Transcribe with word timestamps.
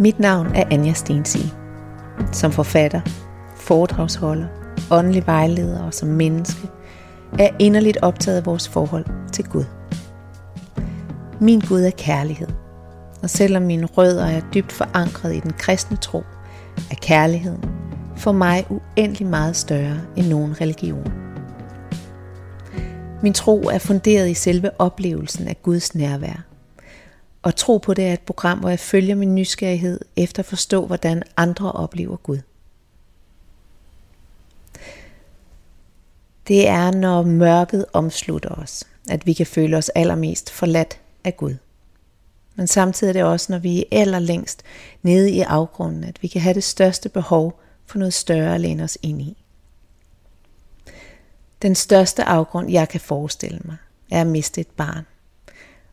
Mit 0.00 0.20
navn 0.20 0.46
er 0.54 0.64
Anja 0.70 0.92
Stensi. 0.92 1.52
Som 2.32 2.52
forfatter, 2.52 3.00
foredragsholder, 3.56 4.46
åndelig 4.90 5.26
vejleder 5.26 5.82
og 5.82 5.94
som 5.94 6.08
menneske 6.08 6.68
er 7.38 7.48
inderligt 7.58 7.98
optaget 8.02 8.36
af 8.36 8.46
vores 8.46 8.68
forhold 8.68 9.04
til 9.32 9.44
Gud. 9.44 9.64
Min 11.40 11.60
Gud 11.60 11.80
er 11.80 11.90
kærlighed, 11.90 12.48
og 13.22 13.30
selvom 13.30 13.62
mine 13.62 13.86
rødder 13.86 14.26
er 14.26 14.40
dybt 14.54 14.72
forankret 14.72 15.34
i 15.34 15.40
den 15.40 15.52
kristne 15.58 15.96
tro, 15.96 16.22
er 16.90 16.96
kærligheden 17.02 17.64
for 18.16 18.32
mig 18.32 18.66
uendelig 18.70 19.26
meget 19.26 19.56
større 19.56 20.00
end 20.16 20.26
nogen 20.26 20.60
religion. 20.60 21.12
Min 23.22 23.32
tro 23.32 23.60
er 23.60 23.78
funderet 23.78 24.30
i 24.30 24.34
selve 24.34 24.70
oplevelsen 24.80 25.48
af 25.48 25.62
Guds 25.62 25.94
nærvær. 25.94 26.47
Og 27.48 27.56
tro 27.56 27.78
på 27.78 27.94
det 27.94 28.06
er 28.06 28.12
et 28.12 28.20
program, 28.20 28.58
hvor 28.58 28.68
jeg 28.68 28.78
følger 28.78 29.14
min 29.14 29.34
nysgerrighed 29.34 30.00
efter 30.16 30.42
at 30.42 30.46
forstå, 30.46 30.86
hvordan 30.86 31.22
andre 31.36 31.72
oplever 31.72 32.16
Gud. 32.16 32.38
Det 36.48 36.68
er, 36.68 36.90
når 36.90 37.22
mørket 37.22 37.86
omslutter 37.92 38.50
os, 38.50 38.84
at 39.10 39.26
vi 39.26 39.32
kan 39.32 39.46
føle 39.46 39.76
os 39.76 39.88
allermest 39.88 40.50
forladt 40.50 41.00
af 41.24 41.36
Gud. 41.36 41.54
Men 42.56 42.66
samtidig 42.66 43.08
er 43.08 43.12
det 43.12 43.24
også, 43.24 43.52
når 43.52 43.58
vi 43.58 43.78
er 43.78 43.84
allerlængst 43.90 44.62
nede 45.02 45.30
i 45.30 45.40
afgrunden, 45.40 46.04
at 46.04 46.22
vi 46.22 46.28
kan 46.28 46.40
have 46.40 46.54
det 46.54 46.64
største 46.64 47.08
behov 47.08 47.60
for 47.86 47.98
noget 47.98 48.14
større 48.14 48.54
at 48.54 48.60
læne 48.60 48.82
os 48.82 48.98
ind 49.02 49.22
i. 49.22 49.44
Den 51.62 51.74
største 51.74 52.24
afgrund, 52.24 52.70
jeg 52.70 52.88
kan 52.88 53.00
forestille 53.00 53.60
mig, 53.64 53.76
er 54.10 54.20
at 54.20 54.26
miste 54.26 54.60
et 54.60 54.70
barn. 54.76 55.04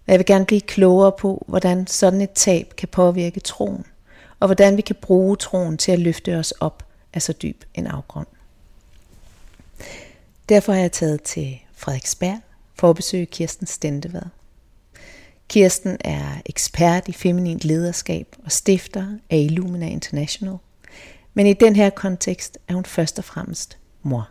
Og 0.08 0.12
jeg 0.12 0.20
vil 0.20 0.26
gerne 0.26 0.46
blive 0.46 0.62
klogere 0.62 1.12
på, 1.12 1.46
hvordan 1.48 1.88
sådan 1.88 2.22
et 2.22 2.32
tab 2.32 2.74
kan 2.78 2.88
påvirke 2.88 3.40
troen, 3.40 3.86
og 4.40 4.48
hvordan 4.48 4.78
vi 4.78 4.82
kan 4.82 4.96
bruge 5.02 5.36
troen 5.36 5.78
til 5.78 5.92
at 5.92 6.00
løfte 6.00 6.38
os 6.38 6.52
op 6.52 6.86
af 7.14 7.22
så 7.22 7.34
dyb 7.34 7.64
en 7.74 7.88
afgrund. 7.88 8.28
Derfor 10.50 10.74
har 10.74 10.80
jeg 10.80 10.92
taget 10.92 11.22
til 11.24 11.60
Frederiksberg 11.74 12.40
for 12.76 12.90
at 12.90 12.96
besøge 12.96 13.26
Kirsten 13.26 13.68
Stendevad. 13.68 14.22
Kirsten 15.50 15.98
er 16.00 16.42
ekspert 16.46 17.08
i 17.08 17.12
feminint 17.12 17.66
lederskab 17.66 18.36
og 18.46 18.52
stifter 18.52 19.08
af 19.30 19.38
Illumina 19.38 19.88
International. 19.88 20.58
Men 21.34 21.48
i 21.48 21.54
den 21.54 21.76
her 21.76 21.90
kontekst 21.90 22.58
er 22.68 22.74
hun 22.74 22.86
først 22.86 23.20
og 23.20 23.26
fremmest 23.26 23.78
mor. 24.04 24.30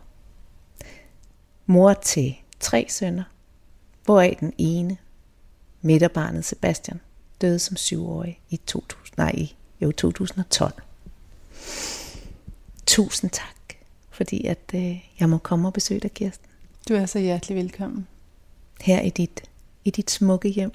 Mor 1.65 1.93
til 1.93 2.35
tre 2.59 2.85
sønner, 2.89 3.23
hvoraf 4.05 4.37
den 4.39 4.53
ene, 4.57 4.97
midterbarnet 5.85 6.45
Sebastian, 6.45 6.99
døde 7.41 7.59
som 7.59 7.77
syvårig 7.77 8.41
i 8.49 8.57
2000, 8.57 9.17
nej, 9.17 9.47
jo 9.81 9.91
2012. 9.91 10.73
Tusind 12.85 13.31
tak, 13.31 13.75
fordi 14.09 14.45
at 14.45 14.71
øh, 14.75 14.97
jeg 15.19 15.29
må 15.29 15.37
komme 15.37 15.67
og 15.67 15.73
besøge 15.73 15.99
dig, 15.99 16.11
Kirsten. 16.11 16.49
Du 16.89 16.93
er 16.93 17.05
så 17.05 17.19
hjertelig 17.19 17.57
velkommen. 17.57 18.07
Her 18.81 19.01
i 19.01 19.09
dit, 19.09 19.43
i 19.85 19.89
dit 19.89 20.11
smukke 20.11 20.49
hjem. 20.49 20.71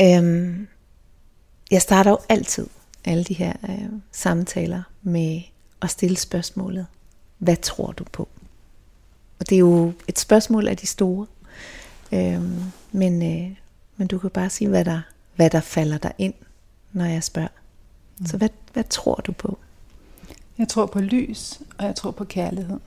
Øhm, 0.00 0.68
jeg 1.70 1.82
starter 1.82 2.10
jo 2.10 2.18
altid 2.28 2.66
alle 3.04 3.24
de 3.24 3.34
her 3.34 3.52
øh, 3.68 3.88
samtaler 4.12 4.82
med 5.02 5.40
at 5.82 5.90
stille 5.90 6.16
spørgsmålet, 6.16 6.86
hvad 7.38 7.56
tror 7.56 7.92
du 7.92 8.04
på? 8.04 8.28
Og 9.40 9.48
det 9.48 9.56
er 9.56 9.60
jo 9.60 9.92
et 10.08 10.18
spørgsmål 10.18 10.68
af 10.68 10.76
de 10.76 10.86
store. 10.86 11.26
Øhm, 12.12 12.62
men, 12.92 13.22
øh, 13.22 13.56
men 13.96 14.08
du 14.08 14.18
kan 14.18 14.30
bare 14.30 14.50
sige, 14.50 14.68
hvad 14.68 14.84
der, 14.84 15.00
hvad 15.36 15.50
der 15.50 15.60
falder 15.60 15.98
dig 15.98 16.12
ind, 16.18 16.34
når 16.92 17.04
jeg 17.04 17.24
spørger. 17.24 17.48
Mm. 18.18 18.26
Så 18.26 18.36
hvad, 18.36 18.48
hvad 18.72 18.84
tror 18.84 19.14
du 19.14 19.32
på? 19.32 19.58
Jeg 20.58 20.68
tror 20.68 20.86
på 20.86 21.00
lys, 21.00 21.60
og 21.78 21.86
jeg 21.86 21.94
tror 21.94 22.10
på 22.10 22.24
kærlighed. 22.24 22.80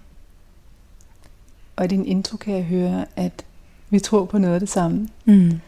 Og 1.76 1.86
i 1.86 1.88
din 1.88 2.06
intro 2.06 2.38
kan 2.38 2.54
jeg 2.54 2.64
høre, 2.64 3.06
at 3.16 3.46
vi 3.90 4.00
tror 4.00 4.26
på 4.26 4.38
noget 4.38 4.54
af 4.54 4.60
det 4.60 4.70
samme. 4.70 5.10
Mm. 5.26 5.60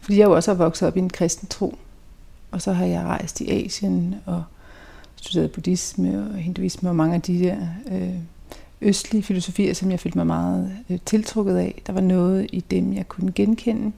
Fordi 0.00 0.18
jeg 0.18 0.24
jo 0.24 0.34
også 0.34 0.50
har 0.50 0.56
vokset 0.56 0.88
op 0.88 0.96
i 0.96 1.00
en 1.00 1.10
kristen 1.10 1.48
tro. 1.48 1.78
Og 2.50 2.62
så 2.62 2.72
har 2.72 2.86
jeg 2.86 3.04
rejst 3.04 3.40
i 3.40 3.64
Asien 3.64 4.14
og 4.26 4.44
studeret 5.16 5.52
buddhisme 5.52 6.30
og 6.30 6.36
hinduisme 6.36 6.88
og 6.88 6.96
mange 6.96 7.14
af 7.14 7.22
de 7.22 7.38
der 7.38 7.56
øh, 7.90 8.14
østlige 8.80 9.22
filosofier, 9.22 9.74
som 9.74 9.90
jeg 9.90 10.00
følte 10.00 10.18
mig 10.18 10.26
meget 10.26 10.76
øh, 10.90 10.98
tiltrukket 11.06 11.56
af. 11.56 11.82
Der 11.86 11.92
var 11.92 12.00
noget 12.00 12.46
i 12.52 12.60
dem, 12.60 12.92
jeg 12.92 13.08
kunne 13.08 13.32
genkende. 13.32 13.92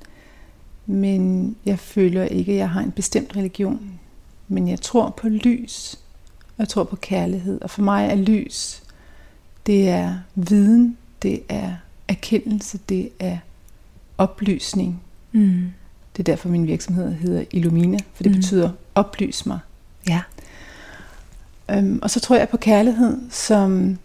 Men 0.87 1.57
jeg 1.67 1.79
føler 1.79 2.25
ikke, 2.25 2.53
at 2.53 2.59
jeg 2.59 2.71
har 2.71 2.81
en 2.81 2.91
bestemt 2.91 3.37
religion. 3.37 4.01
Men 4.49 4.69
jeg 4.69 4.81
tror 4.81 5.11
på 5.11 5.29
lys, 5.29 5.95
og 6.41 6.59
jeg 6.59 6.69
tror 6.69 6.85
på 6.85 6.97
kærlighed. 6.97 7.61
Og 7.63 7.71
for 7.71 7.83
mig 7.83 8.09
er 8.09 8.15
lys, 8.15 8.83
det 9.67 9.89
er 9.89 10.19
viden, 10.35 10.97
det 11.23 11.43
er 11.49 11.73
erkendelse, 12.09 12.79
det 12.89 13.09
er 13.19 13.39
oplysning. 14.19 15.03
Mm. 15.33 15.73
Det 16.17 16.23
er 16.23 16.33
derfor, 16.33 16.49
min 16.49 16.67
virksomhed 16.67 17.13
hedder 17.13 17.45
Illumina, 17.51 17.99
for 18.15 18.23
det 18.23 18.33
mm. 18.33 18.37
betyder 18.37 18.71
oplys 18.95 19.47
mig. 19.47 19.59
Ja. 20.09 20.21
Øhm, 21.71 21.99
og 22.03 22.11
så 22.11 22.21
tror 22.21 22.37
jeg 22.37 22.49
på 22.49 22.57
kærlighed 22.57 23.19
som 23.31 23.99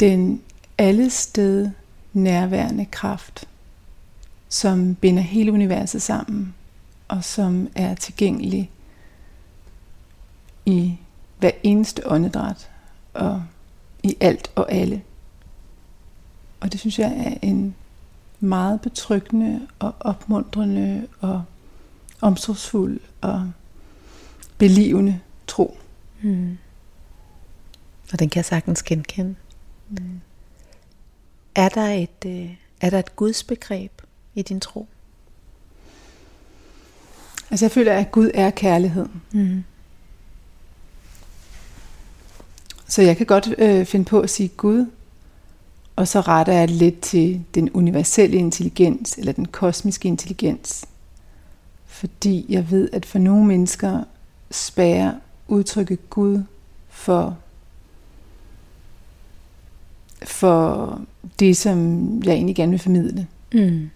den 0.00 0.42
allested 0.78 1.70
nærværende 2.12 2.84
kraft, 2.84 3.48
som 4.48 4.94
binder 4.94 5.22
hele 5.22 5.52
universet 5.52 6.02
sammen, 6.02 6.54
og 7.08 7.24
som 7.24 7.68
er 7.74 7.94
tilgængelig 7.94 8.70
i 10.66 10.96
hver 11.38 11.50
eneste 11.62 12.02
åndedræt, 12.06 12.70
og 13.14 13.42
i 14.02 14.16
alt 14.20 14.52
og 14.54 14.72
alle. 14.72 15.02
Og 16.60 16.72
det 16.72 16.80
synes 16.80 16.98
jeg 16.98 17.12
er 17.26 17.46
en 17.46 17.74
meget 18.40 18.80
betryggende 18.80 19.68
og 19.78 19.94
opmuntrende 20.00 21.06
og 21.20 21.44
omsorgsfuld 22.20 23.00
og 23.20 23.50
belivende 24.58 25.20
tro. 25.46 25.78
Mm. 26.22 26.58
Og 28.12 28.18
den 28.18 28.28
kan 28.28 28.38
jeg 28.38 28.44
sagtens 28.44 28.82
genkende. 28.82 29.34
Mm. 29.90 30.20
Er, 31.54 31.68
der 31.68 31.86
et, 31.86 32.24
øh, 32.26 32.54
er 32.80 32.90
der 32.90 32.98
et 32.98 33.16
gudsbegreb 33.16 34.02
i 34.34 34.42
din 34.42 34.60
tro? 34.60 34.86
Altså 37.50 37.64
jeg 37.64 37.72
føler, 37.72 37.92
at 37.92 38.12
Gud 38.12 38.30
er 38.34 38.50
kærlighed. 38.50 39.06
Mm. 39.32 39.64
Så 42.86 43.02
jeg 43.02 43.16
kan 43.16 43.26
godt 43.26 43.54
øh, 43.58 43.86
finde 43.86 44.04
på 44.04 44.20
at 44.20 44.30
sige 44.30 44.48
Gud, 44.48 44.86
og 45.96 46.08
så 46.08 46.20
retter 46.20 46.52
jeg 46.52 46.68
lidt 46.68 47.00
til 47.00 47.44
den 47.54 47.70
universelle 47.70 48.36
intelligens, 48.36 49.18
eller 49.18 49.32
den 49.32 49.44
kosmiske 49.46 50.08
intelligens. 50.08 50.84
Fordi 51.86 52.46
jeg 52.48 52.70
ved, 52.70 52.90
at 52.92 53.06
for 53.06 53.18
nogle 53.18 53.46
mennesker 53.46 54.04
spærer 54.50 55.14
udtrykket 55.48 56.10
Gud 56.10 56.42
for, 56.88 57.38
for 60.22 61.00
det, 61.38 61.56
som 61.56 61.98
jeg 62.24 62.34
egentlig 62.34 62.56
gerne 62.56 62.70
vil 62.70 62.80
formidle. 62.80 63.26
Mm. 63.54 63.90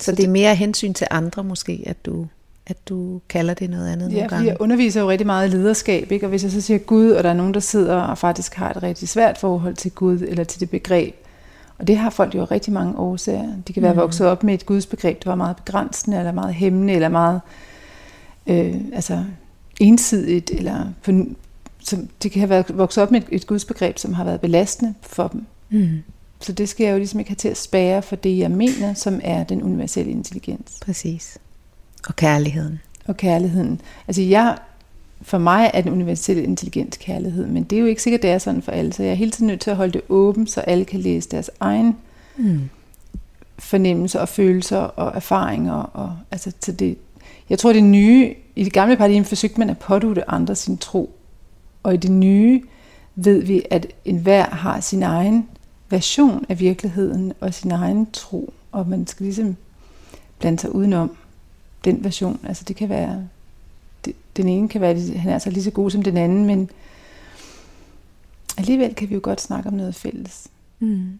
Så 0.00 0.12
det 0.12 0.24
er 0.24 0.28
mere 0.28 0.54
hensyn 0.54 0.94
til 0.94 1.06
andre 1.10 1.44
måske, 1.44 1.82
at 1.86 2.06
du 2.06 2.26
at 2.66 2.88
du 2.88 3.20
kalder 3.28 3.54
det 3.54 3.70
noget 3.70 3.88
andet 3.88 4.10
ja, 4.10 4.14
nogle 4.14 4.28
gange. 4.28 4.46
jeg 4.46 4.56
underviser 4.60 5.00
jo 5.00 5.10
rigtig 5.10 5.26
meget 5.26 5.48
i 5.48 5.56
lederskab, 5.56 6.12
ikke? 6.12 6.26
og 6.26 6.30
hvis 6.30 6.42
jeg 6.42 6.52
så 6.52 6.60
siger 6.60 6.78
Gud, 6.78 7.10
og 7.10 7.24
der 7.24 7.30
er 7.30 7.34
nogen, 7.34 7.54
der 7.54 7.60
sidder 7.60 7.96
og 7.96 8.18
faktisk 8.18 8.54
har 8.54 8.70
et 8.70 8.82
rigtig 8.82 9.08
svært 9.08 9.38
forhold 9.38 9.74
til 9.74 9.90
Gud, 9.90 10.20
eller 10.20 10.44
til 10.44 10.60
det 10.60 10.70
begreb, 10.70 11.14
og 11.78 11.86
det 11.86 11.96
har 11.96 12.10
folk 12.10 12.34
jo 12.34 12.44
rigtig 12.44 12.72
mange 12.72 12.98
årsager. 12.98 13.52
De 13.68 13.72
kan 13.72 13.82
være 13.82 13.92
mm. 13.92 13.98
vokset 13.98 14.26
op 14.26 14.42
med 14.42 14.54
et 14.54 14.66
gudsbegreb, 14.66 15.24
der 15.24 15.30
var 15.30 15.36
meget 15.36 15.56
begrænsende, 15.56 16.18
eller 16.18 16.32
meget 16.32 16.54
hæmmende, 16.54 16.92
eller 16.92 17.08
meget 17.08 17.40
øh, 18.46 18.74
altså 18.92 19.24
ensidigt, 19.80 20.50
eller 20.50 20.86
for, 21.02 21.24
som, 21.84 22.08
de 22.22 22.30
kan 22.30 22.40
have 22.40 22.50
været 22.50 22.78
vokset 22.78 23.02
op 23.02 23.10
med 23.10 23.20
et, 23.20 23.26
et 23.30 23.46
gudsbegreb, 23.46 23.98
som 23.98 24.14
har 24.14 24.24
været 24.24 24.40
belastende 24.40 24.94
for 25.02 25.28
dem. 25.28 25.46
Mm. 25.70 26.02
Så 26.40 26.52
det 26.52 26.68
skal 26.68 26.84
jeg 26.84 26.92
jo 26.92 26.98
ligesom 26.98 27.20
ikke 27.20 27.30
have 27.30 27.36
til 27.36 27.48
at 27.48 27.56
spære 27.56 28.02
for 28.02 28.16
det, 28.16 28.38
jeg 28.38 28.50
mener, 28.50 28.94
som 28.94 29.20
er 29.22 29.44
den 29.44 29.62
universelle 29.62 30.12
intelligens. 30.12 30.78
Præcis. 30.84 31.38
Og 32.08 32.16
kærligheden. 32.16 32.80
Og 33.06 33.16
kærligheden. 33.16 33.80
Altså 34.08 34.22
jeg, 34.22 34.58
for 35.22 35.38
mig 35.38 35.70
er 35.74 35.80
den 35.80 35.92
universelle 35.92 36.42
intelligens 36.42 36.96
kærlighed, 36.96 37.46
men 37.46 37.64
det 37.64 37.76
er 37.76 37.80
jo 37.80 37.86
ikke 37.86 38.02
sikkert, 38.02 38.22
det 38.22 38.30
er 38.30 38.38
sådan 38.38 38.62
for 38.62 38.72
alle, 38.72 38.92
så 38.92 39.02
jeg 39.02 39.12
er 39.12 39.16
hele 39.16 39.30
tiden 39.30 39.46
nødt 39.46 39.60
til 39.60 39.70
at 39.70 39.76
holde 39.76 39.92
det 39.92 40.02
åbent, 40.08 40.50
så 40.50 40.60
alle 40.60 40.84
kan 40.84 41.00
læse 41.00 41.28
deres 41.28 41.50
egen 41.60 41.96
mm. 42.36 42.60
fornemmelser 43.58 44.20
og 44.20 44.28
følelser 44.28 44.78
og 44.78 45.16
erfaringer. 45.16 45.74
Og, 45.74 46.16
altså 46.30 46.52
til 46.60 46.78
det. 46.78 46.98
Jeg 47.50 47.58
tror, 47.58 47.72
det 47.72 47.84
nye, 47.84 48.34
i 48.56 48.64
det 48.64 48.72
gamle 48.72 48.96
paradigme 48.96 49.24
forsøgte 49.24 49.58
man 49.58 49.70
at 49.70 49.78
pådute 49.78 50.30
andre 50.30 50.54
sin 50.54 50.78
tro, 50.78 51.10
og 51.84 51.94
i 51.94 51.96
det 51.96 52.10
nye 52.10 52.62
ved 53.14 53.42
vi, 53.42 53.62
at 53.70 53.86
enhver 54.04 54.50
har 54.50 54.80
sin 54.80 55.02
egen 55.02 55.48
version 55.90 56.46
af 56.48 56.60
virkeligheden 56.60 57.32
og 57.40 57.54
sin 57.54 57.70
egen 57.70 58.10
tro, 58.12 58.54
og 58.72 58.88
man 58.88 59.06
skal 59.06 59.24
ligesom 59.24 59.56
blande 60.38 60.58
sig 60.58 60.74
udenom 60.74 61.16
den 61.84 62.04
version. 62.04 62.40
Altså 62.44 62.64
det 62.64 62.76
kan 62.76 62.88
være, 62.88 63.28
det, 64.04 64.14
den 64.36 64.48
ene 64.48 64.68
kan 64.68 64.80
være, 64.80 65.00
han 65.00 65.30
er 65.30 65.34
altså 65.34 65.50
lige 65.50 65.64
så 65.64 65.70
god 65.70 65.90
som 65.90 66.02
den 66.02 66.16
anden, 66.16 66.44
men 66.44 66.70
alligevel 68.58 68.94
kan 68.94 69.08
vi 69.08 69.14
jo 69.14 69.20
godt 69.22 69.40
snakke 69.40 69.68
om 69.68 69.74
noget 69.74 69.94
fælles. 69.94 70.48
Mm. 70.78 71.18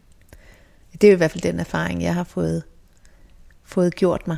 Det 0.93 1.05
er 1.05 1.09
jo 1.09 1.15
i 1.15 1.17
hvert 1.17 1.31
fald 1.31 1.43
den 1.43 1.61
erfaring, 1.61 2.03
jeg 2.03 2.15
har 2.15 2.25
fået, 2.25 2.63
fået 3.65 3.95
gjort 3.95 4.29
mig. 4.29 4.37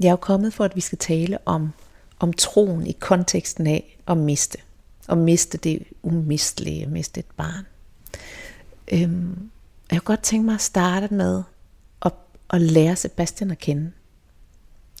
Jeg 0.00 0.06
er 0.06 0.12
jo 0.12 0.16
kommet 0.16 0.54
for, 0.54 0.64
at 0.64 0.76
vi 0.76 0.80
skal 0.80 0.98
tale 0.98 1.38
om, 1.44 1.72
om 2.18 2.32
troen 2.32 2.86
i 2.86 2.92
konteksten 3.00 3.66
af 3.66 3.98
at 4.06 4.16
miste. 4.16 4.58
At 5.08 5.18
miste 5.18 5.58
det 5.58 5.82
umistelige, 6.02 6.82
at 6.82 6.90
miste 6.90 7.20
et 7.20 7.30
barn. 7.36 7.66
Øhm, 8.92 9.50
jeg 9.90 10.02
kunne 10.02 10.16
godt 10.16 10.22
tænke 10.22 10.46
mig 10.46 10.54
at 10.54 10.60
starte 10.60 11.14
med 11.14 11.42
at, 12.02 12.12
at 12.50 12.60
lære 12.60 12.96
Sebastian 12.96 13.50
at 13.50 13.58
kende. 13.58 13.92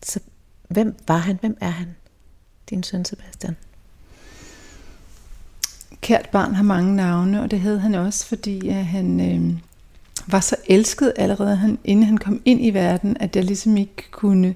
Så 0.02 0.20
hvem 0.68 0.96
var 1.08 1.18
han? 1.18 1.36
Hvem 1.40 1.56
er 1.60 1.70
han? 1.70 1.96
Din 2.70 2.82
søn 2.82 3.04
Sebastian. 3.04 3.56
Kært 6.00 6.28
barn 6.32 6.54
har 6.54 6.62
mange 6.62 6.96
navne, 6.96 7.42
og 7.42 7.50
det 7.50 7.60
havde 7.60 7.80
han 7.80 7.94
også, 7.94 8.26
fordi 8.26 8.68
at 8.68 8.86
han 8.86 9.20
øh, 9.20 9.58
var 10.26 10.40
så 10.40 10.56
elsket 10.66 11.12
allerede, 11.16 11.56
han, 11.56 11.78
inden 11.84 12.04
han 12.04 12.18
kom 12.18 12.42
ind 12.44 12.64
i 12.64 12.70
verden, 12.70 13.16
at 13.20 13.36
jeg 13.36 13.44
ligesom 13.44 13.76
ikke 13.76 14.10
kunne 14.10 14.54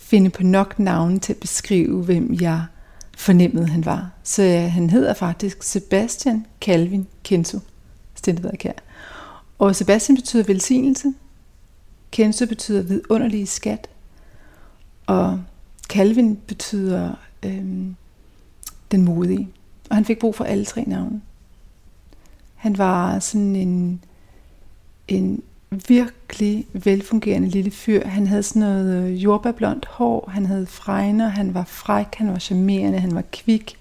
finde 0.00 0.30
på 0.30 0.42
nok 0.42 0.78
navne 0.78 1.18
til 1.18 1.32
at 1.32 1.38
beskrive, 1.40 2.04
hvem 2.04 2.34
jeg 2.40 2.64
fornemmede, 3.16 3.68
han 3.68 3.84
var. 3.84 4.10
Så 4.22 4.42
ja, 4.42 4.68
han 4.68 4.90
hedder 4.90 5.14
faktisk 5.14 5.62
Sebastian 5.62 6.46
Calvin 6.60 7.06
Kenzo 7.24 7.58
Stendeberg 8.14 8.74
Og 9.58 9.76
Sebastian 9.76 10.16
betyder 10.16 10.44
velsignelse, 10.44 11.14
Kenzo 12.10 12.46
betyder 12.46 12.82
vidunderlig 12.82 13.48
skat, 13.48 13.88
og 15.06 15.42
Calvin 15.88 16.36
betyder 16.36 17.14
øhm, 17.42 17.96
den 18.90 19.04
modige. 19.04 19.48
Og 19.90 19.96
han 19.96 20.04
fik 20.04 20.18
brug 20.18 20.34
for 20.34 20.44
alle 20.44 20.64
tre 20.64 20.84
navne. 20.86 21.22
Han 22.54 22.78
var 22.78 23.18
sådan 23.18 23.56
en, 23.56 24.04
en 25.08 25.42
virkelig 25.70 26.66
velfungerende 26.72 27.48
lille 27.48 27.70
fyr. 27.70 28.06
Han 28.06 28.26
havde 28.26 28.42
sådan 28.42 28.60
noget 28.60 29.04
øh, 29.04 29.24
jordbærblondt 29.24 29.86
hår, 29.86 30.30
han 30.32 30.46
havde 30.46 30.66
fregner, 30.66 31.28
han 31.28 31.54
var 31.54 31.64
fræk, 31.64 32.14
han 32.14 32.32
var 32.32 32.38
charmerende, 32.38 32.98
han 32.98 33.14
var 33.14 33.24
kvik. 33.32 33.76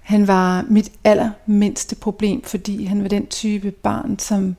Han 0.00 0.26
var 0.26 0.64
mit 0.68 0.92
allermindste 1.04 1.96
problem, 1.96 2.42
fordi 2.44 2.84
han 2.84 3.02
var 3.02 3.08
den 3.08 3.26
type 3.26 3.70
barn, 3.70 4.18
som 4.18 4.56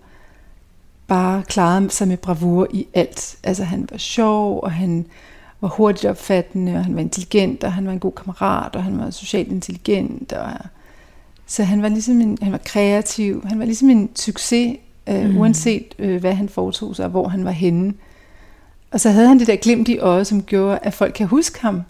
bare 1.07 1.43
klarede 1.43 1.89
sig 1.89 2.07
med 2.07 2.17
bravur 2.17 2.67
i 2.71 2.87
alt. 2.93 3.37
Altså 3.43 3.63
han 3.63 3.87
var 3.91 3.97
sjov, 3.97 4.59
og 4.63 4.71
han 4.71 5.05
var 5.61 5.67
hurtigt 5.67 6.05
opfattende, 6.05 6.75
og 6.75 6.83
han 6.83 6.95
var 6.95 7.01
intelligent, 7.01 7.63
og 7.63 7.73
han 7.73 7.85
var 7.85 7.91
en 7.91 7.99
god 7.99 8.11
kammerat, 8.11 8.75
og 8.75 8.83
han 8.83 8.99
var 8.99 9.09
socialt 9.09 9.51
intelligent. 9.51 10.33
Og, 10.33 10.51
så 11.45 11.63
han 11.63 11.81
var 11.81 11.89
ligesom 11.89 12.21
en, 12.21 12.37
han 12.41 12.51
var 12.51 12.59
kreativ, 12.65 13.45
han 13.47 13.59
var 13.59 13.65
ligesom 13.65 13.89
en 13.89 14.09
succes, 14.15 14.77
øh, 15.09 15.29
mm. 15.29 15.37
uanset 15.37 15.95
øh, 15.99 16.19
hvad 16.19 16.33
han 16.33 16.49
foretog 16.49 16.95
sig, 16.95 17.05
og 17.05 17.11
hvor 17.11 17.27
han 17.27 17.45
var 17.45 17.51
henne. 17.51 17.93
Og 18.91 18.99
så 18.99 19.09
havde 19.09 19.27
han 19.27 19.39
det 19.39 19.47
der 19.47 19.55
glimt 19.55 19.87
i 19.87 19.97
øjet, 19.97 20.27
som 20.27 20.43
gjorde, 20.43 20.79
at 20.81 20.93
folk 20.93 21.13
kan 21.13 21.27
huske 21.27 21.61
ham 21.61 21.81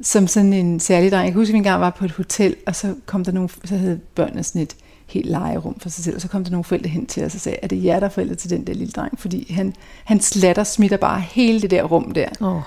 som 0.00 0.26
sådan 0.26 0.52
en 0.52 0.80
særlig 0.80 1.10
dreng. 1.10 1.24
Jeg 1.24 1.32
kan 1.32 1.40
huske, 1.40 1.50
at 1.50 1.52
vi 1.52 1.56
engang 1.56 1.80
var 1.80 1.90
på 1.90 2.04
et 2.04 2.10
hotel, 2.10 2.56
og 2.66 2.76
så 2.76 2.94
kom 3.06 3.24
der 3.24 3.32
nogle, 3.32 3.48
så 3.64 3.76
havde 3.76 4.00
børnene 4.14 4.42
sådan 4.42 4.62
et 4.62 4.76
helt 5.06 5.26
legerum 5.26 5.80
for 5.80 5.88
sig 5.88 6.04
selv, 6.04 6.14
og 6.14 6.20
så 6.20 6.28
kom 6.28 6.44
der 6.44 6.50
nogle 6.50 6.64
forældre 6.64 6.88
hen 6.88 7.06
til 7.06 7.24
os 7.24 7.34
og 7.34 7.40
sagde, 7.40 7.58
er 7.62 7.68
det 7.68 7.84
jer, 7.84 8.00
der 8.00 8.06
er 8.06 8.10
forældre 8.10 8.34
til 8.34 8.50
den 8.50 8.66
der 8.66 8.74
lille 8.74 8.92
dreng? 8.92 9.18
Fordi 9.18 9.52
han, 9.52 9.74
han 10.04 10.20
slatter 10.20 10.64
smitter 10.64 10.96
bare 10.96 11.20
hele 11.20 11.60
det 11.60 11.70
der 11.70 11.82
rum 11.82 12.10
der. 12.10 12.28
Oh. 12.40 12.60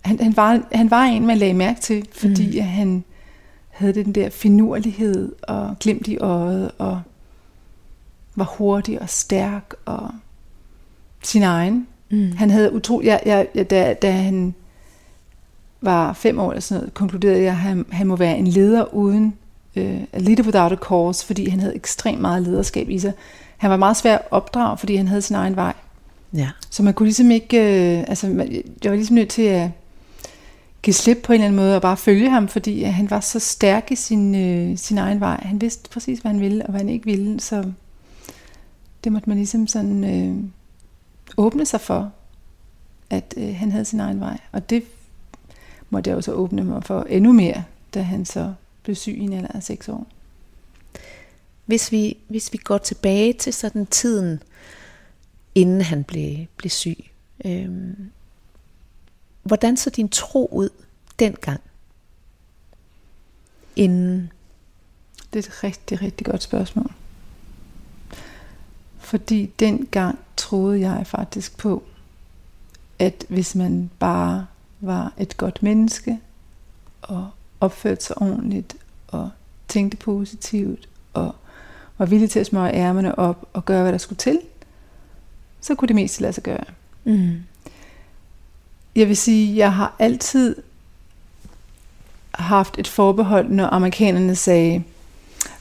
Han, 0.00 0.20
han, 0.20 0.36
var, 0.36 0.60
han 0.72 0.90
var 0.90 1.02
en, 1.02 1.26
man 1.26 1.38
lagde 1.38 1.54
mærke 1.54 1.80
til, 1.80 2.08
fordi 2.12 2.60
mm. 2.60 2.66
han 2.66 3.04
havde 3.68 3.92
den 3.92 4.12
der 4.12 4.30
finurlighed 4.30 5.32
og 5.42 5.76
glimt 5.80 6.08
i 6.08 6.18
øjet, 6.18 6.70
og 6.78 7.00
var 8.38 8.54
hurtig 8.58 9.02
og 9.02 9.08
stærk 9.08 9.74
og 9.84 10.10
sin 11.22 11.42
egen. 11.42 11.86
Mm. 12.10 12.32
Han 12.36 12.50
havde 12.50 12.72
utro, 12.72 13.00
jeg, 13.04 13.20
jeg, 13.54 13.70
da, 13.70 13.94
da 13.94 14.10
han 14.10 14.54
var 15.80 16.12
fem 16.12 16.38
år 16.38 16.50
eller 16.50 16.60
sådan 16.60 16.80
noget, 16.80 16.94
konkluderede 16.94 17.42
jeg, 17.42 17.50
at 17.50 17.56
han, 17.56 17.86
han 17.90 18.06
må 18.06 18.16
være 18.16 18.38
en 18.38 18.46
leder 18.46 18.94
uden, 18.94 19.34
uh, 19.76 19.82
a 20.12 20.18
leader 20.18 20.42
without 20.42 20.72
a 20.72 20.76
cause, 20.76 21.26
fordi 21.26 21.48
han 21.48 21.60
havde 21.60 21.74
ekstremt 21.74 22.20
meget 22.20 22.42
lederskab 22.42 22.88
i 22.88 22.98
sig. 22.98 23.12
Han 23.56 23.70
var 23.70 23.76
meget 23.76 23.96
svær 23.96 24.14
at 24.14 24.22
opdrage, 24.30 24.78
fordi 24.78 24.96
han 24.96 25.08
havde 25.08 25.22
sin 25.22 25.36
egen 25.36 25.56
vej. 25.56 25.74
Ja. 26.32 26.48
Så 26.70 26.82
man 26.82 26.94
kunne 26.94 27.06
ligesom 27.06 27.30
ikke, 27.30 27.56
uh, 27.56 28.10
altså 28.10 28.26
jeg 28.82 28.90
var 28.90 28.96
ligesom 28.96 29.14
nødt 29.14 29.28
til 29.28 29.42
at 29.42 29.70
give 30.82 30.94
slip 30.94 31.18
på 31.22 31.32
en 31.32 31.34
eller 31.34 31.46
anden 31.46 31.56
måde 31.56 31.76
og 31.76 31.82
bare 31.82 31.96
følge 31.96 32.30
ham, 32.30 32.48
fordi 32.48 32.82
han 32.82 33.10
var 33.10 33.20
så 33.20 33.38
stærk 33.38 33.92
i 33.92 33.96
sin, 33.96 34.34
uh, 34.34 34.78
sin 34.78 34.98
egen 34.98 35.20
vej. 35.20 35.40
Han 35.42 35.60
vidste 35.60 35.90
præcis, 35.90 36.18
hvad 36.18 36.32
han 36.32 36.40
ville 36.40 36.66
og 36.66 36.70
hvad 36.70 36.80
han 36.80 36.88
ikke 36.88 37.04
ville, 37.04 37.40
så 37.40 37.64
det 39.04 39.12
måtte 39.12 39.28
man 39.28 39.38
ligesom 39.38 39.66
sådan 39.66 40.04
øh, 40.04 40.44
åbne 41.36 41.66
sig 41.66 41.80
for, 41.80 42.12
at 43.10 43.34
øh, 43.36 43.56
han 43.56 43.72
havde 43.72 43.84
sin 43.84 44.00
egen 44.00 44.20
vej. 44.20 44.38
Og 44.52 44.70
det 44.70 44.82
måtte 45.90 46.10
jeg 46.10 46.16
jo 46.16 46.20
så 46.20 46.32
åbne 46.32 46.64
mig 46.64 46.84
for 46.84 47.02
endnu 47.02 47.32
mere, 47.32 47.64
da 47.94 48.02
han 48.02 48.24
så 48.24 48.54
blev 48.82 48.96
syg 48.96 49.16
i 49.18 49.20
en 49.20 49.32
alder 49.32 49.52
af 49.54 49.62
seks 49.62 49.88
år. 49.88 50.06
Hvis 51.66 51.92
vi, 51.92 52.16
hvis 52.28 52.52
vi 52.52 52.58
går 52.58 52.78
tilbage 52.78 53.32
til 53.32 53.52
sådan 53.52 53.86
tiden, 53.86 54.42
inden 55.54 55.80
han 55.80 56.04
blev, 56.04 56.46
blev 56.56 56.70
syg, 56.70 57.04
øh, 57.44 57.68
hvordan 59.42 59.76
så 59.76 59.90
din 59.90 60.08
tro 60.08 60.48
ud 60.52 60.68
dengang? 61.18 61.60
Inden? 63.76 64.32
Det 65.32 65.46
er 65.46 65.50
et 65.50 65.64
rigtig, 65.64 66.02
rigtig 66.02 66.26
godt 66.26 66.42
spørgsmål. 66.42 66.92
Fordi 69.08 69.50
dengang 69.58 70.18
troede 70.36 70.80
jeg 70.80 71.06
faktisk 71.06 71.56
på, 71.56 71.82
at 72.98 73.24
hvis 73.28 73.54
man 73.54 73.90
bare 73.98 74.46
var 74.80 75.12
et 75.18 75.36
godt 75.36 75.62
menneske, 75.62 76.18
og 77.02 77.28
opførte 77.60 78.04
sig 78.04 78.22
ordentligt, 78.22 78.76
og 79.08 79.30
tænkte 79.68 79.96
positivt, 79.96 80.88
og 81.12 81.34
var 81.98 82.06
villig 82.06 82.30
til 82.30 82.40
at 82.40 82.46
smøre 82.46 82.74
ærmerne 82.74 83.18
op 83.18 83.48
og 83.52 83.64
gøre, 83.64 83.82
hvad 83.82 83.92
der 83.92 83.98
skulle 83.98 84.18
til, 84.18 84.40
så 85.60 85.74
kunne 85.74 85.88
det 85.88 85.96
meste 85.96 86.22
lade 86.22 86.32
sig 86.32 86.42
gøre. 86.42 86.64
Mm. 87.04 87.42
Jeg 88.96 89.08
vil 89.08 89.16
sige, 89.16 89.56
jeg 89.56 89.74
har 89.74 89.94
altid 89.98 90.56
haft 92.30 92.78
et 92.78 92.88
forbehold, 92.88 93.48
når 93.48 93.66
amerikanerne 93.66 94.36
sagde, 94.36 94.82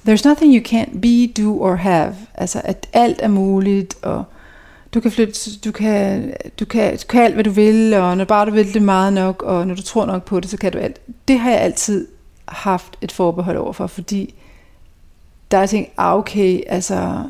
There's 0.05 0.25
nothing 0.25 0.53
you 0.55 0.61
can't 0.61 1.01
be, 1.01 1.41
do 1.43 1.61
or 1.61 1.75
have. 1.75 2.15
Altså 2.33 2.61
at 2.63 2.87
alt 2.93 3.19
er 3.21 3.27
muligt, 3.27 3.95
og 4.01 4.23
du 4.93 4.99
kan 4.99 5.11
flytte, 5.11 5.59
du 5.65 5.71
kan, 5.71 6.33
du 6.59 6.65
kan, 6.65 6.97
du 6.97 7.07
kan 7.09 7.21
alt, 7.21 7.33
hvad 7.33 7.43
du 7.43 7.49
vil, 7.49 7.93
og 7.93 8.17
når 8.17 8.25
bare 8.25 8.45
du 8.45 8.51
vil 8.51 8.73
det 8.73 8.81
meget 8.81 9.13
nok, 9.13 9.43
og 9.43 9.67
når 9.67 9.75
du 9.75 9.81
tror 9.81 10.05
nok 10.05 10.23
på 10.25 10.39
det, 10.39 10.49
så 10.49 10.57
kan 10.57 10.71
du 10.71 10.77
alt. 10.77 11.01
Det 11.27 11.39
har 11.39 11.51
jeg 11.51 11.59
altid 11.59 12.07
haft 12.47 12.97
et 13.01 13.11
forbehold 13.11 13.57
overfor, 13.57 13.87
fordi 13.87 14.33
der 15.51 15.57
er 15.57 15.65
ting, 15.65 15.87
ah 15.97 16.15
okay, 16.15 16.61
altså 16.67 17.23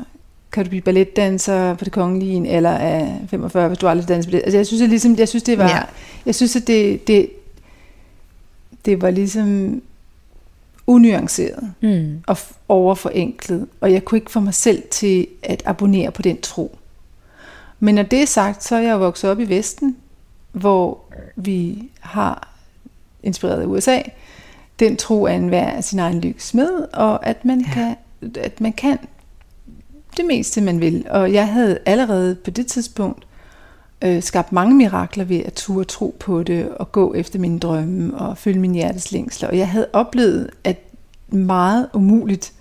kan 0.52 0.64
du 0.64 0.68
blive 0.68 0.82
balletdanser 0.82 1.74
på 1.74 1.84
det 1.84 1.92
kongelige 1.92 2.32
en 2.34 2.46
alder 2.46 2.70
af 2.70 3.20
45, 3.30 3.68
hvis 3.68 3.78
du 3.78 3.88
aldrig 3.88 4.08
danser 4.08 4.30
ballet. 4.30 4.42
Altså 4.42 4.58
jeg 4.58 4.66
synes, 4.66 4.82
at 4.82 4.88
ligesom, 4.88 5.16
jeg 5.16 5.28
synes, 5.28 5.42
det 5.42 5.58
var, 5.58 5.68
ja. 5.68 5.82
jeg 6.26 6.34
synes, 6.34 6.56
at 6.56 6.66
det, 6.66 7.06
det, 7.06 7.30
det 8.84 9.02
var 9.02 9.10
ligesom 9.10 9.82
unuanceret 10.88 11.72
mm. 11.80 12.22
og 12.26 12.36
overforenklet, 12.68 13.66
og 13.80 13.92
jeg 13.92 14.04
kunne 14.04 14.18
ikke 14.18 14.30
få 14.30 14.40
mig 14.40 14.54
selv 14.54 14.82
til 14.90 15.26
at 15.42 15.62
abonnere 15.66 16.10
på 16.10 16.22
den 16.22 16.40
tro. 16.40 16.78
Men 17.80 17.94
når 17.94 18.02
det 18.02 18.22
er 18.22 18.26
sagt, 18.26 18.64
så 18.64 18.76
er 18.76 18.80
jeg 18.80 19.00
vokset 19.00 19.30
op 19.30 19.40
i 19.40 19.44
Vesten, 19.44 19.96
hvor 20.52 21.00
vi 21.36 21.90
har 22.00 22.48
inspireret 23.22 23.60
af 23.60 23.66
USA, 23.66 24.00
den 24.78 24.96
tro 24.96 25.24
er 25.24 25.32
en 25.32 25.48
hver 25.48 25.80
sin 25.80 25.98
egen 25.98 26.20
lykkes 26.20 26.54
med, 26.54 26.70
og 26.92 27.26
at 27.26 27.44
man, 27.44 27.60
ja. 27.60 27.72
kan, 27.72 27.96
at 28.36 28.60
man 28.60 28.72
kan 28.72 28.98
det 30.16 30.24
meste, 30.24 30.60
man 30.60 30.80
vil. 30.80 31.06
Og 31.10 31.32
jeg 31.32 31.48
havde 31.48 31.78
allerede 31.86 32.34
på 32.34 32.50
det 32.50 32.66
tidspunkt 32.66 33.27
øh, 34.02 34.22
skabt 34.22 34.52
mange 34.52 34.74
mirakler 34.74 35.24
ved 35.24 35.40
at 35.44 35.52
turde 35.52 35.84
tro 35.84 36.16
på 36.20 36.42
det, 36.42 36.68
og 36.68 36.92
gå 36.92 37.14
efter 37.14 37.38
mine 37.38 37.58
drømme, 37.58 38.18
og 38.18 38.38
følge 38.38 38.60
min 38.60 38.74
hjertes 38.74 39.12
længsler. 39.12 39.48
Og 39.48 39.58
jeg 39.58 39.68
havde 39.68 39.88
oplevet, 39.92 40.50
at 40.64 40.76
meget 41.28 41.88
umuligt 41.94 42.52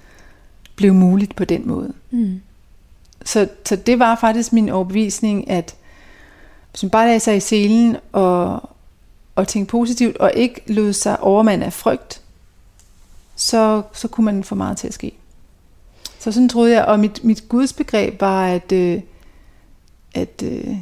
blev 0.75 0.93
muligt 0.93 1.35
på 1.35 1.45
den 1.45 1.67
måde. 1.67 1.93
Mm. 2.11 2.41
Så, 3.25 3.47
så 3.65 3.75
det 3.75 3.99
var 3.99 4.15
faktisk 4.15 4.53
min 4.53 4.69
overbevisning, 4.69 5.49
at 5.49 5.75
hvis 6.71 6.83
man 6.83 6.89
bare 6.89 7.05
lagde 7.05 7.19
sig 7.19 7.37
i 7.37 7.39
selen 7.39 7.97
og, 8.11 8.69
og 9.35 9.47
tænkte 9.47 9.71
positivt, 9.71 10.17
og 10.17 10.31
ikke 10.35 10.61
lod 10.67 10.93
sig 10.93 11.19
overmand 11.19 11.63
af 11.63 11.73
frygt, 11.73 12.21
så, 13.35 13.81
så 13.93 14.07
kunne 14.07 14.25
man 14.25 14.43
få 14.43 14.55
meget 14.55 14.77
til 14.77 14.87
at 14.87 14.93
ske. 14.93 15.11
Så 16.19 16.31
sådan 16.31 16.49
troede 16.49 16.73
jeg, 16.73 16.85
og 16.85 16.99
mit, 16.99 17.23
mit 17.23 17.49
gudsbegreb 17.49 18.21
var, 18.21 18.47
at, 18.47 18.71
øh, 18.71 19.01
at 20.13 20.43
øh, 20.43 20.77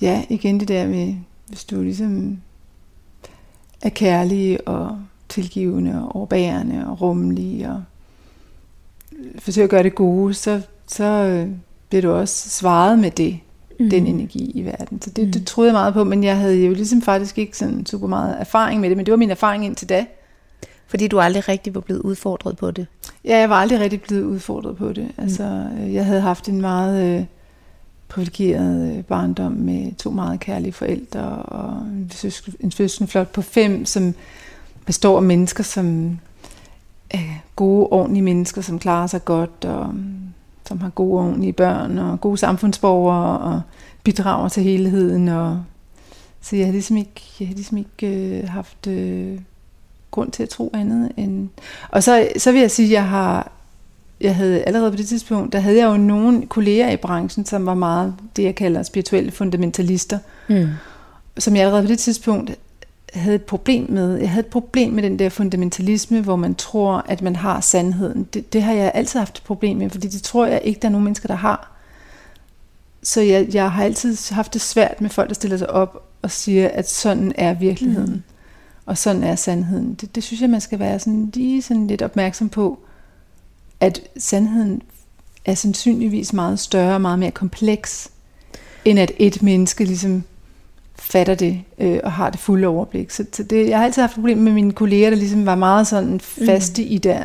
ja, 0.00 0.24
igen 0.28 0.60
det 0.60 0.68
der 0.68 0.86
med, 0.86 1.14
hvis 1.46 1.64
du 1.64 1.82
ligesom 1.82 2.38
er 3.82 3.88
kærlig 3.88 4.68
og 4.68 4.98
tilgivende 5.28 6.02
og 6.02 6.16
overbærende 6.16 6.86
og 6.86 7.00
rummelig 7.00 7.68
og 7.68 7.82
forsøger 9.38 9.66
at 9.66 9.70
gøre 9.70 9.82
det 9.82 9.94
gode, 9.94 10.34
så, 10.34 10.60
så 10.86 11.04
øh, 11.04 11.48
bliver 11.88 12.02
du 12.02 12.10
også 12.10 12.48
svaret 12.48 12.98
med 12.98 13.10
det, 13.10 13.38
mm. 13.80 13.90
den 13.90 14.06
energi 14.06 14.50
i 14.54 14.64
verden. 14.64 15.02
Så 15.02 15.10
det, 15.10 15.26
mm. 15.26 15.32
det 15.32 15.46
troede 15.46 15.68
jeg 15.68 15.74
meget 15.74 15.94
på, 15.94 16.04
men 16.04 16.24
jeg 16.24 16.38
havde 16.38 16.66
jo 16.66 16.72
ligesom 16.72 17.02
faktisk 17.02 17.38
ikke 17.38 17.58
sådan 17.58 17.86
super 17.86 18.06
meget 18.06 18.40
erfaring 18.40 18.80
med 18.80 18.88
det, 18.88 18.96
men 18.96 19.06
det 19.06 19.12
var 19.12 19.18
min 19.18 19.30
erfaring 19.30 19.64
indtil 19.64 19.88
da. 19.88 20.06
Fordi 20.86 21.08
du 21.08 21.20
aldrig 21.20 21.48
rigtig 21.48 21.74
var 21.74 21.80
blevet 21.80 22.00
udfordret 22.00 22.56
på 22.56 22.70
det? 22.70 22.86
Ja, 23.24 23.38
jeg 23.38 23.50
var 23.50 23.56
aldrig 23.56 23.80
rigtig 23.80 24.00
blevet 24.00 24.24
udfordret 24.24 24.76
på 24.76 24.92
det. 24.92 25.04
Mm. 25.04 25.22
Altså, 25.22 25.68
mm. 25.76 25.94
jeg 25.94 26.04
havde 26.06 26.20
haft 26.20 26.48
en 26.48 26.60
meget 26.60 27.18
øh, 27.18 27.24
privilegeret 28.16 28.96
øh, 28.96 29.04
barndom 29.04 29.52
med 29.52 29.92
to 29.94 30.10
meget 30.10 30.40
kærlige 30.40 30.72
forældre 30.72 31.20
og 31.42 31.72
en, 31.72 32.10
søsken, 32.14 32.54
en 32.60 32.70
søskenflot 32.70 33.28
på 33.28 33.42
fem, 33.42 33.84
som 33.84 34.14
består 34.86 35.16
af 35.16 35.22
mennesker, 35.22 35.64
som 35.64 36.18
er 37.10 37.42
gode, 37.56 37.86
ordentlige 37.86 38.22
mennesker, 38.22 38.60
som 38.60 38.78
klarer 38.78 39.06
sig 39.06 39.24
godt 39.24 39.64
og 39.64 39.94
mm, 39.94 40.14
som 40.66 40.80
har 40.80 40.88
gode, 40.88 41.20
ordentlige 41.20 41.52
børn 41.52 41.98
og 41.98 42.20
gode 42.20 42.38
samfundsborgere 42.38 43.38
og 43.38 43.60
bidrager 44.04 44.48
til 44.48 44.62
helheden. 44.62 45.28
Og, 45.28 45.62
så 46.40 46.56
jeg 46.56 46.66
har 46.66 46.72
ligesom 46.72 46.96
ikke, 46.96 47.22
jeg 47.40 47.48
har 47.48 47.54
ligesom 47.54 47.78
ikke 47.78 48.06
øh, 48.06 48.48
haft 48.48 48.86
øh, 48.86 49.40
grund 50.10 50.30
til 50.30 50.42
at 50.42 50.48
tro 50.48 50.70
andet 50.74 51.12
end... 51.16 51.48
Og 51.88 52.02
så, 52.02 52.28
så 52.36 52.52
vil 52.52 52.60
jeg 52.60 52.70
sige, 52.70 52.86
at 52.86 52.92
jeg 52.92 53.08
har 53.08 53.55
jeg 54.20 54.36
havde 54.36 54.62
allerede 54.62 54.90
på 54.90 54.96
det 54.96 55.06
tidspunkt, 55.06 55.52
der 55.52 55.58
havde 55.58 55.78
jeg 55.78 55.86
jo 55.86 55.96
nogle 55.96 56.46
kolleger 56.46 56.90
i 56.90 56.96
branchen, 56.96 57.46
som 57.46 57.66
var 57.66 57.74
meget 57.74 58.14
det, 58.36 58.42
jeg 58.42 58.54
kalder 58.54 58.82
spirituelle 58.82 59.30
fundamentalister, 59.30 60.18
mm. 60.48 60.68
som 61.38 61.56
jeg 61.56 61.62
allerede 61.62 61.82
på 61.82 61.88
det 61.88 61.98
tidspunkt 61.98 62.50
havde 63.14 63.34
et 63.34 63.42
problem 63.42 63.90
med. 63.90 64.16
Jeg 64.16 64.30
havde 64.30 64.46
et 64.46 64.50
problem 64.50 64.92
med 64.92 65.02
den 65.02 65.18
der 65.18 65.28
fundamentalisme, 65.28 66.20
hvor 66.20 66.36
man 66.36 66.54
tror, 66.54 67.04
at 67.08 67.22
man 67.22 67.36
har 67.36 67.60
sandheden. 67.60 68.28
Det, 68.34 68.52
det 68.52 68.62
har 68.62 68.72
jeg 68.72 68.92
altid 68.94 69.18
haft 69.18 69.38
et 69.38 69.44
problem 69.44 69.76
med, 69.76 69.90
fordi 69.90 70.08
det 70.08 70.22
tror 70.22 70.46
jeg 70.46 70.60
ikke, 70.64 70.80
der 70.80 70.88
er 70.88 70.92
nogen 70.92 71.04
mennesker, 71.04 71.26
der 71.26 71.34
har. 71.34 71.72
Så 73.02 73.20
jeg, 73.20 73.46
jeg 73.54 73.70
har 73.70 73.84
altid 73.84 74.34
haft 74.34 74.54
det 74.54 74.60
svært 74.60 75.00
med 75.00 75.10
folk, 75.10 75.28
der 75.28 75.34
stiller 75.34 75.56
sig 75.56 75.70
op 75.70 76.08
og 76.22 76.30
siger, 76.30 76.68
at 76.68 76.90
sådan 76.90 77.32
er 77.34 77.54
virkeligheden. 77.54 78.12
Mm. 78.12 78.22
Og 78.86 78.98
sådan 78.98 79.22
er 79.22 79.34
sandheden. 79.34 79.94
Det, 79.94 80.14
det 80.14 80.22
synes 80.22 80.40
jeg, 80.40 80.50
man 80.50 80.60
skal 80.60 80.78
være 80.78 80.98
sådan 80.98 81.30
lige 81.34 81.62
sådan 81.62 81.86
lidt 81.86 82.02
opmærksom 82.02 82.48
på, 82.48 82.78
at 83.80 84.00
sandheden 84.18 84.82
er 85.44 85.54
sandsynligvis 85.54 86.32
meget 86.32 86.60
større 86.60 86.94
og 86.94 87.00
meget 87.00 87.18
mere 87.18 87.30
kompleks, 87.30 88.10
end 88.84 88.98
at 88.98 89.12
et 89.18 89.42
menneske 89.42 89.84
ligesom 89.84 90.22
fatter 90.98 91.34
det 91.34 91.62
øh, 91.78 92.00
og 92.04 92.12
har 92.12 92.30
det 92.30 92.40
fulde 92.40 92.66
overblik. 92.66 93.10
Så, 93.10 93.24
så 93.32 93.42
det, 93.42 93.68
jeg 93.68 93.78
har 93.78 93.84
altid 93.84 94.02
haft 94.02 94.14
problemer 94.14 94.42
med 94.42 94.52
mine 94.52 94.72
kolleger, 94.72 95.10
der 95.10 95.16
ligesom 95.16 95.46
var 95.46 95.54
meget 95.54 95.86
sådan 95.86 96.20
faste 96.20 96.82
mm. 96.82 96.88
i 96.90 96.98
der, 96.98 97.24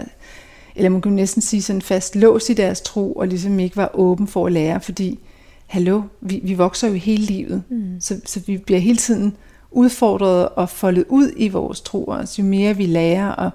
eller 0.75 0.89
man 0.89 1.01
kunne 1.01 1.15
næsten 1.15 1.41
sige 1.41 1.61
sådan 1.61 1.81
fast 1.81 2.15
lås 2.15 2.49
i 2.49 2.53
deres 2.53 2.81
tro, 2.81 3.13
og 3.13 3.27
ligesom 3.27 3.59
ikke 3.59 3.77
var 3.77 3.91
åben 3.93 4.27
for 4.27 4.45
at 4.45 4.51
lære, 4.51 4.79
fordi, 4.81 5.19
hallo, 5.67 6.01
vi, 6.21 6.39
vi 6.43 6.53
vokser 6.53 6.87
jo 6.87 6.93
hele 6.93 7.25
livet, 7.25 7.63
mm. 7.69 7.95
så, 7.99 8.19
så 8.25 8.39
vi 8.47 8.57
bliver 8.57 8.79
hele 8.79 8.97
tiden 8.97 9.37
udfordret 9.71 10.49
og 10.49 10.69
foldet 10.69 11.05
ud 11.09 11.31
i 11.37 11.47
vores 11.47 11.81
tro, 11.81 12.03
også 12.03 12.41
jo 12.41 12.47
mere 12.47 12.77
vi 12.77 12.85
lærer, 12.85 13.29
og 13.29 13.49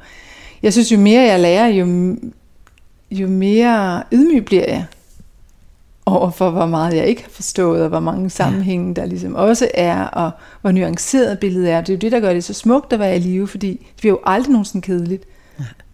jeg 0.63 0.73
synes, 0.73 0.93
jo 0.93 0.99
mere 0.99 1.23
jeg 1.23 1.41
lærer, 1.41 1.67
jo, 1.67 2.17
jo 3.11 3.29
mere 3.29 4.03
ydmyg 4.13 4.45
bliver 4.45 4.65
jeg 4.69 4.85
over 6.07 6.31
for, 6.31 6.51
hvor 6.51 6.67
meget 6.67 6.97
jeg 6.97 7.07
ikke 7.07 7.23
har 7.23 7.31
forstået, 7.31 7.83
og 7.83 7.89
hvor 7.89 8.01
mange 8.01 8.31
sammenhænge 8.31 8.95
der 8.95 9.07
ligesom 9.07 9.35
også 9.35 9.69
er, 9.75 10.05
og 10.05 10.31
hvor 10.61 10.71
nuanceret 10.71 11.39
billedet 11.39 11.71
er. 11.71 11.81
Det 11.81 11.89
er 11.89 11.95
jo 11.95 11.99
det, 11.99 12.13
der 12.13 12.21
gør 12.21 12.33
det 12.33 12.45
så 12.45 12.55
smukt 12.55 12.93
at 12.93 12.99
være 12.99 13.17
i 13.17 13.19
live, 13.19 13.49
fordi 13.49 13.71
det 13.71 13.97
bliver 13.97 14.13
jo 14.13 14.21
aldrig 14.25 14.53
nogensinde 14.53 14.87
kedeligt. 14.87 15.25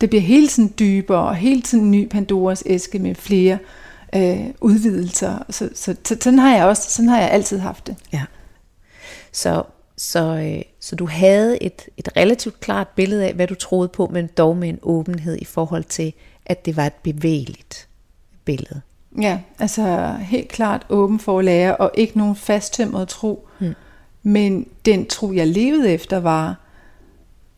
Det 0.01 0.11
bliver 0.11 0.23
hele 0.23 0.49
tiden 0.49 0.75
dybere, 0.79 1.29
og 1.29 1.35
hele 1.35 1.63
tiden 1.63 1.91
ny 1.91 2.09
Pandoras 2.09 2.63
æske 2.67 2.99
med 2.99 3.15
flere 3.15 3.59
øh, 4.15 4.47
udvidelser. 4.61 5.39
Så, 5.51 5.69
så, 5.75 5.97
så, 6.05 6.17
sådan 6.21 6.39
har 6.39 6.57
jeg 6.57 6.67
også, 6.67 6.91
sådan 6.91 7.09
har 7.09 7.21
jeg 7.21 7.31
altid 7.31 7.59
haft 7.59 7.87
det. 7.87 7.97
Ja. 8.13 8.23
Så, 9.33 9.63
så, 9.97 10.37
øh, 10.37 10.63
så 10.81 10.97
du 10.97 11.07
havde 11.07 11.63
et, 11.63 11.89
et 11.97 12.09
relativt 12.17 12.61
klart 12.61 12.89
billede 12.89 13.27
af, 13.27 13.35
hvad 13.35 13.47
du 13.47 13.55
troede 13.55 13.89
på, 13.89 14.09
men 14.13 14.27
dog 14.27 14.57
med 14.57 14.69
en 14.69 14.79
åbenhed 14.83 15.39
i 15.41 15.45
forhold 15.45 15.85
til, 15.85 16.13
at 16.47 16.67
det 16.67 16.77
var 16.77 16.87
et 16.87 16.93
bevægeligt 16.93 17.89
billede. 18.45 18.81
Ja, 19.21 19.41
altså 19.59 20.17
helt 20.21 20.49
klart 20.49 20.87
åben 20.89 21.19
for 21.19 21.39
at 21.39 21.45
lære, 21.45 21.77
og 21.77 21.91
ikke 21.95 22.19
nogen 22.19 22.37
fasttømret 22.37 23.09
tro. 23.09 23.49
Hmm. 23.59 23.75
Men 24.23 24.67
den 24.85 25.07
tro, 25.07 25.33
jeg 25.33 25.47
levede 25.47 25.91
efter, 25.91 26.21
var, 26.21 26.57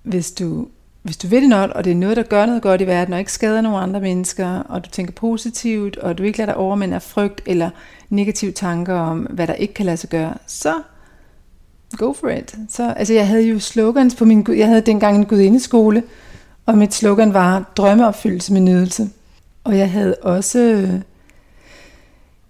hvis 0.03 0.33
du, 0.33 0.69
hvis 1.03 1.17
du 1.17 1.27
vil 1.27 1.41
det 1.41 1.49
noget, 1.49 1.73
og 1.73 1.85
det 1.85 1.91
er 1.91 1.97
noget, 1.97 2.17
der 2.17 2.23
gør 2.23 2.47
noget 2.47 2.63
godt 2.63 2.81
i 2.81 2.87
verden, 2.87 3.15
og 3.15 3.19
ikke 3.19 3.33
skader 3.33 3.61
nogen 3.61 3.83
andre 3.83 4.01
mennesker, 4.01 4.59
og 4.59 4.85
du 4.85 4.91
tænker 4.91 5.13
positivt, 5.13 5.97
og 5.97 6.19
du 6.19 6.23
ikke 6.23 6.39
lader 6.39 6.53
dig 6.53 6.57
overmænde 6.57 6.95
af 6.95 7.03
frygt 7.03 7.43
eller 7.47 7.71
negative 8.09 8.53
tanker 8.53 8.95
om, 8.95 9.19
hvad 9.19 9.47
der 9.47 9.55
ikke 9.55 9.75
kan 9.75 9.87
lade 9.87 9.97
sig 9.97 10.11
gøre, 10.11 10.35
så 10.47 10.75
go 11.97 12.13
for 12.13 12.29
it. 12.29 12.55
Så, 12.69 12.93
altså 12.97 13.15
jeg 13.15 13.29
havde 13.29 13.49
jo 13.49 13.59
slogans 13.59 14.15
på 14.15 14.25
min, 14.25 14.47
jeg 14.49 14.69
havde 14.69 14.81
dengang 14.81 15.17
en 15.17 15.27
gudindeskole, 15.27 16.03
og 16.67 16.79
mit 16.79 16.95
slogan 16.95 17.35
var 17.35 17.73
drømmeopfyldelse 17.77 18.53
med 18.53 18.61
nydelse. 18.61 19.11
Og 19.65 19.79
jeg 19.79 19.91
havde 19.91 20.17
også 20.23 20.59
øh, 20.59 21.01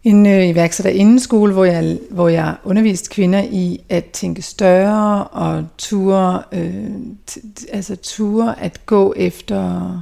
en 0.04 0.26
øh, 0.26 0.48
iværksætter 0.48 0.90
inden 0.90 1.20
skole, 1.20 1.52
hvor 1.52 1.64
jeg, 1.64 1.98
hvor 2.10 2.28
jeg 2.28 2.56
underviste 2.64 3.10
kvinder 3.10 3.42
i 3.42 3.84
at 3.88 4.04
tænke 4.04 4.42
større 4.42 5.24
og 5.24 5.66
ture, 5.78 6.42
øh, 6.52 6.94
t- 7.30 7.66
altså 7.72 7.96
ture 7.96 8.60
at 8.60 8.86
gå 8.86 9.14
efter 9.16 9.92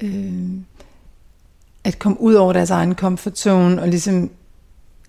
øh, 0.00 0.50
at 1.84 1.98
komme 1.98 2.20
ud 2.20 2.34
over 2.34 2.52
deres 2.52 2.70
egen 2.70 2.94
comfort 2.94 3.38
zone 3.38 3.82
og 3.82 3.88
ligesom 3.88 4.30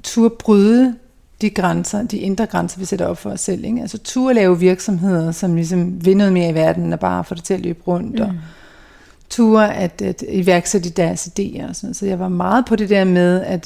turde 0.04 0.36
bryde 0.40 0.96
de 1.42 1.50
grænser, 1.50 2.04
de 2.04 2.18
indre 2.18 2.46
grænser, 2.46 2.80
vi 2.80 2.86
sætter 2.86 3.06
op 3.06 3.18
for 3.18 3.30
os 3.30 3.42
selv. 3.42 3.66
Ikke? 3.66 3.82
Altså 3.82 3.98
ture 3.98 4.34
lave 4.34 4.60
virksomheder, 4.60 5.32
som 5.32 5.56
ligesom 5.56 6.06
vil 6.06 6.18
noget 6.18 6.34
mere 6.34 6.50
i 6.50 6.54
verden, 6.54 6.94
og 6.94 7.00
bare 7.00 7.24
få 7.24 7.36
det 7.36 7.44
til 7.44 7.54
at 7.54 7.60
løbe 7.60 7.80
rundt. 7.88 8.16
Mm. 8.16 8.22
Og 8.22 8.34
ture 9.30 9.76
at, 9.76 10.02
at 10.02 10.24
iværksætte 10.30 10.90
deres 10.90 11.28
idéer. 11.28 11.70
Og 11.70 11.76
sådan. 11.76 11.94
Så 11.94 12.06
jeg 12.06 12.20
var 12.20 12.30
meget 12.30 12.66
på 12.66 12.76
det 12.76 12.90
der 12.90 13.04
med, 13.04 13.42
at 13.42 13.66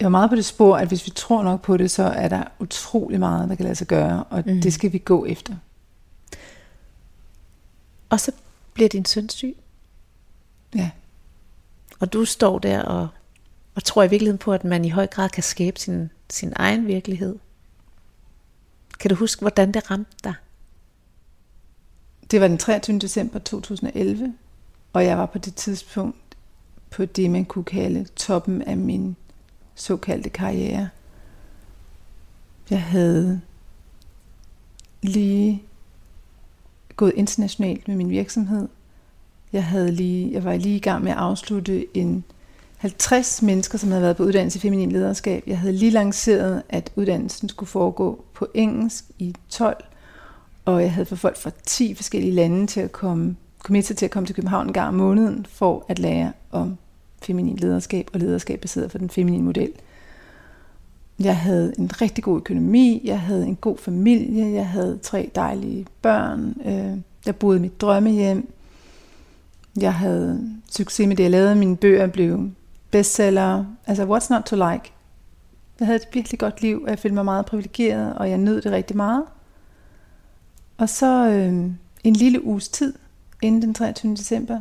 jeg 0.00 0.04
var 0.04 0.10
meget 0.10 0.30
på 0.30 0.36
det 0.36 0.44
spor, 0.44 0.76
at 0.76 0.88
hvis 0.88 1.06
vi 1.06 1.10
tror 1.10 1.42
nok 1.42 1.62
på 1.62 1.76
det, 1.76 1.90
så 1.90 2.02
er 2.02 2.28
der 2.28 2.44
utrolig 2.58 3.20
meget, 3.20 3.48
der 3.48 3.54
kan 3.54 3.64
lade 3.64 3.74
sig 3.74 3.86
gøre, 3.86 4.24
og 4.30 4.42
mm. 4.46 4.60
det 4.60 4.72
skal 4.72 4.92
vi 4.92 4.98
gå 4.98 5.24
efter. 5.24 5.54
Og 8.08 8.20
så 8.20 8.32
bliver 8.74 8.88
din 8.88 9.04
søn 9.04 9.28
syg. 9.28 9.56
Ja. 10.74 10.90
Og 12.00 12.12
du 12.12 12.24
står 12.24 12.58
der 12.58 12.82
og, 12.82 13.08
og 13.76 13.84
tror 13.84 14.02
i 14.02 14.10
virkeligheden 14.10 14.38
på, 14.38 14.52
at 14.52 14.64
man 14.64 14.84
i 14.84 14.88
høj 14.88 15.06
grad 15.06 15.28
kan 15.28 15.42
skabe 15.42 15.80
sin, 15.80 16.10
sin 16.30 16.52
egen 16.56 16.86
virkelighed. 16.86 17.38
Kan 19.00 19.08
du 19.08 19.14
huske, 19.14 19.40
hvordan 19.40 19.72
det 19.72 19.90
ramte 19.90 20.16
dig? 20.24 20.34
Det 22.30 22.40
var 22.40 22.48
den 22.48 22.58
23. 22.58 22.98
december 22.98 23.38
2011, 23.38 24.34
og 24.92 25.04
jeg 25.04 25.18
var 25.18 25.26
på 25.26 25.38
det 25.38 25.54
tidspunkt 25.54 26.36
på 26.90 27.04
det, 27.04 27.30
man 27.30 27.44
kunne 27.44 27.64
kalde 27.64 28.04
toppen 28.04 28.62
af 28.62 28.76
min 28.76 29.16
såkaldte 29.74 30.30
karriere. 30.30 30.88
Jeg 32.70 32.82
havde 32.82 33.40
lige 35.02 35.62
gået 36.96 37.12
internationalt 37.16 37.88
med 37.88 37.96
min 37.96 38.10
virksomhed. 38.10 38.68
Jeg, 39.52 39.64
havde 39.64 39.92
lige, 39.92 40.32
jeg 40.32 40.44
var 40.44 40.56
lige 40.56 40.76
i 40.76 40.80
gang 40.80 41.04
med 41.04 41.12
at 41.12 41.18
afslutte 41.18 41.96
en 41.96 42.24
50 42.76 43.42
mennesker, 43.42 43.78
som 43.78 43.90
havde 43.90 44.02
været 44.02 44.16
på 44.16 44.22
uddannelse 44.22 44.58
i 44.58 44.60
feminin 44.60 44.92
lederskab. 44.92 45.42
Jeg 45.46 45.58
havde 45.58 45.74
lige 45.74 45.90
lanceret, 45.90 46.62
at 46.68 46.92
uddannelsen 46.96 47.48
skulle 47.48 47.68
foregå 47.68 48.24
på 48.34 48.46
engelsk 48.54 49.04
i 49.18 49.34
12, 49.48 49.84
og 50.64 50.82
jeg 50.82 50.92
havde 50.92 51.06
fået 51.06 51.18
folk 51.18 51.36
fra 51.36 51.50
10 51.66 51.94
forskellige 51.94 52.34
lande 52.34 52.66
til 52.66 52.80
at 52.80 52.92
komme, 52.92 53.36
komme 53.58 53.82
til 53.82 54.04
at 54.04 54.10
komme 54.10 54.26
til 54.26 54.34
København 54.34 54.66
en 54.66 54.72
gang 54.72 54.88
om 54.88 54.94
måneden 54.94 55.46
for 55.50 55.84
at 55.88 55.98
lære 55.98 56.32
om 56.50 56.76
feminin 57.22 57.56
lederskab 57.56 58.10
og 58.12 58.20
lederskab 58.20 58.60
baseret 58.60 58.90
på 58.90 58.98
den 58.98 59.10
feminine 59.10 59.44
model. 59.44 59.72
Jeg 61.20 61.36
havde 61.36 61.72
en 61.78 62.00
rigtig 62.00 62.24
god 62.24 62.36
økonomi, 62.36 63.00
jeg 63.04 63.20
havde 63.20 63.46
en 63.46 63.56
god 63.56 63.78
familie, 63.78 64.52
jeg 64.52 64.68
havde 64.68 64.98
tre 65.02 65.30
dejlige 65.34 65.86
børn, 66.02 66.54
øh, 66.64 66.98
jeg 67.26 67.36
boede 67.36 67.58
i 67.58 67.60
mit 67.60 67.80
drømmehjem, 67.80 68.52
jeg 69.80 69.94
havde 69.94 70.50
succes 70.70 71.08
med 71.08 71.16
det, 71.16 71.22
jeg 71.22 71.30
lavede. 71.30 71.56
Mine 71.56 71.76
bøger 71.76 72.06
blev 72.06 72.50
bestseller. 72.96 73.64
Altså, 73.86 74.04
what's 74.04 74.30
not 74.30 74.42
to 74.42 74.56
like? 74.56 74.92
Jeg 75.80 75.86
havde 75.86 75.96
et 75.96 76.08
virkelig 76.12 76.38
godt 76.38 76.62
liv, 76.62 76.82
og 76.82 76.90
jeg 76.90 76.98
følte 76.98 77.14
mig 77.14 77.24
meget 77.24 77.46
privilegeret, 77.46 78.14
og 78.14 78.30
jeg 78.30 78.38
nød 78.38 78.62
det 78.62 78.72
rigtig 78.72 78.96
meget. 78.96 79.24
Og 80.78 80.88
så 80.88 81.28
øh, 81.28 81.70
en 82.04 82.16
lille 82.16 82.44
uges 82.44 82.68
tid, 82.68 82.94
inden 83.42 83.62
den 83.62 83.74
23. 83.74 84.14
december, 84.14 84.60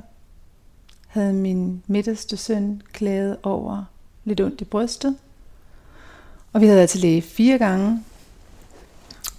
havde 1.08 1.34
min 1.34 1.84
midterste 1.88 2.38
søn 2.38 2.82
klaget 2.94 3.38
over 3.44 3.84
lidt 4.24 4.42
ondt 4.42 4.62
i 4.62 4.66
brystet. 4.66 5.16
Og 6.54 6.62
vi 6.62 6.66
havde 6.66 6.78
været 6.78 6.90
til 6.90 7.02
læge 7.02 7.22
fire 7.22 7.58
gange, 7.58 8.04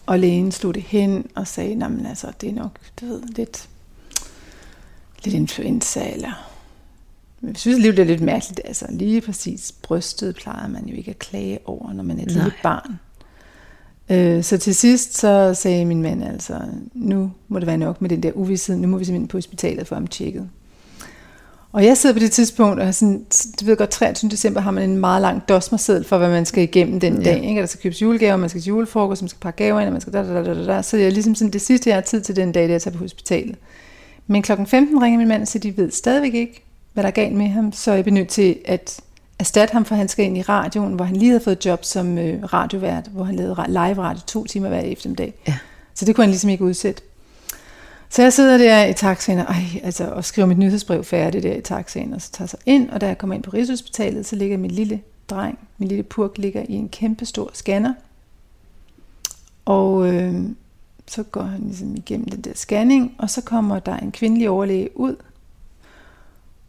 og 0.06 0.18
lægen 0.18 0.52
slog 0.52 0.74
det 0.74 0.82
hen 0.82 1.30
og 1.34 1.46
sagde, 1.46 1.76
men 1.76 2.06
altså, 2.06 2.32
det 2.40 2.48
er 2.48 2.54
nok, 2.54 2.78
du 3.00 3.06
ved, 3.06 3.22
lidt, 3.22 3.68
lidt 5.24 5.34
influenza, 5.34 6.12
eller 6.12 6.55
jeg 7.42 7.56
synes 7.56 7.74
alligevel, 7.74 7.96
det 7.96 8.02
er 8.02 8.06
lidt 8.06 8.20
mærkeligt. 8.20 8.60
Altså, 8.64 8.86
lige 8.90 9.20
præcis 9.20 9.72
brystet 9.82 10.34
plejer 10.34 10.68
man 10.68 10.86
jo 10.86 10.96
ikke 10.96 11.10
at 11.10 11.18
klage 11.18 11.58
over, 11.64 11.92
når 11.92 12.02
man 12.02 12.18
er 12.18 12.22
et 12.22 12.30
lille 12.32 12.52
barn. 12.62 12.98
Øh, 14.10 14.44
så 14.44 14.58
til 14.58 14.74
sidst 14.74 15.18
så 15.18 15.54
sagde 15.54 15.84
min 15.84 16.02
mand 16.02 16.24
altså, 16.24 16.60
nu 16.94 17.30
må 17.48 17.58
det 17.58 17.66
være 17.66 17.78
nok 17.78 18.02
med 18.02 18.10
den 18.10 18.22
der 18.22 18.32
uvidshed, 18.32 18.76
nu 18.76 18.88
må 18.88 18.98
vi 18.98 19.04
simpelthen 19.04 19.28
på 19.28 19.36
hospitalet 19.36 19.86
for 19.86 19.94
ham 19.94 20.06
tjekket. 20.06 20.48
Og 21.72 21.84
jeg 21.84 21.96
sidder 21.96 22.14
på 22.14 22.20
det 22.20 22.32
tidspunkt, 22.32 22.80
og 22.80 22.94
sådan, 22.94 23.24
du 23.60 23.64
ved 23.64 23.76
godt, 23.76 23.90
23. 23.90 24.30
december 24.30 24.60
har 24.60 24.70
man 24.70 24.90
en 24.90 24.96
meget 24.96 25.22
lang 25.22 25.48
dosmerseddel 25.48 26.04
for, 26.04 26.18
hvad 26.18 26.28
man 26.28 26.46
skal 26.46 26.62
igennem 26.62 27.00
den 27.00 27.22
ja. 27.22 27.30
dag. 27.30 27.44
Ikke? 27.44 27.60
Der 27.60 27.66
skal 27.66 27.82
købes 27.82 28.02
julegaver, 28.02 28.36
man 28.36 28.48
skal 28.48 28.62
til 28.62 28.68
julefrokost, 28.68 29.22
man 29.22 29.28
skal 29.28 29.40
pakke 29.40 29.56
gaver 29.56 29.80
ind, 29.80 29.86
og 29.86 29.92
man 29.92 30.00
skal 30.00 30.12
da, 30.12 30.22
da, 30.22 30.44
da, 30.44 30.54
da, 30.54 30.66
da. 30.66 30.82
Så 30.82 30.96
er 30.96 31.10
ligesom 31.10 31.34
sådan, 31.34 31.52
det 31.52 31.60
sidste, 31.60 31.90
jeg 31.90 31.96
har 31.96 32.00
tid 32.00 32.20
til 32.20 32.36
den 32.36 32.52
dag, 32.52 32.62
det 32.62 32.70
er 32.70 32.76
at 32.76 32.82
tage 32.82 32.92
på 32.92 32.98
hospitalet. 32.98 33.56
Men 34.26 34.42
klokken 34.42 34.66
15 34.66 35.02
ringer 35.02 35.18
min 35.18 35.28
mand 35.28 35.46
siger, 35.46 35.60
de 35.60 35.76
ved 35.76 35.90
stadigvæk 35.90 36.34
ikke, 36.34 36.65
hvad 36.96 37.02
der 37.02 37.08
er 37.08 37.14
galt 37.14 37.34
med 37.34 37.48
ham, 37.48 37.72
så 37.72 37.90
er 37.90 37.96
jeg 37.96 38.10
nødt 38.10 38.28
til 38.28 38.58
at 38.64 39.00
erstatte 39.38 39.72
ham, 39.72 39.84
for 39.84 39.94
han 39.94 40.08
skal 40.08 40.24
ind 40.24 40.38
i 40.38 40.42
radioen, 40.42 40.94
hvor 40.94 41.04
han 41.04 41.16
lige 41.16 41.30
havde 41.30 41.44
fået 41.44 41.66
job 41.66 41.84
som 41.84 42.18
øh, 42.18 42.44
radiovært, 42.44 43.08
hvor 43.12 43.24
han 43.24 43.36
lavede 43.36 43.64
live 43.68 43.98
radio 43.98 44.20
to 44.26 44.44
timer 44.44 44.68
hver 44.68 44.80
eftermiddag. 44.80 45.34
Ja. 45.48 45.58
Så 45.94 46.04
det 46.04 46.14
kunne 46.14 46.24
han 46.24 46.30
ligesom 46.30 46.50
ikke 46.50 46.64
udsætte. 46.64 47.02
Så 48.08 48.22
jeg 48.22 48.32
sidder 48.32 48.58
der 48.58 48.84
i 48.84 48.92
taxaen 48.92 49.38
og, 49.38 49.44
ej, 49.44 49.62
altså, 49.82 50.10
og 50.10 50.24
skriver 50.24 50.46
mit 50.46 50.58
nyhedsbrev 50.58 51.04
færdigt 51.04 51.42
der 51.42 51.54
i 51.54 51.60
taxaen, 51.60 52.12
og 52.12 52.22
så 52.22 52.32
tager 52.32 52.48
sig 52.48 52.58
ind, 52.66 52.90
og 52.90 53.00
da 53.00 53.06
jeg 53.06 53.18
kommer 53.18 53.34
ind 53.34 53.42
på 53.42 53.50
Rigshospitalet, 53.50 54.26
så 54.26 54.36
ligger 54.36 54.56
min 54.58 54.70
lille 54.70 55.00
dreng, 55.30 55.58
min 55.78 55.88
lille 55.88 56.02
purk, 56.02 56.38
ligger 56.38 56.62
i 56.68 56.72
en 56.74 56.88
kæmpe 56.88 57.26
stor 57.26 57.50
scanner. 57.54 57.94
Og 59.64 60.14
øh, 60.14 60.34
så 61.06 61.22
går 61.22 61.42
han 61.42 61.60
ligesom 61.60 61.96
igennem 61.96 62.28
den 62.28 62.40
der 62.40 62.52
scanning, 62.54 63.14
og 63.18 63.30
så 63.30 63.40
kommer 63.40 63.78
der 63.78 63.96
en 63.96 64.12
kvindelig 64.12 64.50
overlæge 64.50 65.00
ud, 65.00 65.16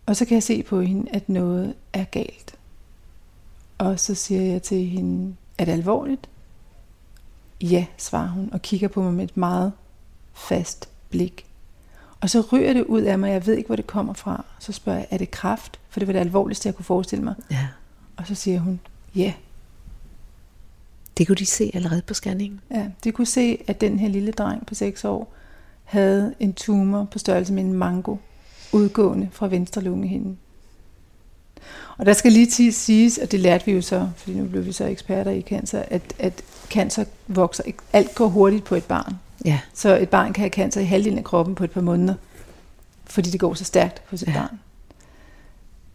og 0.08 0.16
så 0.16 0.26
kan 0.26 0.36
jeg 0.36 0.44
se 0.44 0.64
på 0.64 0.82
hende, 0.82 1.12
at 1.12 1.30
noget 1.30 1.74
er 1.94 2.04
galt. 2.04 2.56
Og 3.78 4.00
så 4.00 4.16
siger 4.16 4.42
jeg 4.42 4.62
til 4.62 4.86
hende, 4.86 5.36
er 5.58 5.66
det 5.66 5.72
alvorligt? 5.72 6.30
Ja, 7.62 7.86
svarer 7.98 8.28
hun, 8.28 8.50
og 8.52 8.62
kigger 8.62 8.88
på 8.88 9.02
mig 9.02 9.14
med 9.14 9.24
et 9.24 9.38
meget 9.38 9.72
fast 10.34 10.90
blik. 11.10 11.46
Og 12.22 12.30
så 12.30 12.42
ryger 12.52 12.74
det 12.74 12.84
ud 12.84 13.02
af 13.02 13.20
mig, 13.20 13.32
jeg 13.32 13.46
ved 13.46 13.54
ikke, 13.54 13.68
hvor 13.68 13.76
det 13.76 13.88
kommer 13.88 14.14
fra. 14.14 14.46
Så 14.60 14.72
spørger 14.72 15.00
jeg, 15.00 15.08
er 15.12 15.18
det 15.18 15.32
kraft? 15.32 15.80
For 15.90 16.00
det 16.00 16.08
var 16.08 16.14
det 16.14 16.20
alvorligste, 16.20 16.68
jeg 16.68 16.76
kunne 16.76 16.86
forestille 16.86 17.24
mig. 17.24 17.36
Ja. 17.52 17.68
Og 18.18 18.28
så 18.28 18.36
siger 18.36 18.60
hun, 18.60 18.80
ja. 19.16 19.34
Det 21.18 21.28
kunne 21.28 21.36
de 21.36 21.46
se 21.46 21.72
allerede 21.74 22.02
på 22.02 22.14
scanningen? 22.14 22.62
Ja, 22.72 22.90
de 23.04 23.12
kunne 23.12 23.28
se, 23.28 23.64
at 23.68 23.82
den 23.82 24.00
her 24.00 24.08
lille 24.08 24.32
dreng 24.32 24.66
på 24.66 24.76
6 24.76 25.06
år 25.06 25.34
havde 25.84 26.36
en 26.40 26.54
tumor 26.54 27.04
på 27.04 27.20
størrelse 27.20 27.54
med 27.54 27.64
en 27.64 27.74
mango 27.74 28.16
udgående 28.72 29.30
fra 29.32 29.48
venstre 29.48 29.82
lungehinde. 29.82 30.36
Og 31.98 32.06
der 32.06 32.14
skal 32.14 32.32
lige 32.32 32.46
til 32.46 32.74
siges, 32.74 33.18
og 33.18 33.32
det 33.32 33.40
lærte 33.40 33.66
vi 33.66 33.72
jo 33.72 33.82
så, 33.82 34.10
fordi 34.18 34.38
nu 34.38 34.46
blev 34.46 34.66
vi 34.66 34.72
så 34.72 34.86
eksperter 34.86 35.32
i 35.32 35.42
cancer, 35.42 35.84
at, 35.88 36.02
at 36.20 36.44
cancer 36.70 37.06
vokser, 37.28 37.64
alt 37.94 38.16
går 38.16 38.28
hurtigt 38.28 38.64
på 38.64 38.76
et 38.76 38.84
barn. 38.84 39.14
Ja. 39.46 39.60
Så 39.74 39.98
et 39.98 40.10
barn 40.10 40.34
kan 40.34 40.42
have 40.42 40.50
cancer 40.50 40.82
i 40.82 40.86
halvdelen 40.86 41.18
af 41.18 41.24
kroppen 41.24 41.56
på 41.56 41.64
et 41.64 41.72
par 41.72 41.82
måneder, 41.82 42.14
fordi 43.06 43.30
det 43.30 43.40
går 43.40 43.54
så 43.54 43.64
stærkt 43.64 44.02
hos 44.06 44.22
et 44.22 44.28
ja. 44.28 44.34
barn. 44.34 44.60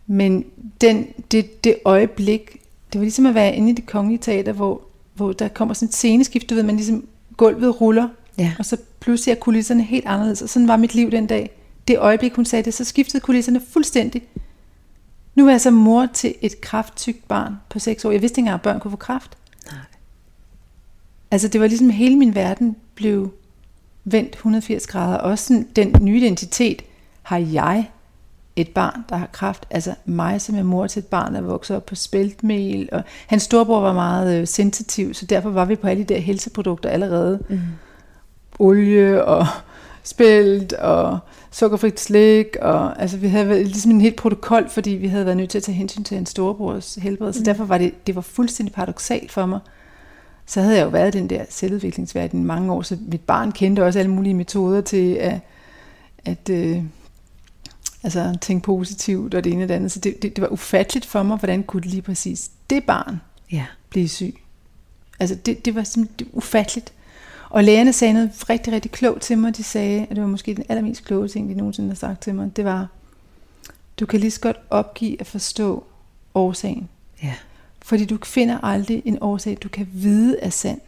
Men 0.06 0.44
den, 0.80 1.06
det, 1.30 1.64
det 1.64 1.76
øjeblik, 1.84 2.50
det 2.92 2.98
var 2.98 3.04
ligesom 3.04 3.26
at 3.26 3.34
være 3.34 3.56
inde 3.56 3.70
i 3.70 3.74
det 3.74 3.86
kongelige 3.86 4.18
teater, 4.18 4.52
hvor, 4.52 4.80
hvor 5.14 5.32
der 5.32 5.48
kommer 5.48 5.74
sådan 5.74 5.88
et 5.88 5.94
sceneskift, 5.94 6.50
du 6.50 6.54
ved, 6.54 6.62
man 6.62 6.76
ligesom, 6.76 7.06
gulvet 7.36 7.80
ruller, 7.80 8.08
ja. 8.38 8.52
og 8.58 8.64
så 8.64 8.76
pludselig 9.00 9.32
er 9.32 9.36
kulisserne 9.36 9.82
helt 9.82 10.06
anderledes, 10.06 10.42
og 10.42 10.48
sådan 10.48 10.68
var 10.68 10.76
mit 10.76 10.94
liv 10.94 11.10
den 11.10 11.26
dag. 11.26 11.50
Det 11.88 11.98
øjeblik, 11.98 12.34
hun 12.34 12.44
sagde 12.44 12.62
det, 12.62 12.74
så 12.74 12.84
skiftede 12.84 13.20
kulisserne 13.20 13.62
fuldstændig. 13.72 14.22
Nu 15.34 15.46
er 15.46 15.50
jeg 15.50 15.60
så 15.60 15.70
mor 15.70 16.06
til 16.06 16.34
et 16.40 16.60
kraftsygt 16.60 17.28
barn 17.28 17.54
på 17.68 17.78
6 17.78 18.04
år. 18.04 18.10
Jeg 18.10 18.22
vidste 18.22 18.34
ikke 18.40 18.40
engang, 18.40 18.54
at 18.54 18.62
børn 18.62 18.80
kunne 18.80 18.90
få 18.90 18.96
kraft. 18.96 19.38
Nej. 19.66 19.80
Altså 21.30 21.48
det 21.48 21.60
var 21.60 21.66
ligesom 21.66 21.90
hele 21.90 22.16
min 22.16 22.34
verden 22.34 22.76
blev 22.94 23.32
vendt 24.04 24.34
180 24.34 24.86
grader. 24.86 25.16
Også 25.18 25.44
sådan, 25.44 25.68
den 25.76 25.96
nye 26.00 26.16
identitet, 26.16 26.82
har 27.22 27.38
jeg 27.38 27.90
et 28.56 28.68
barn, 28.68 29.04
der 29.08 29.16
har 29.16 29.26
kraft. 29.26 29.66
Altså 29.70 29.94
mig 30.04 30.40
som 30.40 30.56
er 30.56 30.62
mor 30.62 30.86
til 30.86 31.00
et 31.00 31.06
barn, 31.06 31.34
der 31.34 31.40
vokset 31.40 31.76
op 31.76 31.86
på 31.86 31.94
spæltmel. 31.94 32.88
Og 32.92 33.02
hans 33.26 33.42
storebror 33.42 33.80
var 33.80 33.92
meget 33.92 34.40
øh, 34.40 34.46
sensitiv, 34.46 35.14
så 35.14 35.26
derfor 35.26 35.50
var 35.50 35.64
vi 35.64 35.76
på 35.76 35.86
alle 35.86 36.04
de 36.04 36.14
der 36.14 36.20
helseprodukter 36.20 36.90
allerede. 36.90 37.44
Mm. 37.48 37.60
Olie 38.58 39.24
og 39.24 39.46
spælt 40.02 40.72
og 40.72 41.18
sukkerfrit 41.50 42.00
slik. 42.00 42.56
Og, 42.60 43.02
altså 43.02 43.16
vi 43.16 43.28
havde 43.28 43.64
ligesom 43.64 43.90
en 43.90 44.00
helt 44.00 44.16
protokol, 44.16 44.68
fordi 44.68 44.90
vi 44.90 45.06
havde 45.06 45.24
været 45.24 45.36
nødt 45.36 45.50
til 45.50 45.58
at 45.58 45.64
tage 45.64 45.76
hensyn 45.76 46.04
til 46.04 46.14
hans 46.14 46.28
storebrors 46.28 46.94
helbred. 46.94 47.26
Mm. 47.26 47.32
Så 47.32 47.42
derfor 47.42 47.64
var 47.64 47.78
det, 47.78 48.06
det 48.06 48.14
var 48.14 48.20
fuldstændig 48.20 48.74
paradoxalt 48.74 49.32
for 49.32 49.46
mig, 49.46 49.60
så 50.46 50.60
havde 50.60 50.76
jeg 50.76 50.84
jo 50.84 50.88
været 50.88 51.14
i 51.14 51.18
den 51.18 51.30
der 51.30 51.44
selvudviklingsverden 51.50 52.40
i 52.40 52.44
mange 52.44 52.72
år, 52.72 52.82
så 52.82 52.98
mit 53.00 53.20
barn 53.20 53.52
kendte 53.52 53.84
også 53.84 53.98
alle 53.98 54.10
mulige 54.10 54.34
metoder 54.34 54.80
til 54.80 55.14
at, 55.14 55.40
at 56.24 56.48
øh, 56.50 56.82
altså, 58.02 58.38
tænke 58.40 58.64
positivt 58.64 59.34
og 59.34 59.44
det 59.44 59.52
ene 59.52 59.64
og 59.64 59.68
det 59.68 59.74
andet. 59.74 59.92
Så 59.92 60.00
det, 60.00 60.22
det, 60.22 60.36
det 60.36 60.42
var 60.42 60.48
ufatteligt 60.48 61.06
for 61.06 61.22
mig, 61.22 61.36
hvordan 61.36 61.62
kunne 61.62 61.82
lige 61.82 62.02
præcis 62.02 62.50
det 62.70 62.84
barn 62.84 63.20
ja. 63.52 63.66
blive 63.90 64.08
syg. 64.08 64.34
Altså 65.20 65.34
det, 65.34 65.64
det 65.64 65.74
var 65.74 65.82
simpelthen 65.82 66.28
ufatteligt. 66.32 66.92
Og 67.52 67.64
lægerne 67.64 67.92
sagde 67.92 68.14
noget 68.14 68.50
rigtig, 68.50 68.72
rigtig 68.72 68.90
klogt 68.90 69.22
til 69.22 69.38
mig. 69.38 69.56
De 69.56 69.62
sagde, 69.62 70.02
at 70.02 70.08
det 70.08 70.20
var 70.20 70.26
måske 70.26 70.54
den 70.54 70.64
allermest 70.68 71.04
kloge 71.04 71.28
ting, 71.28 71.48
de 71.48 71.54
nogensinde 71.54 71.88
har 71.88 71.94
sagt 71.94 72.22
til 72.22 72.34
mig. 72.34 72.56
Det 72.56 72.64
var, 72.64 72.88
du 74.00 74.06
kan 74.06 74.20
lige 74.20 74.30
så 74.30 74.40
godt 74.40 74.56
opgive 74.70 75.20
at 75.20 75.26
forstå 75.26 75.84
årsagen. 76.34 76.88
Ja. 77.22 77.34
Fordi 77.82 78.04
du 78.04 78.18
finder 78.24 78.58
aldrig 78.64 79.02
en 79.04 79.18
årsag, 79.20 79.58
du 79.62 79.68
kan 79.68 79.88
vide 79.92 80.38
er 80.40 80.50
sand. 80.50 80.80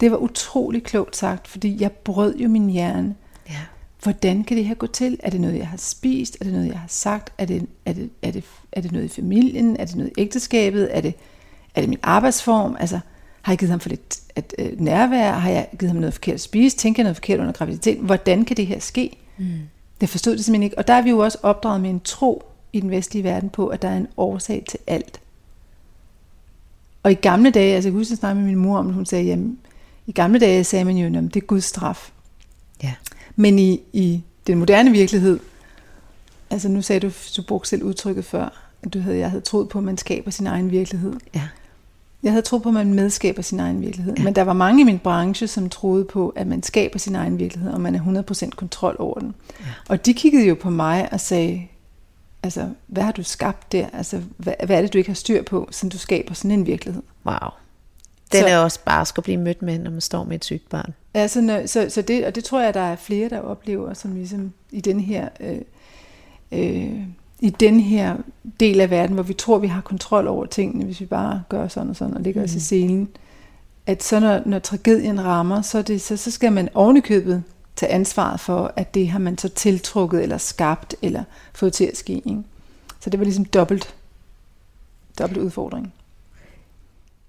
Det 0.00 0.10
var 0.10 0.16
utrolig 0.16 0.82
klogt 0.82 1.16
sagt, 1.16 1.48
fordi 1.48 1.76
jeg 1.80 1.92
brød 1.92 2.36
jo 2.36 2.48
min 2.48 2.70
hjerne. 2.70 3.14
Ja. 3.48 3.60
Hvordan 4.02 4.44
kan 4.44 4.56
det 4.56 4.64
her 4.64 4.74
gå 4.74 4.86
til? 4.86 5.20
Er 5.22 5.30
det 5.30 5.40
noget, 5.40 5.58
jeg 5.58 5.68
har 5.68 5.76
spist? 5.76 6.36
Er 6.40 6.44
det 6.44 6.52
noget, 6.52 6.68
jeg 6.68 6.78
har 6.78 6.88
sagt? 6.88 7.32
Er 7.38 7.44
det, 7.44 7.66
er 7.84 7.92
det, 7.92 8.10
er 8.22 8.30
det, 8.30 8.44
er 8.72 8.80
det 8.80 8.92
noget 8.92 9.04
i 9.04 9.08
familien? 9.08 9.76
Er 9.76 9.84
det 9.84 9.96
noget 9.96 10.12
i 10.16 10.20
ægteskabet? 10.20 10.96
Er 10.96 11.00
det, 11.00 11.14
er 11.74 11.80
det 11.80 11.88
min 11.88 12.00
arbejdsform? 12.02 12.76
Altså, 12.80 13.00
har 13.48 13.52
jeg 13.52 13.58
givet 13.58 13.70
ham 13.70 13.80
for 13.80 13.88
lidt 13.88 14.20
at, 14.36 14.54
øh, 14.58 14.80
nærvær? 14.80 15.32
Har 15.32 15.50
jeg 15.50 15.68
givet 15.78 15.90
ham 15.90 16.00
noget 16.00 16.14
forkert 16.14 16.34
at 16.34 16.40
spise? 16.40 16.76
Tænker 16.76 17.02
jeg 17.02 17.04
noget 17.04 17.16
forkert 17.16 17.40
under 17.40 17.52
graviditet? 17.52 17.98
Hvordan 17.98 18.44
kan 18.44 18.56
det 18.56 18.66
her 18.66 18.78
ske? 18.78 19.16
Mm. 19.38 19.46
Det 20.00 20.08
forstod 20.08 20.36
det 20.36 20.44
simpelthen 20.44 20.62
ikke. 20.62 20.78
Og 20.78 20.88
der 20.88 20.94
er 20.94 21.02
vi 21.02 21.10
jo 21.10 21.18
også 21.18 21.38
opdraget 21.42 21.80
med 21.80 21.90
en 21.90 22.00
tro 22.00 22.44
i 22.72 22.80
den 22.80 22.90
vestlige 22.90 23.24
verden 23.24 23.50
på, 23.50 23.66
at 23.66 23.82
der 23.82 23.88
er 23.88 23.96
en 23.96 24.06
årsag 24.16 24.64
til 24.68 24.78
alt. 24.86 25.20
Og 27.02 27.12
i 27.12 27.14
gamle 27.14 27.50
dage, 27.50 27.74
altså 27.74 27.88
jeg 27.88 27.92
husker 27.92 28.16
snart 28.16 28.36
med 28.36 28.44
min 28.44 28.56
mor 28.56 28.78
om, 28.78 28.92
hun 28.92 29.06
sagde, 29.06 29.24
jamen, 29.24 29.58
i 30.06 30.12
gamle 30.12 30.38
dage 30.38 30.64
sagde 30.64 30.84
man 30.84 30.96
jo, 30.96 31.06
at 31.06 31.34
det 31.34 31.42
er 31.42 31.46
Guds 31.46 31.64
straf. 31.64 32.10
Ja. 32.82 32.94
Men 33.36 33.58
i, 33.58 33.80
i 33.92 34.22
den 34.46 34.58
moderne 34.58 34.90
virkelighed, 34.90 35.38
altså 36.50 36.68
nu 36.68 36.82
sagde 36.82 37.00
du, 37.00 37.12
du 37.36 37.42
brugte 37.42 37.68
selv 37.68 37.82
udtrykket 37.82 38.24
før, 38.24 38.72
at 38.82 38.94
du 38.94 39.00
havde, 39.00 39.18
jeg 39.18 39.30
havde 39.30 39.42
troet 39.42 39.68
på, 39.68 39.78
at 39.78 39.84
man 39.84 39.98
skaber 39.98 40.30
sin 40.30 40.46
egen 40.46 40.70
virkelighed. 40.70 41.14
Ja. 41.34 41.48
Jeg 42.22 42.32
havde 42.32 42.42
troet 42.42 42.62
på, 42.62 42.68
at 42.68 42.74
man 42.74 42.94
medskaber 42.94 43.42
sin 43.42 43.60
egen 43.60 43.80
virkelighed. 43.80 44.14
Ja. 44.18 44.24
Men 44.24 44.34
der 44.34 44.42
var 44.42 44.52
mange 44.52 44.80
i 44.80 44.84
min 44.84 44.98
branche, 44.98 45.46
som 45.46 45.68
troede 45.68 46.04
på, 46.04 46.32
at 46.36 46.46
man 46.46 46.62
skaber 46.62 46.98
sin 46.98 47.16
egen 47.16 47.38
virkelighed, 47.38 47.72
og 47.72 47.80
man 47.80 47.94
er 47.94 48.24
100% 48.30 48.50
kontrol 48.50 48.96
over 48.98 49.18
den. 49.18 49.34
Ja. 49.60 49.66
Og 49.88 50.06
de 50.06 50.14
kiggede 50.14 50.46
jo 50.46 50.54
på 50.54 50.70
mig 50.70 51.08
og 51.12 51.20
sagde, 51.20 51.68
Altså, 52.42 52.68
hvad 52.86 53.02
har 53.02 53.12
du 53.12 53.22
skabt 53.22 53.72
der? 53.72 53.86
Altså, 53.92 54.22
hvad, 54.36 54.54
hvad 54.66 54.76
er 54.76 54.80
det, 54.80 54.92
du 54.92 54.98
ikke 54.98 55.10
har 55.10 55.14
styr 55.14 55.42
på, 55.42 55.68
så 55.70 55.88
du 55.88 55.98
skaber 55.98 56.34
sådan 56.34 56.50
en 56.50 56.66
virkelighed? 56.66 57.02
Wow. 57.26 57.34
Den 58.32 58.40
så, 58.40 58.46
er 58.46 58.58
også 58.58 58.80
bare 58.84 59.06
at 59.16 59.24
blive 59.24 59.36
mødt 59.36 59.62
med, 59.62 59.78
når 59.78 59.90
man 59.90 60.00
står 60.00 60.24
med 60.24 60.36
et 60.36 60.44
sygt 60.44 60.68
barn. 60.68 60.94
Altså, 61.14 61.62
så, 61.66 61.86
så 61.88 62.02
det, 62.02 62.26
og 62.26 62.34
det 62.34 62.44
tror 62.44 62.60
jeg, 62.60 62.74
der 62.74 62.80
er 62.80 62.96
flere, 62.96 63.28
der 63.28 63.40
oplever, 63.40 63.94
som 63.94 64.14
ligesom 64.14 64.52
i 64.70 64.80
den 64.80 65.00
her... 65.00 65.28
Øh, 65.40 65.60
øh, 66.52 67.00
i 67.40 67.50
den 67.50 67.80
her 67.80 68.16
del 68.60 68.80
af 68.80 68.90
verden, 68.90 69.14
hvor 69.14 69.22
vi 69.22 69.34
tror, 69.34 69.58
vi 69.58 69.66
har 69.66 69.80
kontrol 69.80 70.26
over 70.26 70.46
tingene, 70.46 70.84
hvis 70.84 71.00
vi 71.00 71.06
bare 71.06 71.42
gør 71.48 71.68
sådan 71.68 71.90
og 71.90 71.96
sådan, 71.96 72.14
og 72.14 72.20
ligger 72.20 72.40
mm. 72.40 72.44
os 72.44 72.52
i 72.52 72.56
mm. 72.56 72.60
scenen, 72.60 73.08
at 73.86 74.02
så 74.02 74.20
når, 74.20 74.42
når 74.46 74.58
tragedien 74.58 75.24
rammer, 75.24 75.62
så, 75.62 75.82
det, 75.82 76.00
så, 76.00 76.16
så 76.16 76.30
skal 76.30 76.52
man 76.52 76.68
ovenikøbet 76.74 77.42
tage 77.76 77.92
ansvaret 77.92 78.40
for, 78.40 78.72
at 78.76 78.94
det 78.94 79.08
har 79.08 79.18
man 79.18 79.38
så 79.38 79.48
tiltrukket 79.48 80.22
eller 80.22 80.38
skabt 80.38 80.94
eller 81.02 81.24
fået 81.54 81.72
til 81.72 81.84
at 81.84 81.96
ske. 81.96 82.12
Ikke? 82.12 82.42
Så 83.00 83.10
det 83.10 83.20
var 83.20 83.24
ligesom 83.24 83.44
dobbelt, 83.44 83.94
dobbelt 85.18 85.40
udfordring. 85.40 85.94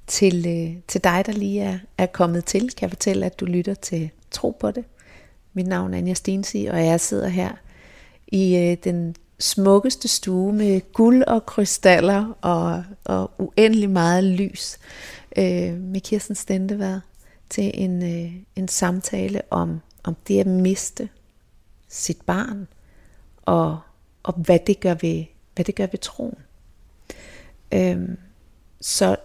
Til, 0.07 0.47
øh, 0.47 0.81
til 0.87 1.03
dig, 1.03 1.23
der 1.25 1.31
lige 1.31 1.61
er, 1.61 1.79
er 1.97 2.05
kommet 2.05 2.45
til, 2.45 2.61
kan 2.61 2.81
jeg 2.81 2.89
fortælle, 2.89 3.25
at 3.25 3.39
du 3.39 3.45
lytter 3.45 3.73
til 3.73 4.09
Tro 4.31 4.57
på 4.59 4.71
det. 4.71 4.83
Mit 5.53 5.67
navn 5.67 5.93
er 5.93 5.97
Anja 5.97 6.13
Stensi, 6.13 6.65
og 6.65 6.85
jeg 6.85 6.99
sidder 6.99 7.27
her 7.27 7.51
i 8.27 8.57
øh, 8.57 8.77
den 8.83 9.15
smukkeste 9.39 10.07
stue 10.07 10.53
med 10.53 10.93
guld 10.93 11.23
og 11.23 11.45
krystaller 11.45 12.37
og, 12.41 12.83
og 13.03 13.31
uendelig 13.37 13.89
meget 13.89 14.23
lys 14.23 14.77
øh, 15.37 15.73
med 15.73 16.01
Kirsten 16.01 16.35
Stendevær 16.35 16.99
til 17.49 17.71
en, 17.73 18.03
øh, 18.03 18.33
en 18.55 18.67
samtale 18.67 19.41
om, 19.49 19.81
om 20.03 20.15
det 20.27 20.39
at 20.39 20.47
miste 20.47 21.09
sit 21.87 22.21
barn 22.21 22.67
og, 23.41 23.79
og 24.23 24.33
hvad, 24.33 24.59
det 24.67 24.79
gør 24.79 24.93
ved, 25.01 25.25
hvad 25.55 25.65
det 25.65 25.75
gør 25.75 25.87
ved 25.87 25.99
troen. 25.99 26.37
Øh, 27.71 28.09
så 28.81 29.15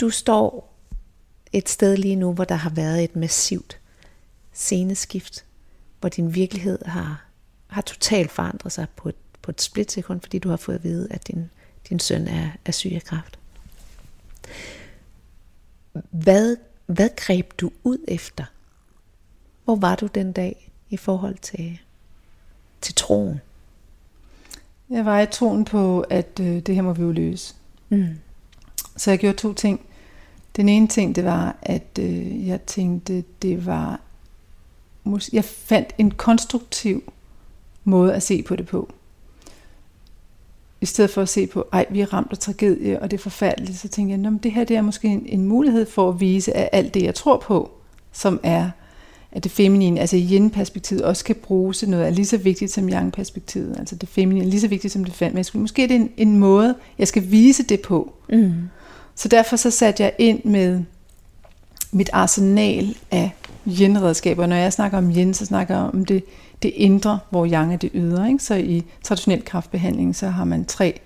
du 0.00 0.10
står 0.10 0.74
et 1.52 1.68
sted 1.68 1.96
lige 1.96 2.16
nu, 2.16 2.32
hvor 2.32 2.44
der 2.44 2.54
har 2.54 2.70
været 2.70 3.04
et 3.04 3.16
massivt 3.16 3.80
sceneskift, 4.52 5.44
hvor 6.00 6.08
din 6.08 6.34
virkelighed 6.34 6.78
har, 6.84 7.24
har 7.66 7.82
totalt 7.82 8.30
forandret 8.30 8.72
sig 8.72 8.86
på 8.96 9.08
et, 9.08 9.16
på 9.42 9.50
et 9.50 9.60
splitsekund, 9.60 10.20
fordi 10.20 10.38
du 10.38 10.48
har 10.48 10.56
fået 10.56 10.76
at 10.76 10.84
vide, 10.84 11.08
at 11.10 11.28
din, 11.28 11.50
din 11.88 11.98
søn 11.98 12.28
er, 12.28 12.50
er 12.64 12.72
syg 12.72 12.92
af 12.92 13.04
kræft. 13.04 13.38
Hvad, 16.10 16.56
hvad 16.86 17.08
greb 17.16 17.52
du 17.60 17.70
ud 17.84 17.98
efter? 18.08 18.44
Hvor 19.64 19.76
var 19.76 19.96
du 19.96 20.06
den 20.06 20.32
dag 20.32 20.70
i 20.90 20.96
forhold 20.96 21.36
til, 21.38 21.78
til 22.80 22.94
troen? 22.94 23.40
Jeg 24.90 25.04
var 25.04 25.20
i 25.20 25.26
troen 25.26 25.64
på, 25.64 26.00
at 26.00 26.40
øh, 26.40 26.60
det 26.60 26.74
her 26.74 26.82
må 26.82 26.92
vi 26.92 27.02
jo 27.02 27.12
løse. 27.12 27.54
Mm. 27.88 28.06
Så 28.96 29.10
jeg 29.10 29.18
gjorde 29.18 29.36
to 29.36 29.52
ting. 29.52 29.80
Den 30.56 30.68
ene 30.68 30.88
ting, 30.88 31.14
det 31.14 31.24
var, 31.24 31.56
at 31.62 31.98
øh, 31.98 32.48
jeg 32.48 32.62
tænkte, 32.62 33.24
det 33.42 33.66
var... 33.66 34.00
Jeg 35.32 35.44
fandt 35.44 35.88
en 35.98 36.10
konstruktiv 36.10 37.12
måde 37.84 38.14
at 38.14 38.22
se 38.22 38.42
på 38.42 38.56
det 38.56 38.66
på. 38.66 38.92
I 40.80 40.86
stedet 40.86 41.10
for 41.10 41.22
at 41.22 41.28
se 41.28 41.46
på, 41.46 41.66
ej, 41.72 41.86
vi 41.90 42.00
er 42.00 42.12
ramt 42.14 42.28
af 42.30 42.38
tragedie, 42.38 43.02
og 43.02 43.10
det 43.10 43.16
er 43.16 43.22
forfærdeligt, 43.22 43.78
så 43.78 43.88
tænkte 43.88 44.30
jeg, 44.30 44.42
det 44.42 44.52
her 44.52 44.64
det 44.64 44.76
er 44.76 44.82
måske 44.82 45.08
en, 45.08 45.22
en 45.26 45.44
mulighed 45.44 45.86
for 45.86 46.08
at 46.08 46.20
vise, 46.20 46.56
at 46.56 46.68
alt 46.72 46.94
det, 46.94 47.02
jeg 47.02 47.14
tror 47.14 47.36
på, 47.36 47.70
som 48.12 48.40
er 48.42 48.70
at 49.32 49.44
det 49.44 49.52
feminine, 49.52 50.00
altså 50.00 50.16
yin-perspektivet, 50.16 51.02
også 51.02 51.24
kan 51.24 51.36
bruges 51.42 51.78
til 51.78 51.90
noget, 51.90 52.06
er 52.06 52.10
lige 52.10 52.26
så 52.26 52.36
vigtigt 52.36 52.70
som 52.70 52.88
yang-perspektivet. 52.88 53.76
Altså 53.78 53.96
det 53.96 54.08
feminine 54.08 54.46
er 54.46 54.50
lige 54.50 54.60
så 54.60 54.68
vigtigt 54.68 54.92
som 54.92 55.04
det 55.04 55.14
feminine. 55.14 55.44
Måske 55.54 55.84
er 55.84 55.88
det 55.88 55.96
en, 55.96 56.10
en 56.16 56.38
måde, 56.38 56.74
jeg 56.98 57.08
skal 57.08 57.30
vise 57.30 57.62
det 57.62 57.80
på. 57.80 58.12
Mm. 58.28 58.52
Så 59.14 59.28
derfor 59.28 59.56
så 59.56 59.70
satte 59.70 60.02
jeg 60.02 60.12
ind 60.18 60.44
med 60.44 60.80
mit 61.92 62.10
arsenal 62.12 62.96
af 63.10 63.30
yin-redskaber. 63.66 64.46
Når 64.46 64.56
jeg 64.56 64.72
snakker 64.72 64.98
om 64.98 65.10
yin, 65.10 65.34
så 65.34 65.46
snakker 65.46 65.74
jeg 65.74 65.84
om 65.84 66.04
det, 66.04 66.24
det 66.62 66.72
indre, 66.74 67.18
hvor 67.30 67.46
yang 67.46 67.72
er 67.72 67.76
det 67.76 67.90
ydre. 67.94 68.28
Ikke? 68.28 68.44
Så 68.44 68.54
i 68.54 68.84
traditionel 69.02 69.44
kraftbehandling, 69.44 70.16
så 70.16 70.28
har 70.28 70.44
man 70.44 70.64
tre 70.64 71.00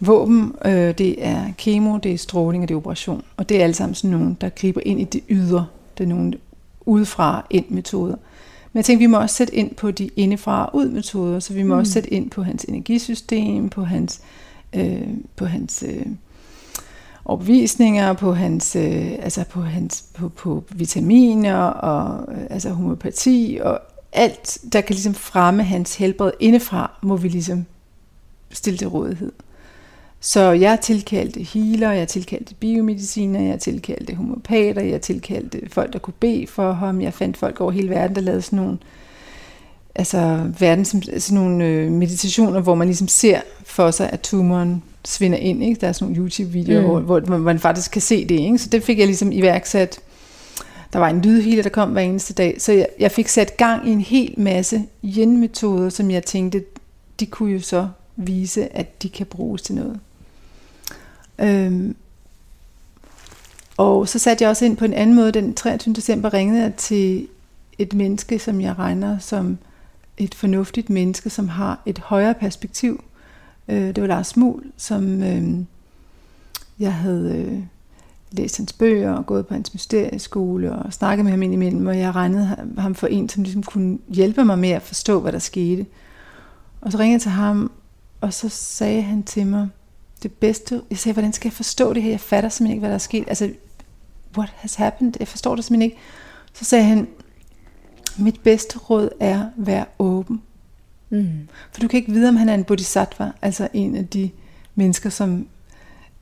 våben. 0.00 0.54
Øh, 0.64 0.98
det 0.98 1.26
er 1.26 1.44
kemo, 1.58 1.98
det 1.98 2.12
er 2.12 2.18
stråling 2.18 2.62
og 2.62 2.68
det 2.68 2.74
er 2.74 2.78
operation. 2.78 3.24
Og 3.36 3.48
det 3.48 3.58
er 3.58 3.62
alle 3.62 3.74
sammen 3.74 3.94
sådan 3.94 4.10
nogle, 4.10 4.36
der 4.40 4.48
griber 4.48 4.80
ind 4.84 5.00
i 5.00 5.04
det 5.04 5.22
ydre. 5.28 5.66
Det 5.98 6.04
er 6.04 6.08
nogle 6.08 6.32
udefra 6.86 7.46
ind 7.50 7.64
metoder. 7.68 8.16
Men 8.72 8.78
jeg 8.78 8.84
tænkte, 8.84 9.02
vi 9.02 9.06
må 9.06 9.18
også 9.18 9.34
sætte 9.34 9.54
ind 9.54 9.74
på 9.74 9.90
de 9.90 10.10
indefra 10.16 10.70
ud 10.74 10.88
metoder, 10.88 11.40
så 11.40 11.54
vi 11.54 11.62
må 11.62 11.74
mm. 11.74 11.80
også 11.80 11.92
sætte 11.92 12.12
ind 12.12 12.30
på 12.30 12.42
hans 12.42 12.64
energisystem, 12.64 13.68
på 13.68 13.84
hans, 13.84 14.20
øh, 14.72 15.08
på 15.36 15.44
hans 15.44 15.84
øh, 15.88 16.06
opvisninger, 17.24 18.12
på 18.12 18.32
hans, 18.32 18.76
øh, 18.76 19.12
altså 19.18 19.44
på 19.44 19.60
hans, 19.60 20.04
på, 20.14 20.28
på 20.28 20.64
vitaminer 20.70 21.62
og 21.62 22.32
øh, 22.34 22.42
altså 22.50 22.70
homopati 22.70 23.58
og 23.62 23.80
alt, 24.12 24.58
der 24.72 24.80
kan 24.80 24.94
ligesom 24.94 25.14
fremme 25.14 25.62
hans 25.62 25.96
helbred 25.96 26.32
indefra, 26.40 26.90
må 27.02 27.16
vi 27.16 27.28
ligesom 27.28 27.64
stille 28.50 28.78
til 28.78 28.88
rådighed. 28.88 29.32
Så 30.20 30.40
jeg 30.40 30.80
tilkaldte 30.80 31.42
healer, 31.42 31.92
jeg 31.92 32.08
tilkaldte 32.08 32.54
biomediciner, 32.54 33.40
jeg 33.40 33.60
tilkaldte 33.60 34.14
homopater, 34.14 34.82
jeg 34.82 35.00
tilkaldte 35.00 35.60
folk, 35.68 35.92
der 35.92 35.98
kunne 35.98 36.14
bede 36.20 36.46
for 36.46 36.72
ham. 36.72 37.00
Jeg 37.00 37.14
fandt 37.14 37.36
folk 37.36 37.60
over 37.60 37.70
hele 37.70 37.90
verden, 37.90 38.16
der 38.16 38.22
lavede 38.22 38.42
sådan 38.42 38.56
nogle, 38.56 38.78
altså 39.94 40.50
verden, 40.58 40.84
sådan 40.84 41.20
nogle 41.30 41.64
øh, 41.64 41.92
meditationer, 41.92 42.60
hvor 42.60 42.74
man 42.74 42.86
ligesom 42.88 43.08
ser 43.08 43.40
for 43.64 43.90
sig, 43.90 44.10
at 44.12 44.20
tumoren 44.20 44.82
svinder 45.04 45.38
ind. 45.38 45.64
Ikke? 45.64 45.80
Der 45.80 45.88
er 45.88 45.92
sådan 45.92 46.12
nogle 46.12 46.22
YouTube-videoer, 46.22 46.98
mm. 46.98 47.04
hvor, 47.04 47.20
hvor 47.20 47.38
man 47.38 47.58
faktisk 47.58 47.90
kan 47.90 48.02
se 48.02 48.28
det. 48.28 48.40
Ikke? 48.40 48.58
Så 48.58 48.68
det 48.68 48.82
fik 48.82 48.98
jeg 48.98 49.06
ligesom 49.06 49.32
iværksat. 49.32 50.00
Der 50.92 50.98
var 50.98 51.08
en 51.08 51.20
lydhealer, 51.20 51.62
der 51.62 51.70
kom 51.70 51.90
hver 51.90 52.02
eneste 52.02 52.34
dag. 52.34 52.60
Så 52.60 52.72
jeg, 52.72 52.88
jeg 52.98 53.12
fik 53.12 53.28
sat 53.28 53.56
gang 53.56 53.88
i 53.88 53.92
en 53.92 54.00
hel 54.00 54.34
masse 54.36 54.86
yin-metoder, 55.04 55.88
som 55.88 56.10
jeg 56.10 56.24
tænkte, 56.24 56.64
de 57.20 57.26
kunne 57.26 57.52
jo 57.52 57.60
så 57.60 57.88
vise, 58.16 58.76
at 58.76 59.02
de 59.02 59.08
kan 59.08 59.26
bruges 59.26 59.62
til 59.62 59.74
noget. 59.74 60.00
Øhm, 61.38 61.96
og 63.76 64.08
så 64.08 64.18
satte 64.18 64.42
jeg 64.42 64.50
også 64.50 64.64
ind 64.64 64.76
på 64.76 64.84
en 64.84 64.94
anden 64.94 65.16
måde. 65.16 65.32
Den 65.32 65.54
23. 65.54 65.94
december 65.94 66.34
ringede 66.34 66.62
jeg 66.62 66.74
til 66.74 67.28
et 67.78 67.94
menneske, 67.94 68.38
som 68.38 68.60
jeg 68.60 68.78
regner 68.78 69.18
som 69.18 69.58
et 70.18 70.34
fornuftigt 70.34 70.90
menneske, 70.90 71.30
som 71.30 71.48
har 71.48 71.82
et 71.86 71.98
højere 71.98 72.34
perspektiv. 72.34 73.04
Øh, 73.68 73.94
det 73.94 74.00
var 74.00 74.06
Lars 74.06 74.36
Mul, 74.36 74.62
som 74.76 75.22
øh, 75.22 75.64
jeg 76.78 76.94
havde 76.94 77.34
øh, 77.36 77.60
læst 78.32 78.56
hans 78.56 78.72
bøger 78.72 79.12
og 79.12 79.26
gået 79.26 79.46
på 79.46 79.54
hans 79.54 79.74
mysterieskole 79.74 80.72
og 80.72 80.92
snakket 80.92 81.24
med 81.24 81.32
ham 81.32 81.42
indimellem, 81.42 81.86
og 81.86 81.98
jeg 81.98 82.14
regnede 82.14 82.56
ham 82.78 82.94
for 82.94 83.06
en, 83.06 83.28
som 83.28 83.42
ligesom 83.42 83.62
kunne 83.62 83.98
hjælpe 84.08 84.44
mig 84.44 84.58
med 84.58 84.70
at 84.70 84.82
forstå, 84.82 85.20
hvad 85.20 85.32
der 85.32 85.38
skete. 85.38 85.86
Og 86.80 86.92
så 86.92 86.98
ringede 86.98 87.14
jeg 87.14 87.20
til 87.20 87.30
ham, 87.30 87.70
og 88.20 88.34
så 88.34 88.48
sagde 88.48 89.02
han 89.02 89.22
til 89.22 89.46
mig, 89.46 89.68
det 90.22 90.32
bedste. 90.32 90.82
Jeg 90.90 90.98
sagde, 90.98 91.12
hvordan 91.12 91.32
skal 91.32 91.48
jeg 91.48 91.52
forstå 91.52 91.92
det 91.92 92.02
her? 92.02 92.10
Jeg 92.10 92.20
fatter 92.20 92.48
simpelthen 92.48 92.74
ikke, 92.74 92.80
hvad 92.80 92.90
der 92.90 92.94
er 92.94 92.98
sket. 92.98 93.24
Altså, 93.28 93.50
what 94.36 94.52
has 94.56 94.74
happened? 94.74 95.12
Jeg 95.20 95.28
forstår 95.28 95.54
det 95.54 95.64
simpelthen 95.64 95.90
ikke. 95.90 95.96
Så 96.52 96.64
sagde 96.64 96.84
han, 96.84 97.08
mit 98.16 98.40
bedste 98.40 98.78
råd 98.78 99.08
er, 99.20 99.40
at 99.40 99.46
være 99.56 99.84
åben. 99.98 100.42
Mm. 101.10 101.48
For 101.72 101.80
du 101.80 101.88
kan 101.88 101.98
ikke 101.98 102.12
vide, 102.12 102.28
om 102.28 102.36
han 102.36 102.48
er 102.48 102.54
en 102.54 102.64
bodhisattva, 102.64 103.32
altså 103.42 103.68
en 103.72 103.96
af 103.96 104.08
de 104.08 104.30
mennesker, 104.74 105.10
som 105.10 105.46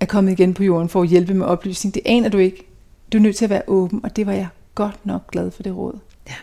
er 0.00 0.06
kommet 0.06 0.32
igen 0.32 0.54
på 0.54 0.64
jorden 0.64 0.88
for 0.88 1.02
at 1.02 1.08
hjælpe 1.08 1.34
med 1.34 1.46
oplysning. 1.46 1.94
Det 1.94 2.02
aner 2.06 2.28
du 2.28 2.38
ikke. 2.38 2.66
Du 3.12 3.18
er 3.18 3.22
nødt 3.22 3.36
til 3.36 3.44
at 3.44 3.50
være 3.50 3.62
åben, 3.66 4.00
og 4.04 4.16
det 4.16 4.26
var 4.26 4.32
jeg 4.32 4.48
godt 4.74 5.06
nok 5.06 5.30
glad 5.30 5.50
for 5.50 5.62
det 5.62 5.76
råd. 5.76 5.98
Ja. 6.28 6.34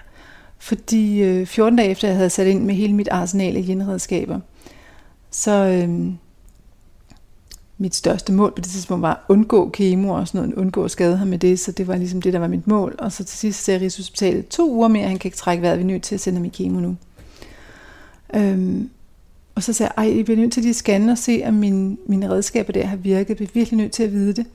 Fordi 0.58 1.22
øh, 1.24 1.46
14 1.48 1.78
dage 1.78 1.90
efter, 1.90 2.08
jeg 2.08 2.18
havde 2.18 2.30
sat 2.30 2.48
ind 2.48 2.64
med 2.64 2.76
hele 2.76 2.94
mit 2.94 3.08
arsenal 3.12 3.58
af 3.58 3.64
genredskaber, 3.64 4.40
så, 5.32 5.52
øh, 5.52 6.14
mit 7.78 7.96
største 7.96 8.34
mål 8.34 8.52
på 8.52 8.62
det 8.62 8.70
tidspunkt 8.70 9.02
var 9.02 9.12
at 9.12 9.20
undgå 9.30 9.70
kemo 9.70 10.10
og 10.10 10.28
sådan 10.28 10.42
noget, 10.42 10.54
undgå 10.54 10.84
at 10.84 10.92
skade 10.92 11.18
ham 11.18 11.28
med 11.28 11.40
det, 11.40 11.60
så 11.60 11.72
det 11.72 11.88
var 11.88 11.96
ligesom 11.96 12.22
det, 12.22 12.34
der 12.34 12.40
var 12.40 12.48
mit 12.48 12.68
mål. 12.68 12.96
Og 13.00 13.12
så 13.12 13.24
til 13.24 13.38
sidst 13.38 13.64
sagde 13.64 13.80
Rigshospitalet, 13.80 14.48
to 14.48 14.72
uger 14.72 14.88
mere, 14.88 15.08
han 15.08 15.20
kan 15.20 15.28
ikke 15.28 15.38
trække 15.38 15.62
vejret, 15.62 15.78
vi 15.78 15.84
er 15.84 15.88
nødt 15.88 16.04
til 16.04 16.16
at 16.16 16.22
sende 16.22 16.38
ham 16.38 16.46
i 16.46 16.50
kemo 16.50 16.80
nu. 16.80 16.96
Øhm, 18.36 18.90
og 19.56 19.64
så 19.64 19.74
sagde 19.74 19.92
jeg, 19.98 20.06
ej, 20.06 20.12
I 20.12 20.24
bliver 20.24 20.38
nødt 20.38 20.54
til 20.54 20.62
lige 20.62 20.70
at 20.70 20.76
scanne 20.76 21.12
og 21.12 21.18
se, 21.18 21.44
om 21.46 21.54
mine, 21.54 21.98
mine 22.06 22.30
redskaber 22.30 22.74
der 22.74 22.86
har 22.86 22.96
virket. 22.96 23.40
Vi 23.40 23.46
er 23.46 23.50
virkelig 23.54 23.78
nødt 23.78 23.92
til 23.92 24.04
at 24.04 24.12
vide 24.12 24.34
det. 24.34 24.46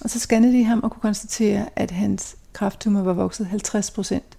Og 0.00 0.10
så 0.10 0.18
scannede 0.18 0.52
de 0.52 0.64
ham 0.64 0.80
og 0.82 0.90
kunne 0.90 1.00
konstatere, 1.00 1.66
at 1.76 1.90
hans 1.90 2.36
krafttumor 2.52 3.02
var 3.02 3.12
vokset 3.12 3.46
50 3.46 3.90
procent 3.90 4.38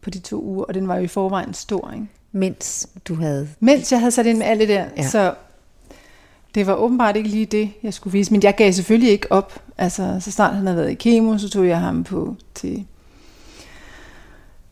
på 0.00 0.10
de 0.10 0.18
to 0.18 0.42
uger, 0.42 0.64
og 0.64 0.74
den 0.74 0.88
var 0.88 0.96
jo 0.96 1.02
i 1.02 1.06
forvejen 1.06 1.54
stor, 1.54 1.90
ikke? 1.94 2.06
Mens 2.32 2.88
du 3.04 3.14
havde... 3.14 3.48
Mens 3.60 3.92
jeg 3.92 4.00
havde 4.00 4.10
sat 4.10 4.26
ind 4.26 4.38
med 4.38 4.46
alt 4.46 4.60
det 4.60 4.68
der. 4.68 4.84
Ja. 4.96 5.08
Så 5.08 5.34
det 6.54 6.66
var 6.66 6.74
åbenbart 6.74 7.16
ikke 7.16 7.28
lige 7.28 7.46
det, 7.46 7.70
jeg 7.82 7.94
skulle 7.94 8.12
vise, 8.12 8.32
men 8.32 8.42
jeg 8.42 8.56
gav 8.56 8.72
selvfølgelig 8.72 9.12
ikke 9.12 9.32
op. 9.32 9.62
Altså, 9.78 10.16
så 10.20 10.30
snart 10.30 10.54
han 10.54 10.66
havde 10.66 10.76
været 10.76 10.90
i 10.90 10.94
kemo, 10.94 11.38
så 11.38 11.48
tog 11.48 11.68
jeg 11.68 11.80
ham 11.80 12.04
på 12.04 12.36
til, 12.54 12.86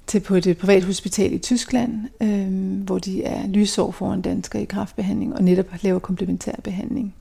til 0.09 0.21
på 0.21 0.35
et 0.35 0.57
privat 0.61 0.85
hospital 0.85 1.33
i 1.33 1.38
Tyskland, 1.38 2.09
øh, 2.21 2.83
hvor 2.85 2.99
de 2.99 3.25
er 3.25 3.47
lysår 3.47 3.90
foran 3.90 4.23
danskere 4.23 4.62
i 4.62 4.64
kraftbehandling, 4.64 5.35
og 5.35 5.42
netop 5.42 5.66
laver 5.81 5.99
komplementær 5.99 6.53
behandling. 6.64 7.14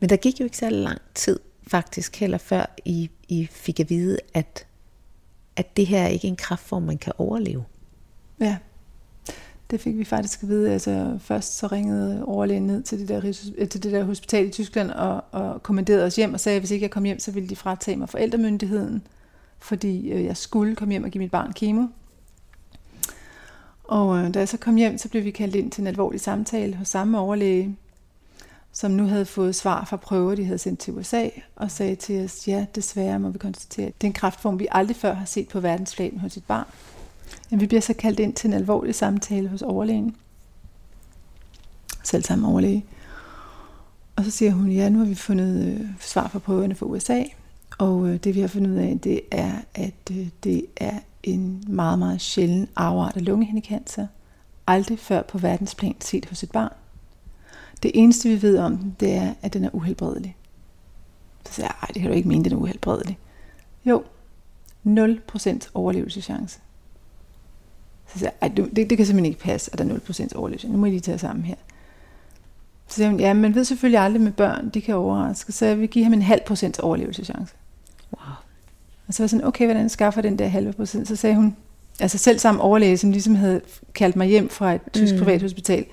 Men 0.00 0.10
der 0.10 0.16
gik 0.16 0.40
jo 0.40 0.44
ikke 0.44 0.56
så 0.56 0.70
lang 0.70 1.00
tid 1.14 1.38
faktisk 1.66 2.16
heller 2.16 2.38
før 2.38 2.74
I, 2.84 3.10
I 3.28 3.48
fik 3.50 3.80
at 3.80 3.90
vide, 3.90 4.18
at, 4.34 4.66
at 5.56 5.76
det 5.76 5.86
her 5.86 6.02
er 6.02 6.08
ikke 6.08 6.28
en 6.28 6.36
kraftform, 6.36 6.82
man 6.82 6.98
kan 6.98 7.12
overleve. 7.18 7.64
Ja, 8.40 8.56
det 9.70 9.80
fik 9.80 9.98
vi 9.98 10.04
faktisk 10.04 10.42
at 10.42 10.48
vide. 10.48 10.72
Altså, 10.72 11.18
først 11.20 11.58
så 11.58 11.66
ringede 11.66 12.24
overlægen 12.24 12.66
ned 12.66 12.82
til 12.82 12.98
det 12.98 13.08
der, 13.08 13.16
øh, 13.58 13.68
til 13.68 13.82
det 13.82 13.92
der 13.92 14.04
hospital 14.04 14.46
i 14.46 14.50
Tyskland 14.50 14.90
og, 14.90 15.24
og 15.32 15.62
kommanderede 15.62 16.04
os 16.04 16.16
hjem 16.16 16.34
og 16.34 16.40
sagde, 16.40 16.56
at 16.56 16.62
hvis 16.62 16.70
ikke 16.70 16.84
jeg 16.84 16.90
kom 16.90 17.04
hjem, 17.04 17.18
så 17.18 17.30
ville 17.30 17.48
de 17.48 17.56
fratage 17.56 17.96
mig 17.96 18.08
forældremyndigheden, 18.08 19.02
fordi 19.58 20.10
øh, 20.10 20.24
jeg 20.24 20.36
skulle 20.36 20.76
komme 20.76 20.92
hjem 20.92 21.04
og 21.04 21.10
give 21.10 21.22
mit 21.22 21.30
barn 21.30 21.52
kemo. 21.52 21.86
Og 23.84 24.18
øh, 24.18 24.34
da 24.34 24.38
jeg 24.38 24.48
så 24.48 24.56
kom 24.56 24.76
hjem, 24.76 24.98
så 24.98 25.08
blev 25.08 25.24
vi 25.24 25.30
kaldt 25.30 25.54
ind 25.54 25.70
til 25.70 25.80
en 25.80 25.86
alvorlig 25.86 26.20
samtale 26.20 26.76
hos 26.76 26.88
samme 26.88 27.18
overlæge, 27.18 27.76
som 28.72 28.90
nu 28.90 29.06
havde 29.06 29.24
fået 29.24 29.54
svar 29.54 29.84
fra 29.84 29.96
prøver, 29.96 30.34
de 30.34 30.44
havde 30.44 30.58
sendt 30.58 30.80
til 30.80 30.94
USA, 30.94 31.28
og 31.56 31.70
sagde 31.70 31.94
til 31.94 32.24
os, 32.24 32.48
ja, 32.48 32.66
desværre 32.74 33.18
må 33.18 33.28
vi 33.28 33.38
konstatere, 33.38 33.86
at 33.86 33.94
det 34.00 34.06
er 34.06 34.08
en 34.08 34.14
kraftform, 34.14 34.58
vi 34.58 34.66
aldrig 34.70 34.96
før 34.96 35.14
har 35.14 35.24
set 35.24 35.48
på 35.48 35.60
verdensplan 35.60 36.18
hos 36.18 36.36
et 36.36 36.44
barn. 36.44 36.66
Men 37.50 37.60
vi 37.60 37.66
bliver 37.66 37.80
så 37.80 37.94
kaldt 37.94 38.20
ind 38.20 38.34
til 38.34 38.48
en 38.48 38.54
alvorlig 38.54 38.94
samtale 38.94 39.48
hos 39.48 39.62
overlægen. 39.62 40.16
selv 42.04 42.22
sammen 42.22 42.50
overlæge. 42.50 42.84
Og 44.16 44.24
så 44.24 44.30
siger 44.30 44.52
hun, 44.52 44.70
ja, 44.70 44.88
nu 44.88 44.98
har 44.98 45.06
vi 45.06 45.14
fundet 45.14 45.66
øh, 45.66 45.86
svar 46.00 46.28
fra 46.28 46.38
prøverne 46.38 46.74
fra 46.74 46.86
USA, 46.86 47.22
og 47.78 48.08
øh, 48.08 48.16
det 48.16 48.34
vi 48.34 48.40
har 48.40 48.48
fundet 48.48 48.70
ud 48.70 48.76
af, 48.76 48.98
det 49.02 49.20
er, 49.30 49.52
at 49.74 50.10
øh, 50.10 50.28
det 50.44 50.66
er 50.76 50.98
en 51.22 51.64
meget, 51.66 51.98
meget 51.98 52.20
sjælden 52.20 52.68
afart 52.76 53.16
af 53.16 53.24
lungehindekancer. 53.24 54.06
Aldrig 54.66 54.98
før 54.98 55.22
på 55.22 55.38
verdensplan 55.38 55.96
set 56.00 56.26
hos 56.26 56.42
et 56.42 56.50
barn. 56.50 56.72
Det 57.82 57.90
eneste 57.94 58.28
vi 58.28 58.42
ved 58.42 58.58
om 58.58 58.76
den, 58.76 58.96
det 59.00 59.12
er, 59.14 59.34
at 59.42 59.52
den 59.52 59.64
er 59.64 59.70
uhelbredelig. 59.72 60.36
Så 61.46 61.52
siger 61.52 61.66
jeg, 61.66 61.74
ej, 61.82 61.88
det 61.94 62.02
kan 62.02 62.10
du 62.10 62.16
ikke 62.16 62.28
mene, 62.28 62.44
den 62.44 62.52
er 62.52 62.56
uhelbredelig. 62.56 63.18
Jo, 63.84 64.04
0% 64.86 65.68
overlevelseschance. 65.74 66.60
Så 68.06 68.18
siger 68.18 68.30
jeg, 68.42 68.56
det, 68.56 68.76
det, 68.76 68.90
det 68.90 68.96
kan 68.98 69.06
simpelthen 69.06 69.32
ikke 69.32 69.40
passe, 69.40 69.72
at 69.72 69.78
der 69.78 69.84
er 69.84 69.98
0% 69.98 70.36
overlevelse. 70.36 70.68
Nu 70.68 70.78
må 70.78 70.86
I 70.86 70.90
lige 70.90 71.00
tage 71.00 71.18
sammen 71.18 71.44
her. 71.44 71.54
Så 72.88 72.94
siger 72.94 73.10
hun, 73.10 73.20
ja, 73.20 73.34
man 73.34 73.54
ved 73.54 73.64
selvfølgelig 73.64 74.00
aldrig 74.00 74.22
med 74.22 74.32
børn, 74.32 74.68
de 74.68 74.80
kan 74.80 74.94
overraske, 74.94 75.52
så 75.52 75.66
jeg 75.66 75.80
vil 75.80 75.88
give 75.88 76.04
ham 76.04 76.12
en 76.12 76.22
halv 76.22 76.40
procent 76.46 76.80
overlevelseschance. 76.80 77.54
Wow. 78.12 78.34
Og 79.08 79.14
så 79.14 79.22
var 79.22 79.24
jeg 79.24 79.30
sådan, 79.30 79.46
okay, 79.46 79.64
hvordan 79.64 79.88
skaffer 79.88 80.22
den 80.22 80.38
der 80.38 80.48
halve 80.48 80.72
procent? 80.72 81.08
Så 81.08 81.16
sagde 81.16 81.36
hun, 81.36 81.56
altså 82.00 82.18
selv 82.18 82.38
sammen 82.38 82.60
overlæge, 82.60 82.96
som 82.96 83.10
ligesom 83.10 83.34
havde 83.34 83.60
kaldt 83.94 84.16
mig 84.16 84.26
hjem 84.26 84.48
fra 84.48 84.74
et 84.74 84.80
tysk 84.92 85.14
mm. 85.14 85.18
privathospital, 85.18 85.84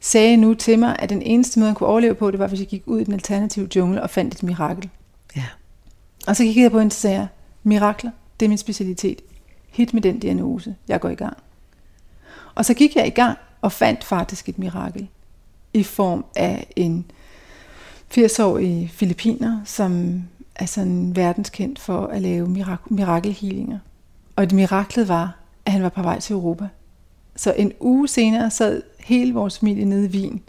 sagde 0.00 0.36
nu 0.36 0.54
til 0.54 0.78
mig, 0.78 0.96
at 0.98 1.10
den 1.10 1.22
eneste 1.22 1.60
måde, 1.60 1.68
han 1.68 1.74
kunne 1.74 1.88
overleve 1.88 2.14
på, 2.14 2.30
det 2.30 2.38
var, 2.38 2.46
hvis 2.46 2.60
jeg 2.60 2.68
gik 2.68 2.82
ud 2.86 3.00
i 3.00 3.04
den 3.04 3.14
alternative 3.14 3.68
jungle 3.76 4.02
og 4.02 4.10
fandt 4.10 4.34
et 4.34 4.42
mirakel. 4.42 4.90
Ja. 5.36 5.44
Og 6.26 6.36
så 6.36 6.42
kiggede 6.42 6.62
jeg 6.62 6.70
på 6.70 6.78
hende 6.78 6.88
og 6.88 6.92
sagde, 6.92 7.28
mirakler, 7.62 8.10
det 8.40 8.46
er 8.46 8.48
min 8.48 8.58
specialitet. 8.58 9.20
Hit 9.70 9.94
med 9.94 10.02
den 10.02 10.18
diagnose, 10.18 10.74
jeg 10.88 11.00
går 11.00 11.08
i 11.08 11.14
gang. 11.14 11.36
Og 12.54 12.64
så 12.64 12.74
gik 12.74 12.96
jeg 12.96 13.06
i 13.06 13.10
gang 13.10 13.38
og 13.60 13.72
fandt 13.72 14.04
faktisk 14.04 14.48
et 14.48 14.58
mirakel 14.58 15.08
i 15.74 15.82
form 15.82 16.24
af 16.36 16.66
en 16.76 17.10
80-årig 18.14 18.90
filipiner, 18.92 19.60
som 19.64 20.22
er 20.58 20.66
sådan 20.66 21.16
verdenskendt 21.16 21.78
for 21.78 22.06
at 22.06 22.22
lave 22.22 22.46
mirak- 22.46 22.86
mirakelhealinger. 22.90 23.78
Og 24.36 24.44
et 24.44 24.52
miraklet 24.52 25.08
var, 25.08 25.36
at 25.66 25.72
han 25.72 25.82
var 25.82 25.88
på 25.88 26.02
vej 26.02 26.20
til 26.20 26.34
Europa. 26.34 26.68
Så 27.36 27.52
en 27.52 27.72
uge 27.80 28.08
senere 28.08 28.50
sad 28.50 28.82
hele 28.98 29.34
vores 29.34 29.58
familie 29.58 29.84
nede 29.84 30.06
i 30.06 30.08
Wien, 30.08 30.42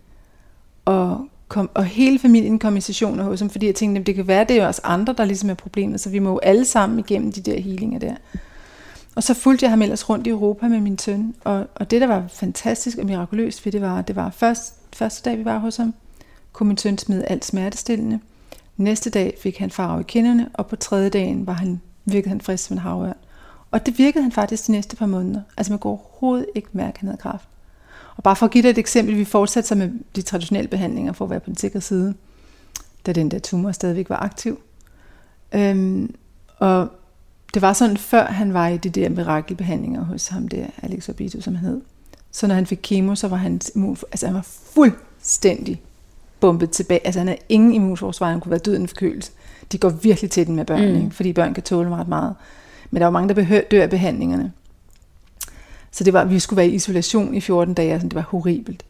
og, 0.86 1.28
kom, 1.48 1.70
og 1.74 1.86
hele 1.86 2.20
familien 2.20 2.60
kom 2.60 2.78
i 2.78 2.82
sessioner 2.82 3.24
hos 3.24 3.40
ham, 3.40 3.50
fordi 3.50 3.66
jeg 3.66 3.76
tænkte, 3.76 4.00
at 4.00 4.08
det 4.08 4.16
kan 4.16 4.28
være, 4.28 4.42
at 4.42 4.50
det 4.50 4.58
er 4.58 4.68
os 4.68 4.82
andre, 4.84 5.14
der 5.18 5.26
ligesom 5.26 5.50
er 5.50 5.54
problemet, 5.54 6.00
så 6.00 6.10
vi 6.10 6.20
må 6.20 6.30
jo 6.30 6.38
alle 6.38 6.66
sammen 6.66 7.00
igennem 7.00 7.32
de 7.32 7.42
der 7.42 7.60
healinger 7.62 8.00
der. 8.00 8.16
Og 9.16 9.24
så 9.24 9.34
fulgte 9.34 9.64
jeg 9.64 9.72
ham 9.72 9.82
ellers 9.82 10.10
rundt 10.10 10.28
i 10.28 10.30
Europa 10.30 10.68
med 10.68 10.80
min 10.80 10.98
søn, 10.98 11.36
og, 11.44 11.68
og 11.76 11.92
det, 11.92 12.02
der 12.02 12.08
var 12.08 12.24
fantastisk 12.28 12.98
og 12.98 13.06
mirakuløst 13.06 13.66
ved 13.66 13.72
det, 13.72 13.82
var, 13.82 14.02
det 14.02 14.16
var 14.16 14.30
først, 14.30 14.74
første 14.94 15.30
dag, 15.30 15.38
vi 15.38 15.46
var 15.46 15.58
hos 15.58 15.78
ham, 15.78 15.94
kunne 16.54 16.68
min 16.68 16.78
søn 16.78 16.98
smide 16.98 17.26
alt 17.26 17.46
smertestillende. 17.46 18.20
Næste 18.80 19.10
dag 19.10 19.38
fik 19.42 19.58
han 19.58 19.72
farve 19.72 20.02
i 20.02 20.04
kinderne, 20.08 20.50
og 20.54 20.68
på 20.68 20.76
tredje 20.76 21.10
dagen 21.10 21.48
var 21.48 21.54
han, 21.54 21.82
virkede 22.06 22.30
han 22.30 22.42
frisk 22.42 22.66
som 22.66 22.74
en 22.74 22.80
havørn. 22.80 23.14
Og 23.72 23.86
det 23.86 23.98
virkede 23.98 24.24
han 24.24 24.32
faktisk 24.32 24.68
de 24.68 24.72
næste 24.72 24.96
par 24.96 25.06
måneder. 25.06 25.42
Altså 25.58 25.74
man 25.74 25.80
kunne 25.80 25.92
overhovedet 25.92 26.46
ikke 26.56 26.68
mærke, 26.74 26.96
at 26.96 26.98
han 26.98 27.08
havde 27.08 27.22
kraft. 27.22 27.48
Og 28.16 28.24
bare 28.24 28.36
for 28.36 28.46
at 28.46 28.52
give 28.52 28.62
dig 28.62 28.70
et 28.70 28.78
eksempel, 28.78 29.18
vi 29.18 29.26
fortsatte 29.26 29.68
så 29.68 29.76
med 29.76 29.92
de 30.16 30.22
traditionelle 30.22 30.68
behandlinger 30.68 31.14
for 31.14 31.26
at 31.26 31.32
være 31.32 31.40
på 31.40 31.46
den 31.46 31.58
sikre 31.58 31.82
side, 31.82 32.14
da 33.06 33.12
den 33.12 33.32
der 33.32 33.40
tumor 33.40 33.72
stadigvæk 33.72 34.10
var 34.10 34.24
aktiv. 34.24 34.60
Øhm, 35.52 36.16
og 36.58 36.88
det 37.54 37.62
var 37.62 37.74
sådan, 37.74 37.98
før 37.98 38.26
han 38.26 38.54
var 38.54 38.68
i 38.68 38.78
de 38.78 38.90
der 38.90 39.10
mirakelbehandlinger 39.10 40.04
hos 40.04 40.28
ham 40.28 40.48
der, 40.48 40.66
Alex 40.82 41.10
Orbito, 41.10 41.42
som 41.42 41.56
han 41.56 41.66
hed. 41.66 41.82
Så 42.32 42.48
når 42.48 42.56
han 42.56 42.66
fik 42.66 42.80
kemo, 42.84 43.16
så 43.16 43.28
var 43.28 43.38
han, 43.38 43.62
immun, 43.76 43.98
altså 44.12 44.26
han 44.26 44.36
var 44.36 44.48
fuldstændig 44.74 45.82
bumpet 46.40 46.70
tilbage. 46.70 47.06
Altså 47.06 47.20
han 47.20 47.28
havde 47.28 47.40
ingen 47.50 47.74
immunforsvar, 47.74 48.30
han 48.30 48.40
kunne 48.40 48.52
være 48.52 48.60
død 48.60 48.76
en 48.76 48.88
forkølelse. 48.88 49.32
De 49.72 49.78
går 49.78 49.90
virkelig 49.90 50.32
til 50.32 50.48
den 50.48 50.56
med 50.56 50.66
børn, 50.66 50.90
mm. 50.90 50.96
ikke? 50.96 51.12
fordi 51.12 51.34
børn 51.34 51.54
kan 51.54 51.64
tåle 51.64 51.96
ret 51.96 52.08
meget. 52.08 52.36
Men 52.92 53.00
der 53.02 53.06
var 53.06 53.12
mange, 53.12 53.30
der 53.30 53.36
behør, 53.36 53.62
dør 53.72 53.84
af 53.84 53.90
behandlingerne. 53.90 54.52
Så 55.92 56.04
det 56.04 56.14
var, 56.14 56.26
vi 56.26 56.40
skulle 56.40 56.58
være 56.58 56.68
i 56.68 56.76
isolation 56.76 57.34
i 57.34 57.42
14 57.42 57.74
dage, 57.74 57.94
altså 57.94 58.08
det 58.08 58.16
var 58.16 58.22
horribelt. 58.22 58.84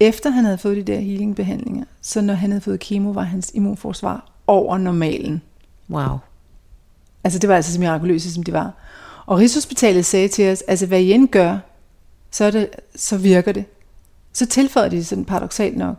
Efter 0.00 0.30
han 0.30 0.44
havde 0.44 0.58
fået 0.58 0.76
de 0.76 0.92
der 0.92 1.00
healingbehandlinger, 1.00 1.84
så 2.00 2.20
når 2.20 2.34
han 2.34 2.50
havde 2.50 2.60
fået 2.60 2.80
kemo, 2.80 3.10
var 3.10 3.22
hans 3.22 3.50
immunforsvar 3.54 4.30
over 4.46 4.78
normalen. 4.78 5.42
Wow. 5.90 6.18
Altså 7.24 7.38
det 7.38 7.48
var 7.48 7.56
altså 7.56 7.72
så 7.72 7.80
mirakuløst, 7.80 8.34
som 8.34 8.42
det 8.42 8.54
var. 8.54 8.72
Og 9.26 9.38
Rigshospitalet 9.38 10.04
sagde 10.04 10.28
til 10.28 10.52
os, 10.52 10.62
altså 10.62 10.86
hvad 10.86 11.00
I 11.00 11.12
end 11.12 11.28
gør, 11.28 11.58
så, 12.30 12.44
er 12.44 12.50
det, 12.50 12.68
så 12.96 13.16
virker 13.16 13.52
det. 13.52 13.64
Så 14.32 14.46
tilføjer 14.46 14.88
de 14.88 15.04
sådan 15.04 15.24
paradoxalt 15.24 15.76
nok. 15.76 15.96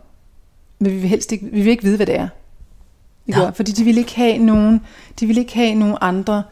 Men 0.84 0.92
vi 0.92 0.98
vil 0.98 1.08
helst 1.08 1.32
ikke, 1.32 1.46
vi 1.46 1.62
vil 1.62 1.70
ikke 1.70 1.82
vide, 1.82 1.96
hvad 1.96 2.06
det 2.06 2.18
er. 2.18 2.28
Ja. 3.28 3.50
Fordi 3.50 3.72
de 3.72 3.84
vil 3.84 3.98
ikke 3.98 4.16
have 4.16 4.38
nogen, 4.38 4.80
de 5.20 5.26
vil 5.26 5.38
ikke 5.38 5.54
have 5.54 5.74
nogen 5.74 5.96
andre 6.00 6.42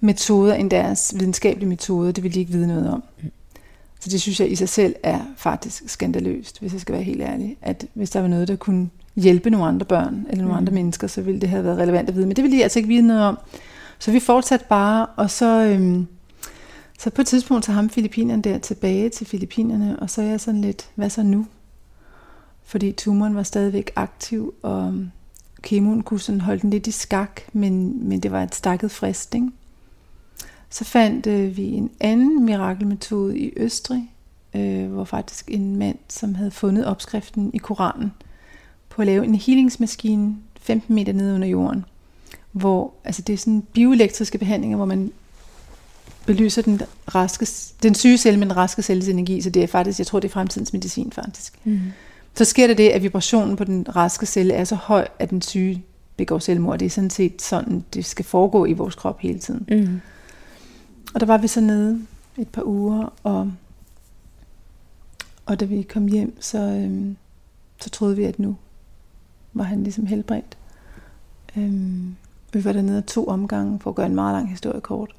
metoder 0.00 0.54
end 0.54 0.70
deres 0.70 1.14
videnskabelige 1.16 1.68
metoder. 1.68 2.12
Det 2.12 2.24
vil 2.24 2.34
de 2.34 2.40
ikke 2.40 2.52
vide 2.52 2.66
noget 2.66 2.90
om. 2.90 3.02
Mm. 3.22 3.30
Så 4.00 4.10
det 4.10 4.20
synes 4.20 4.40
jeg 4.40 4.50
i 4.50 4.56
sig 4.56 4.68
selv 4.68 4.94
er 5.02 5.20
faktisk 5.36 5.82
skandaløst, 5.86 6.60
hvis 6.60 6.72
jeg 6.72 6.80
skal 6.80 6.92
være 6.92 7.02
helt 7.02 7.22
ærlig. 7.22 7.56
At 7.62 7.86
hvis 7.94 8.10
der 8.10 8.20
var 8.20 8.28
noget, 8.28 8.48
der 8.48 8.56
kunne 8.56 8.90
hjælpe 9.16 9.50
nogle 9.50 9.66
andre 9.66 9.86
børn, 9.86 10.26
eller 10.28 10.44
nogle 10.44 10.52
mm. 10.52 10.58
andre 10.58 10.72
mennesker, 10.72 11.06
så 11.06 11.22
ville 11.22 11.40
det 11.40 11.48
have 11.48 11.64
været 11.64 11.78
relevant 11.78 12.08
at 12.08 12.16
vide. 12.16 12.26
Men 12.26 12.36
det 12.36 12.44
vil 12.44 12.52
de 12.52 12.62
altså 12.62 12.78
ikke 12.78 12.88
vide 12.88 13.06
noget 13.06 13.22
om. 13.22 13.38
Så 13.98 14.12
vi 14.12 14.20
fortsatte 14.20 14.66
bare, 14.68 15.06
og 15.06 15.30
så, 15.30 15.64
øhm, 15.64 16.06
så 16.98 17.10
på 17.10 17.20
et 17.20 17.26
tidspunkt 17.26 17.64
så 17.64 17.72
ham 17.72 17.90
Filippinerne 17.90 18.42
der 18.42 18.58
tilbage 18.58 19.08
til 19.08 19.26
Filippinerne, 19.26 19.98
og 20.00 20.10
så 20.10 20.22
er 20.22 20.26
jeg 20.26 20.40
sådan 20.40 20.60
lidt, 20.60 20.88
hvad 20.94 21.10
så 21.10 21.22
nu? 21.22 21.46
Fordi 22.70 22.92
tumoren 22.92 23.34
var 23.34 23.42
stadigvæk 23.42 23.90
aktiv, 23.96 24.54
og 24.62 24.86
øhm, 24.86 25.10
kemoen 25.62 26.02
kunne 26.02 26.20
sådan 26.20 26.40
holde 26.40 26.62
den 26.62 26.70
lidt 26.70 26.86
i 26.86 26.90
skak, 26.90 27.40
men, 27.52 28.08
men 28.08 28.20
det 28.20 28.32
var 28.32 28.42
et 28.42 28.54
stakket 28.54 28.90
frist, 28.90 29.34
ikke? 29.34 29.50
Så 30.70 30.84
fandt 30.84 31.26
øh, 31.26 31.56
vi 31.56 31.64
en 31.64 31.90
anden 32.00 32.44
mirakelmetode 32.44 33.38
i 33.38 33.52
Østrig, 33.56 34.12
øh, 34.54 34.92
hvor 34.92 35.04
faktisk 35.04 35.50
en 35.50 35.76
mand, 35.76 35.98
som 36.08 36.34
havde 36.34 36.50
fundet 36.50 36.86
opskriften 36.86 37.50
i 37.54 37.58
Koranen, 37.58 38.12
på 38.88 39.02
at 39.02 39.06
lave 39.06 39.24
en 39.24 39.34
healingsmaskine 39.34 40.36
15 40.60 40.94
meter 40.94 41.12
nede 41.12 41.34
under 41.34 41.48
jorden 41.48 41.84
hvor 42.52 42.94
altså 43.04 43.22
det 43.22 43.32
er 43.32 43.36
sådan 43.36 43.62
bioelektriske 43.72 44.38
behandlinger, 44.38 44.76
hvor 44.76 44.86
man 44.86 45.12
belyser 46.26 46.62
den, 46.62 46.80
raske, 47.14 47.46
den 47.82 47.94
syge 47.94 48.18
celle 48.18 48.38
med 48.38 48.46
den 48.46 48.56
raske 48.56 48.82
celles 48.82 49.08
energi, 49.08 49.40
så 49.40 49.50
det 49.50 49.62
er 49.62 49.66
faktisk, 49.66 49.98
jeg 49.98 50.06
tror, 50.06 50.20
det 50.20 50.28
er 50.28 50.32
fremtidens 50.32 50.72
medicin 50.72 51.12
faktisk. 51.12 51.58
Mm. 51.64 51.80
Så 52.34 52.44
sker 52.44 52.66
der 52.66 52.74
det, 52.74 52.88
at 52.88 53.02
vibrationen 53.02 53.56
på 53.56 53.64
den 53.64 53.96
raske 53.96 54.26
celle 54.26 54.54
er 54.54 54.64
så 54.64 54.74
høj, 54.74 55.08
at 55.18 55.30
den 55.30 55.42
syge 55.42 55.84
begår 56.16 56.38
selvmord. 56.38 56.78
Det 56.78 56.86
er 56.86 56.90
sådan 56.90 57.10
set 57.10 57.42
sådan, 57.42 57.84
det 57.94 58.04
skal 58.04 58.24
foregå 58.24 58.64
i 58.64 58.72
vores 58.72 58.94
krop 58.94 59.20
hele 59.20 59.38
tiden. 59.38 59.66
Mm. 59.68 60.00
Og 61.14 61.20
der 61.20 61.26
var 61.26 61.38
vi 61.38 61.46
så 61.46 61.60
nede 61.60 62.00
et 62.36 62.48
par 62.48 62.62
uger, 62.62 63.12
og, 63.22 63.52
og 65.46 65.60
da 65.60 65.64
vi 65.64 65.82
kom 65.82 66.06
hjem, 66.06 66.36
så, 66.40 66.58
øhm, 66.58 67.16
så 67.80 67.90
troede 67.90 68.16
vi, 68.16 68.24
at 68.24 68.38
nu 68.38 68.56
var 69.52 69.64
han 69.64 69.82
ligesom 69.82 70.06
helbredt. 70.06 70.58
Øhm, 71.56 72.16
vi 72.52 72.64
var 72.64 72.72
dernede 72.72 73.02
to 73.02 73.26
omgange, 73.26 73.80
for 73.80 73.90
at 73.90 73.96
gøre 73.96 74.06
en 74.06 74.14
meget 74.14 74.34
lang 74.34 74.50
historie 74.50 74.80
kort. 74.80 75.10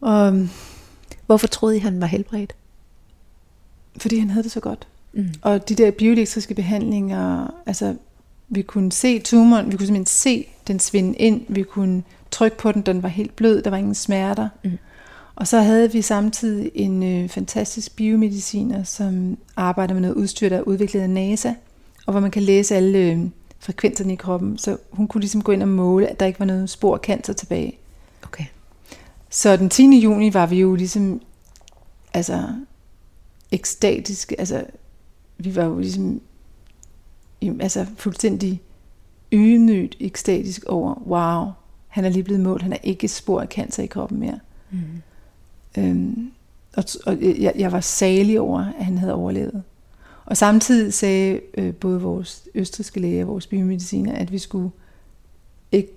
Og, 0.00 0.48
Hvorfor 1.28 1.46
troede 1.46 1.76
I, 1.76 1.78
han 1.78 2.00
var 2.00 2.06
helbredt? 2.06 2.56
Fordi 3.96 4.18
han 4.18 4.30
havde 4.30 4.42
det 4.42 4.52
så 4.52 4.60
godt. 4.60 4.88
Mm. 5.12 5.28
Og 5.42 5.68
de 5.68 5.74
der 5.74 5.90
bioelektriske 5.90 6.54
behandlinger, 6.54 7.54
altså 7.66 7.94
vi 8.48 8.62
kunne 8.62 8.92
se 8.92 9.18
tumoren, 9.18 9.72
vi 9.72 9.76
kunne 9.76 9.86
simpelthen 9.86 10.06
se 10.06 10.46
den 10.66 10.80
svinde 10.80 11.14
ind, 11.18 11.40
vi 11.48 11.62
kunne 11.62 12.02
trykke 12.30 12.56
på 12.56 12.72
den, 12.72 12.82
den 12.82 13.02
var 13.02 13.08
helt 13.08 13.36
blød, 13.36 13.62
der 13.62 13.70
var 13.70 13.76
ingen 13.76 13.94
smerter. 13.94 14.48
Mm. 14.64 14.78
Og 15.36 15.46
så 15.46 15.60
havde 15.60 15.92
vi 15.92 16.02
samtidig 16.02 16.70
en 16.74 17.02
øh, 17.02 17.28
fantastisk 17.28 17.96
biomediciner, 17.96 18.82
som 18.82 19.38
arbejder 19.56 19.94
med 19.94 20.00
noget 20.00 20.14
udstyr, 20.14 20.48
der 20.48 20.56
er 20.56 20.62
udviklet 20.62 21.00
af 21.00 21.10
NASA, 21.10 21.52
og 22.06 22.12
hvor 22.12 22.20
man 22.20 22.30
kan 22.30 22.42
læse 22.42 22.76
alle 22.76 22.98
øh, 22.98 23.18
frekvenserne 23.58 24.12
i 24.12 24.16
kroppen, 24.16 24.58
så 24.58 24.76
hun 24.90 25.08
kunne 25.08 25.20
ligesom 25.20 25.42
gå 25.42 25.52
ind 25.52 25.62
og 25.62 25.68
måle, 25.68 26.06
at 26.06 26.20
der 26.20 26.26
ikke 26.26 26.38
var 26.38 26.46
noget 26.46 26.70
spor 26.70 26.94
af 26.94 27.00
cancer 27.00 27.32
tilbage. 27.32 27.78
Okay. 28.22 28.44
Så 29.30 29.56
den 29.56 29.70
10. 29.70 29.98
juni 29.98 30.34
var 30.34 30.46
vi 30.46 30.60
jo 30.60 30.74
ligesom, 30.74 31.20
altså, 32.14 32.42
ekstatiske, 33.52 34.40
altså, 34.40 34.64
vi 35.38 35.56
var 35.56 35.64
jo 35.64 35.78
ligesom, 35.78 36.20
altså, 37.42 37.86
fuldstændig 37.96 38.62
ydmygt 39.32 39.96
ekstatisk 40.00 40.64
over, 40.64 40.94
wow, 40.94 41.52
han 41.88 42.04
er 42.04 42.08
lige 42.08 42.22
blevet 42.22 42.42
målt, 42.42 42.62
han 42.62 42.72
er 42.72 42.78
ikke 42.82 43.08
spor 43.08 43.40
af 43.40 43.48
cancer 43.48 43.82
i 43.82 43.86
kroppen 43.86 44.20
mere. 44.20 44.40
Mm. 44.70 44.78
Øhm, 45.78 46.30
og, 46.76 46.84
og 47.06 47.22
jeg, 47.22 47.52
jeg 47.56 47.72
var 47.72 47.80
salig 47.80 48.40
over, 48.40 48.60
at 48.78 48.84
han 48.84 48.98
havde 48.98 49.14
overlevet. 49.14 49.62
Og 50.24 50.36
samtidig 50.36 50.94
sagde 50.94 51.40
øh, 51.54 51.74
både 51.74 52.00
vores 52.00 52.44
østriske 52.54 53.00
læge 53.00 53.22
og 53.22 53.28
vores 53.28 53.46
biomediciner, 53.46 54.14
at 54.14 54.32
vi 54.32 54.38
skulle 54.38 54.70
ikke 55.72 55.92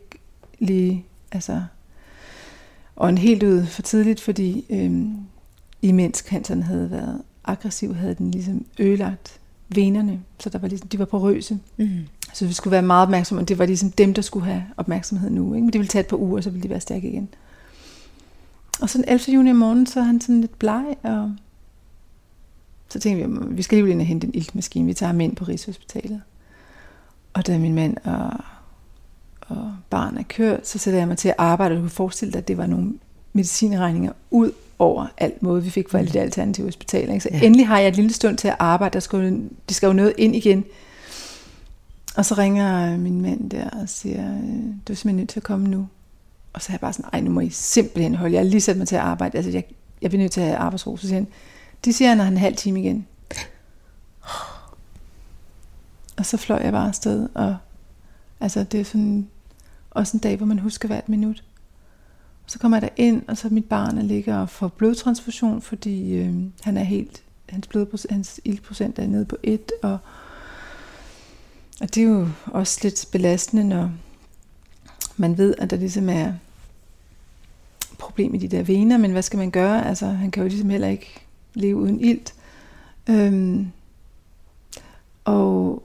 lige, 0.59 1.05
altså, 1.31 1.63
og 2.95 3.09
en 3.09 3.17
helt 3.17 3.43
ud 3.43 3.65
for 3.65 3.81
tidligt, 3.81 4.21
fordi 4.21 4.65
øh, 4.69 5.05
imens 5.81 6.17
canceren 6.17 6.63
havde 6.63 6.91
været 6.91 7.21
aggressiv, 7.45 7.95
havde 7.95 8.15
den 8.15 8.31
ligesom 8.31 8.65
ødelagt 8.79 9.39
venerne, 9.69 10.21
så 10.39 10.49
der 10.49 10.59
var 10.59 10.67
ligesom, 10.67 10.87
de 10.87 10.99
var 10.99 11.05
porøse. 11.05 11.59
Mm. 11.77 11.89
Så 12.33 12.45
vi 12.45 12.53
skulle 12.53 12.71
være 12.71 12.81
meget 12.81 13.03
opmærksomme, 13.03 13.41
og 13.41 13.47
det 13.47 13.59
var 13.59 13.65
ligesom 13.65 13.91
dem, 13.91 14.13
der 14.13 14.21
skulle 14.21 14.45
have 14.45 14.63
opmærksomhed 14.77 15.29
nu. 15.29 15.53
Ikke? 15.53 15.65
Men 15.65 15.73
det 15.73 15.79
ville 15.79 15.89
tage 15.89 15.99
et 15.99 16.07
par 16.07 16.17
uger, 16.17 16.41
så 16.41 16.49
ville 16.49 16.63
de 16.63 16.69
være 16.69 16.79
stærke 16.79 17.09
igen. 17.09 17.29
Og 18.81 18.89
så 18.89 18.97
den 18.97 19.05
11. 19.07 19.35
juni 19.35 19.49
om 19.49 19.55
morgenen, 19.55 19.85
så 19.85 19.99
er 19.99 20.03
han 20.03 20.21
sådan 20.21 20.41
lidt 20.41 20.59
bleg, 20.59 20.85
og 21.03 21.35
så 22.89 22.99
tænkte 22.99 23.29
vi, 23.29 23.55
vi 23.55 23.61
skal 23.61 23.77
lige 23.77 23.91
ind 23.91 24.01
og 24.01 24.05
hente 24.05 24.27
en 24.27 24.33
iltmaskine. 24.35 24.85
Vi 24.85 24.93
tager 24.93 25.07
ham 25.07 25.21
ind 25.21 25.35
på 25.35 25.45
Rigshospitalet. 25.45 26.21
Og 27.33 27.47
da 27.47 27.57
min 27.57 27.75
mand 27.75 27.97
og, 28.03 28.31
og 29.41 29.75
barn 29.89 30.17
er 30.17 30.23
kørt, 30.23 30.67
så 30.67 30.77
sætter 30.77 30.99
jeg 30.99 31.07
mig 31.07 31.17
til 31.17 31.29
at 31.29 31.35
arbejde, 31.37 31.73
og 31.73 31.77
du 31.77 31.81
kan 31.81 31.89
forestille 31.89 32.31
dig, 32.31 32.39
at 32.39 32.47
det 32.47 32.57
var 32.57 32.65
nogle 32.65 32.93
medicinregninger 33.33 34.11
ud 34.31 34.51
over 34.81 35.07
alt 35.17 35.43
måde, 35.43 35.63
vi 35.63 35.69
fik 35.69 35.89
for 35.89 35.97
alle 35.97 36.11
de 36.11 36.19
alternative 36.19 36.67
hospitaler. 36.67 37.13
Ikke? 37.13 37.23
Så 37.23 37.29
ja. 37.31 37.41
endelig 37.41 37.67
har 37.67 37.79
jeg 37.79 37.87
et 37.87 37.95
lille 37.95 38.13
stund 38.13 38.37
til 38.37 38.47
at 38.47 38.55
arbejde, 38.59 38.93
der 38.93 38.99
skal, 38.99 39.49
de 39.69 39.73
skal 39.73 39.87
jo 39.87 39.93
noget 39.93 40.13
ind 40.17 40.35
igen. 40.35 40.65
Og 42.15 42.25
så 42.25 42.35
ringer 42.35 42.97
min 42.97 43.21
mand 43.21 43.49
der 43.49 43.69
og 43.69 43.89
siger, 43.89 44.27
du 44.87 44.93
er 44.93 44.95
simpelthen 44.95 45.15
nødt 45.15 45.29
til 45.29 45.39
at 45.39 45.43
komme 45.43 45.67
nu. 45.67 45.87
Og 46.53 46.61
så 46.61 46.69
er 46.69 46.73
jeg 46.73 46.79
bare 46.79 46.93
sådan, 46.93 47.09
ej, 47.13 47.21
nu 47.21 47.31
må 47.31 47.39
I 47.39 47.49
simpelthen 47.49 48.15
holde. 48.15 48.33
Jeg 48.33 48.41
har 48.41 48.49
lige 48.49 48.61
sat 48.61 48.77
mig 48.77 48.87
til 48.87 48.95
at 48.95 49.01
arbejde. 49.01 49.37
Altså, 49.37 49.51
jeg, 49.51 49.63
jeg 50.01 50.09
bliver 50.09 50.21
nødt 50.21 50.31
til 50.31 50.41
at 50.41 50.47
have 50.47 50.57
arbejdsro. 50.57 50.97
Så 50.97 51.07
siger 51.07 51.15
han, 51.15 51.27
de 51.85 51.93
siger, 51.93 52.09
han 52.09 52.19
har 52.19 52.27
en 52.27 52.37
halv 52.37 52.55
time 52.55 52.79
igen. 52.79 53.07
Og 56.17 56.25
så 56.25 56.37
fløj 56.37 56.61
jeg 56.63 56.71
bare 56.71 56.87
afsted. 56.87 57.29
Og 57.33 57.57
altså, 58.39 58.63
det 58.63 58.79
er 58.79 58.83
sådan 58.83 59.27
også 59.91 60.17
en 60.17 60.21
dag, 60.21 60.37
hvor 60.37 60.45
man 60.45 60.59
husker 60.59 60.87
hvert 60.87 61.09
minut. 61.09 61.43
Så 62.51 62.59
kommer 62.59 62.77
jeg 62.77 62.81
der 62.81 63.03
ind, 63.03 63.23
og 63.27 63.37
så 63.37 63.49
mit 63.49 63.65
barn 63.65 63.97
ligger 63.97 64.37
og 64.37 64.49
får 64.49 64.67
blodtransfusion, 64.67 65.61
fordi 65.61 66.13
øh, 66.13 66.35
han 66.61 66.77
er 66.77 66.83
helt, 66.83 67.23
hans, 67.49 67.67
blodprocent, 67.67 68.11
hans 68.11 68.41
ildprocent 68.45 68.99
er 68.99 69.07
nede 69.07 69.25
på 69.25 69.37
1, 69.43 69.71
og, 69.83 69.97
og 71.81 71.95
det 71.95 71.97
er 71.97 72.07
jo 72.07 72.27
også 72.45 72.79
lidt 72.83 73.07
belastende, 73.11 73.63
når 73.63 73.91
man 75.17 75.37
ved, 75.37 75.55
at 75.57 75.69
der 75.69 75.77
ligesom 75.77 76.09
er 76.09 76.33
problem 77.99 78.33
i 78.33 78.37
de 78.37 78.47
der 78.47 78.63
vener, 78.63 78.97
men 78.97 79.11
hvad 79.11 79.21
skal 79.21 79.39
man 79.39 79.51
gøre? 79.51 79.87
Altså, 79.87 80.05
han 80.05 80.31
kan 80.31 80.43
jo 80.43 80.49
ligesom 80.49 80.69
heller 80.69 80.87
ikke 80.87 81.25
leve 81.53 81.77
uden 81.77 81.99
ilt. 81.99 82.33
Øhm, 83.09 83.71
og 85.25 85.83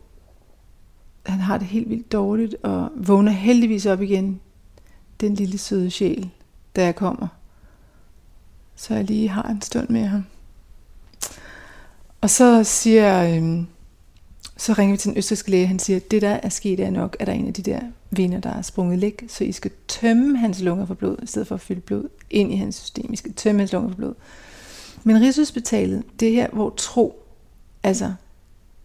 han 1.27 1.41
har 1.41 1.59
det 1.59 1.67
helt 1.67 1.91
vildt 1.91 2.13
dårligt, 2.13 2.55
og 2.63 2.91
vågner 2.97 3.33
heldigvis 3.33 3.87
op 3.87 4.03
igen, 4.03 4.41
den 5.21 5.35
lille 5.35 5.59
søde 5.59 5.91
sjæl, 5.91 6.31
da 6.77 6.85
jeg 6.85 6.95
kommer. 6.95 7.29
Så 8.77 8.95
jeg 8.95 9.05
lige 9.05 9.29
har 9.29 9.43
en 9.43 9.63
stund 9.63 9.89
med 9.89 10.07
ham. 10.07 10.25
Og 12.21 12.31
så 12.31 12.65
siger, 12.65 13.37
øhm, 13.37 13.67
så 14.57 14.73
ringer 14.73 14.93
vi 14.93 14.99
til 14.99 15.11
den 15.11 15.19
østrigske 15.19 15.51
læge, 15.51 15.67
han 15.67 15.79
siger, 15.79 15.99
det 15.99 16.23
der 16.23 16.39
er 16.43 16.49
sket 16.49 16.81
er 16.81 16.91
nok, 16.91 17.17
at 17.21 17.27
der 17.27 17.33
er 17.33 17.37
en 17.37 17.47
af 17.47 17.55
de 17.55 17.63
der 17.63 17.81
vener, 18.11 18.41
der 18.41 18.51
er 18.51 18.63
sprunget 18.63 18.99
læk, 18.99 19.25
så 19.29 19.45
I 19.45 19.53
skal 19.53 19.71
tømme 19.89 20.39
hans 20.39 20.63
lunger 20.63 20.87
for 20.87 20.95
blod, 20.95 21.17
i 21.23 21.27
stedet 21.27 21.49
for 21.49 21.55
at 21.55 21.61
fylde 21.61 21.81
blod 21.81 22.09
ind 22.31 22.53
i 22.53 22.57
hans 22.57 22.75
system. 22.75 23.13
I 23.13 23.17
skal 23.17 23.33
tømme 23.33 23.61
hans 23.61 23.73
lunger 23.73 23.91
for 23.91 23.97
blod. 23.97 24.15
Men 25.05 25.21
Rigshospitalet, 25.21 26.05
det 26.21 26.29
er 26.29 26.33
her, 26.33 26.49
hvor 26.53 26.75
tro 26.77 27.23
altså, 27.83 28.13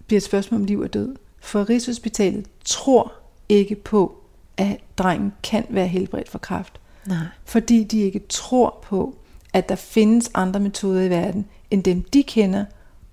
bliver 0.08 0.18
et 0.20 0.24
spørgsmål 0.24 0.62
om 0.62 0.66
liv 0.66 0.80
og 0.80 0.94
død. 0.94 1.16
For 1.40 1.70
Rigshospitalet 1.70 2.46
tror 2.66 3.14
ikke 3.50 3.76
på, 3.76 4.16
at 4.58 4.78
drengen 4.98 5.34
kan 5.44 5.66
være 5.70 5.88
helbredt 5.88 6.30
for 6.30 6.40
kræft. 6.40 6.80
Nej. 7.08 7.26
Fordi 7.46 7.84
de 7.84 8.00
ikke 8.00 8.22
tror 8.30 8.80
på, 8.84 9.16
at 9.54 9.70
der 9.70 9.76
findes 9.76 10.32
andre 10.34 10.60
metoder 10.60 11.02
i 11.02 11.10
verden, 11.10 11.46
end 11.72 11.84
dem 11.84 12.02
de 12.02 12.24
kender 12.24 12.66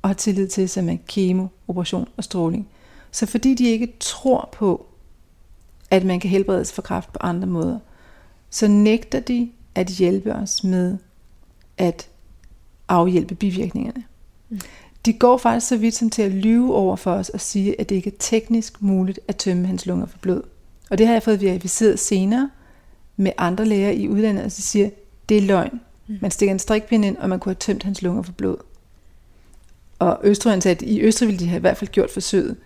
og 0.03 0.09
har 0.09 0.15
tillid 0.15 0.49
til, 0.49 0.69
som 0.69 0.89
er 0.89 0.97
kemo, 1.09 1.47
operation 1.69 2.09
og 2.17 2.25
stråling. 2.25 2.69
Så 3.11 3.27
fordi 3.27 3.55
de 3.55 3.65
ikke 3.65 3.97
tror 4.01 4.49
på, 4.53 4.87
at 5.91 6.05
man 6.05 6.21
kan 6.21 6.31
helbredes 6.31 6.73
for 6.73 6.83
kræft 6.83 7.13
på 7.13 7.19
andre 7.21 7.47
måder, 7.47 7.79
så 8.51 8.69
nægter 8.69 9.21
de 9.21 9.51
at 9.75 9.87
hjælpe 9.87 10.35
os 10.35 10.65
med 10.65 10.99
at 11.79 12.09
afhjælpe 12.89 13.35
bivirkningerne. 13.35 14.05
Mm. 14.49 14.61
De 15.07 15.13
går 15.13 15.37
faktisk 15.37 15.69
så 15.69 15.77
vidt 15.77 15.95
som 15.95 16.11
til 16.11 16.23
at 16.23 16.33
lyve 16.33 16.75
over 16.75 16.97
for 16.97 17.13
os 17.13 17.29
og 17.29 17.41
sige, 17.41 17.81
at 17.81 17.89
det 17.89 17.95
ikke 17.95 18.11
er 18.11 18.19
teknisk 18.19 18.83
muligt 18.83 19.21
at 19.29 19.37
tømme 19.37 19.67
hans 19.67 19.87
lunger 19.87 20.07
for 20.07 20.19
blod. 20.19 20.43
Og 20.91 20.99
det 20.99 21.07
har 21.07 21.15
jeg 21.15 21.23
fået 21.23 21.43
verificeret 21.43 21.99
senere 21.99 22.51
med 23.19 23.33
andre 23.39 23.65
læger 23.65 23.91
i 23.91 24.09
udlandet, 24.09 24.45
og 24.45 24.51
de 24.51 24.63
siger, 24.63 24.91
det 25.29 25.37
er 25.37 25.43
løgn. 25.43 25.81
Mm. 26.07 26.19
Man 26.21 26.31
stikker 26.31 26.53
en 26.53 26.59
strikpind 26.59 27.05
ind, 27.05 27.17
og 27.17 27.29
man 27.29 27.39
kunne 27.39 27.51
have 27.51 27.59
tømt 27.61 27.83
hans 27.83 28.03
lunger 28.03 28.23
for 28.23 28.33
blod. 28.33 28.57
Og 29.99 30.21
Østrig 30.25 30.63
sagde, 30.63 30.77
at 30.77 30.83
i 30.83 31.01
Østrig 31.01 31.27
ville 31.27 31.39
de 31.39 31.49
have 31.49 31.59
i 31.59 31.61
hvert 31.61 31.77
fald 31.77 31.91
gjort 31.91 32.11
forsøget. 32.11 32.57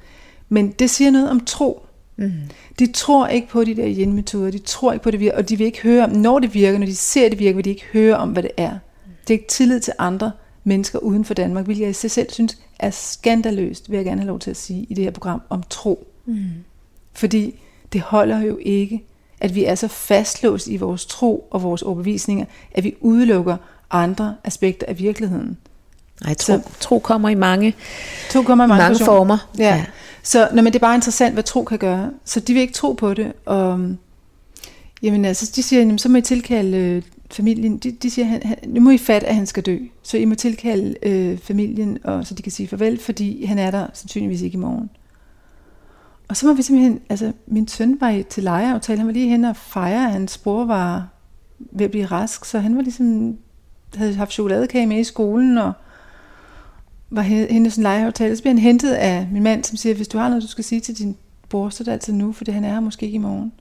Men 0.48 0.70
det 0.70 0.90
siger 0.90 1.10
noget 1.10 1.30
om 1.30 1.40
tro. 1.40 1.86
Mm. 2.16 2.32
De 2.78 2.92
tror 2.92 3.26
ikke 3.26 3.48
på 3.48 3.64
de 3.64 3.76
der 3.76 3.86
yin-metoder, 3.86 4.50
de 4.50 4.58
tror 4.58 4.92
ikke 4.92 5.02
på 5.02 5.10
det 5.10 5.20
virker, 5.20 5.36
og 5.36 5.48
de 5.48 5.58
vil 5.58 5.66
ikke 5.66 5.82
høre 5.82 6.04
om, 6.04 6.10
når 6.10 6.38
det 6.38 6.54
virker, 6.54 6.78
når 6.78 6.86
de 6.86 6.96
ser 6.96 7.28
det 7.28 7.38
virker, 7.38 7.54
vil 7.54 7.64
de 7.64 7.70
ikke 7.70 7.86
høre 7.92 8.16
om, 8.16 8.30
hvad 8.30 8.42
det 8.42 8.50
er. 8.56 8.78
Det 9.28 9.34
er 9.34 9.38
ikke 9.38 9.48
tillid 9.48 9.80
til 9.80 9.92
andre 9.98 10.32
mennesker 10.64 10.98
uden 10.98 11.24
for 11.24 11.34
Danmark, 11.34 11.64
hvilket 11.64 11.82
jeg 11.82 11.90
i 11.90 11.92
sig 11.92 12.10
selv 12.10 12.30
synes 12.30 12.58
er 12.78 12.90
skandaløst, 12.90 13.90
vil 13.90 13.96
jeg 13.96 14.04
gerne 14.04 14.20
have 14.20 14.28
lov 14.28 14.38
til 14.38 14.50
at 14.50 14.56
sige 14.56 14.86
i 14.88 14.94
det 14.94 15.04
her 15.04 15.10
program 15.10 15.42
om 15.48 15.62
tro. 15.70 16.08
Mm. 16.26 16.44
Fordi 17.12 17.60
det 17.92 18.00
holder 18.00 18.42
jo 18.42 18.58
ikke, 18.62 19.04
at 19.42 19.54
vi 19.54 19.64
er 19.64 19.74
så 19.74 19.88
fastlåst 19.88 20.66
i 20.66 20.76
vores 20.76 21.06
tro 21.06 21.48
og 21.50 21.62
vores 21.62 21.82
overbevisninger, 21.82 22.44
at 22.72 22.84
vi 22.84 22.94
udelukker 23.00 23.56
andre 23.90 24.34
aspekter 24.44 24.86
af 24.86 24.98
virkeligheden. 24.98 25.56
Nej, 26.24 26.34
tro, 26.34 26.52
så, 26.52 26.60
tro 26.80 26.98
kommer 26.98 27.28
i 27.28 27.34
mange, 27.34 27.74
tro 28.30 28.42
kommer 28.42 28.64
i 28.64 28.68
mange, 28.68 28.82
mange 28.82 29.04
former. 29.04 29.48
Ja. 29.58 29.64
ja. 29.64 29.84
Så 30.22 30.48
når 30.52 30.62
men 30.62 30.72
det 30.72 30.78
er 30.78 30.86
bare 30.86 30.94
interessant, 30.94 31.34
hvad 31.34 31.42
tro 31.42 31.64
kan 31.64 31.78
gøre. 31.78 32.10
Så 32.24 32.40
de 32.40 32.52
vil 32.52 32.62
ikke 32.62 32.74
tro 32.74 32.92
på 32.92 33.14
det. 33.14 33.32
Og, 33.46 33.94
jamen 35.02 35.24
altså, 35.24 35.52
de 35.56 35.62
siger, 35.62 35.80
jamen, 35.80 35.98
så 35.98 36.08
må 36.08 36.18
I 36.18 36.22
tilkalde 36.22 36.76
øh, 36.76 37.02
familien. 37.30 37.78
De, 37.78 37.92
de 37.92 38.10
siger, 38.10 38.26
han, 38.26 38.42
han, 38.44 38.56
nu 38.66 38.80
må 38.80 38.90
I 38.90 38.98
fatte, 38.98 39.26
at 39.26 39.34
han 39.34 39.46
skal 39.46 39.62
dø. 39.62 39.78
Så 40.02 40.16
I 40.16 40.24
må 40.24 40.34
tilkalde 40.34 40.94
øh, 41.02 41.38
familien, 41.38 41.98
og 42.04 42.26
så 42.26 42.34
de 42.34 42.42
kan 42.42 42.52
sige 42.52 42.68
farvel, 42.68 43.00
fordi 43.00 43.44
han 43.44 43.58
er 43.58 43.70
der 43.70 43.86
sandsynligvis 43.94 44.42
ikke 44.42 44.54
i 44.54 44.58
morgen. 44.58 44.90
Og 46.28 46.36
så 46.36 46.46
må 46.46 46.52
vi 46.52 46.62
simpelthen, 46.62 47.00
altså 47.08 47.32
min 47.46 47.68
søn 47.68 48.00
var 48.00 48.22
til 48.30 48.42
lejeaftale, 48.42 48.98
han 48.98 49.06
var 49.06 49.12
lige 49.12 49.28
hen 49.28 49.44
og 49.44 49.56
fejre, 49.56 50.06
at 50.06 50.12
hans 50.12 50.38
bror 50.38 50.64
var 50.64 51.08
ved 51.58 51.84
at 51.84 51.90
blive 51.90 52.06
rask, 52.06 52.44
så 52.44 52.58
han 52.58 52.76
var 52.76 52.82
ligesom, 52.82 53.36
havde 53.94 54.14
haft 54.14 54.32
chokoladekage 54.32 54.86
med 54.86 54.98
i 54.98 55.04
skolen, 55.04 55.58
og 55.58 55.72
var 57.10 57.22
henne 57.22 57.70
sådan 57.70 57.80
en 57.80 57.82
lejeaftale. 57.82 58.36
Så 58.36 58.42
bliver 58.42 58.54
han 58.54 58.62
hentet 58.62 58.92
af 58.92 59.28
min 59.32 59.42
mand, 59.42 59.64
som 59.64 59.76
siger, 59.76 59.94
hvis 59.94 60.08
du 60.08 60.18
har 60.18 60.28
noget, 60.28 60.42
du 60.42 60.48
skal 60.48 60.64
sige 60.64 60.80
til 60.80 60.98
din 60.98 61.16
bror, 61.48 61.68
så 61.68 61.82
er 61.82 61.84
det 61.84 61.92
altid 61.92 62.12
nu, 62.12 62.32
for 62.32 62.52
han 62.52 62.64
er 62.64 62.72
her 62.72 62.80
måske 62.80 63.06
ikke 63.06 63.16
i 63.16 63.18
morgen. 63.18 63.52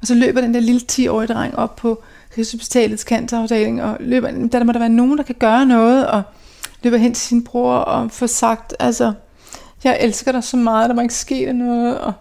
Og 0.00 0.06
så 0.06 0.14
løber 0.14 0.40
den 0.40 0.54
der 0.54 0.60
lille 0.60 0.80
10-årige 0.92 1.34
dreng 1.34 1.56
op 1.56 1.76
på 1.76 2.02
Rigshospitalets 2.38 3.02
cancerafdeling, 3.02 3.82
og 3.82 3.96
løber, 4.00 4.30
der 4.30 4.64
må 4.64 4.72
der 4.72 4.78
være 4.78 4.88
nogen, 4.88 5.18
der 5.18 5.24
kan 5.24 5.34
gøre 5.38 5.66
noget, 5.66 6.06
og 6.06 6.22
løber 6.82 6.96
hen 6.96 7.14
til 7.14 7.28
sin 7.28 7.44
bror 7.44 7.74
og 7.74 8.10
får 8.10 8.26
sagt, 8.26 8.74
altså, 8.80 9.12
jeg 9.84 9.98
elsker 10.00 10.32
dig 10.32 10.44
så 10.44 10.56
meget, 10.56 10.88
der 10.88 10.94
må 10.94 11.02
ikke 11.02 11.14
ske 11.14 11.52
noget, 11.52 11.98
og 11.98 12.12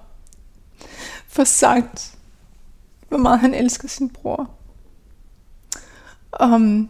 for 1.28 1.44
sagt, 1.44 2.16
hvor 3.10 3.18
meget 3.18 3.40
han 3.40 3.54
elsker 3.54 3.88
sin 3.88 4.10
bror. 4.10 4.50
Og 6.32 6.62
mm, 6.62 6.90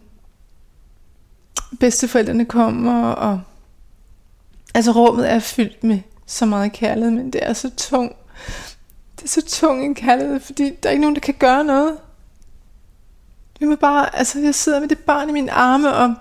bedsteforældrene 1.80 2.44
kommer, 2.44 3.10
og 3.10 3.40
altså 4.74 4.90
rummet 4.90 5.30
er 5.30 5.38
fyldt 5.38 5.84
med 5.84 5.98
så 6.26 6.46
meget 6.46 6.72
kærlighed, 6.72 7.10
men 7.10 7.32
det 7.32 7.46
er 7.46 7.52
så 7.52 7.70
tung. 7.76 8.16
Det 9.16 9.24
er 9.24 9.28
så 9.28 9.42
tung 9.42 9.84
en 9.84 9.94
kærlighed, 9.94 10.40
fordi 10.40 10.70
der 10.82 10.88
er 10.88 10.90
ikke 10.90 11.00
nogen, 11.00 11.14
der 11.14 11.20
kan 11.20 11.34
gøre 11.34 11.64
noget. 11.64 11.98
Vi 13.60 13.66
må 13.66 13.76
bare, 13.76 14.16
altså 14.16 14.40
jeg 14.40 14.54
sidder 14.54 14.80
med 14.80 14.88
det 14.88 14.98
barn 14.98 15.28
i 15.28 15.32
mine 15.32 15.52
arme, 15.52 15.94
og 15.94 16.14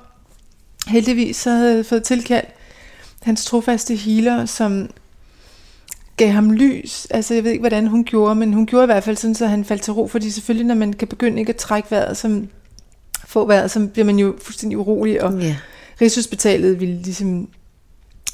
heldigvis 0.88 1.38
så 1.38 1.50
havde 1.50 1.76
jeg 1.76 1.86
fået 1.86 2.04
tilkaldt 2.04 2.50
hans 3.24 3.46
trofaste 3.46 3.96
healer, 3.96 4.46
som 4.46 4.90
gav 6.18 6.30
ham 6.30 6.52
lys. 6.52 7.08
Altså 7.10 7.34
jeg 7.34 7.44
ved 7.44 7.52
ikke, 7.52 7.62
hvordan 7.62 7.88
hun 7.88 8.04
gjorde, 8.04 8.36
men 8.36 8.54
hun 8.54 8.66
gjorde 8.66 8.84
i 8.84 8.86
hvert 8.86 9.04
fald 9.04 9.18
sådan, 9.18 9.36
så 9.36 9.48
han 9.48 9.66
faldt 9.66 9.82
til 9.82 9.94
ro, 9.94 10.08
fordi 10.08 10.30
selvfølgelig, 10.32 10.68
når 10.68 10.76
man 10.76 10.94
kan 10.94 11.08
begynde 11.08 11.40
ikke 11.40 11.50
at 11.50 11.56
trække 11.56 11.92
vejret, 11.92 12.18
som 12.18 12.48
få 13.26 13.48
vejret, 13.48 13.72
så 13.72 13.88
bliver 13.88 14.06
man 14.06 14.20
jo 14.20 14.36
fuldstændig 14.42 14.78
urolig, 14.78 15.24
og 15.24 15.34
yeah. 15.34 15.56
Rigshospitalet 16.02 16.80
ville 16.80 16.96
ligesom, 16.96 17.50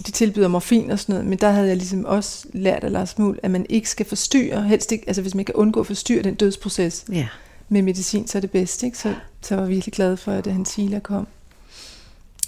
de 0.05 0.11
tilbyder 0.11 0.47
morfin 0.47 0.91
og 0.91 0.99
sådan 0.99 1.13
noget, 1.13 1.27
men 1.29 1.37
der 1.37 1.49
havde 1.49 1.67
jeg 1.67 1.77
ligesom 1.77 2.05
også 2.05 2.47
lært 2.53 2.83
af 2.83 2.91
Lars 2.91 3.17
Muhl, 3.17 3.39
at 3.43 3.51
man 3.51 3.65
ikke 3.69 3.89
skal 3.89 4.05
forstyrre, 4.05 4.63
helst 4.63 4.91
ikke, 4.91 5.03
altså 5.07 5.21
hvis 5.21 5.35
man 5.35 5.45
kan 5.45 5.55
undgå 5.55 5.79
at 5.79 5.87
forstyrre 5.87 6.23
den 6.23 6.35
dødsproces 6.35 7.05
yeah. 7.13 7.27
med 7.69 7.81
medicin, 7.81 8.27
så 8.27 8.37
er 8.37 8.39
det 8.39 8.51
bedst, 8.51 8.83
ikke? 8.83 8.97
Så, 8.97 9.13
så 9.41 9.55
var 9.55 9.61
jeg 9.61 9.69
virkelig 9.69 9.93
glad 9.93 10.17
for, 10.17 10.31
at 10.31 10.47
hans 10.47 10.75
healer 10.75 10.99
kom. 10.99 11.27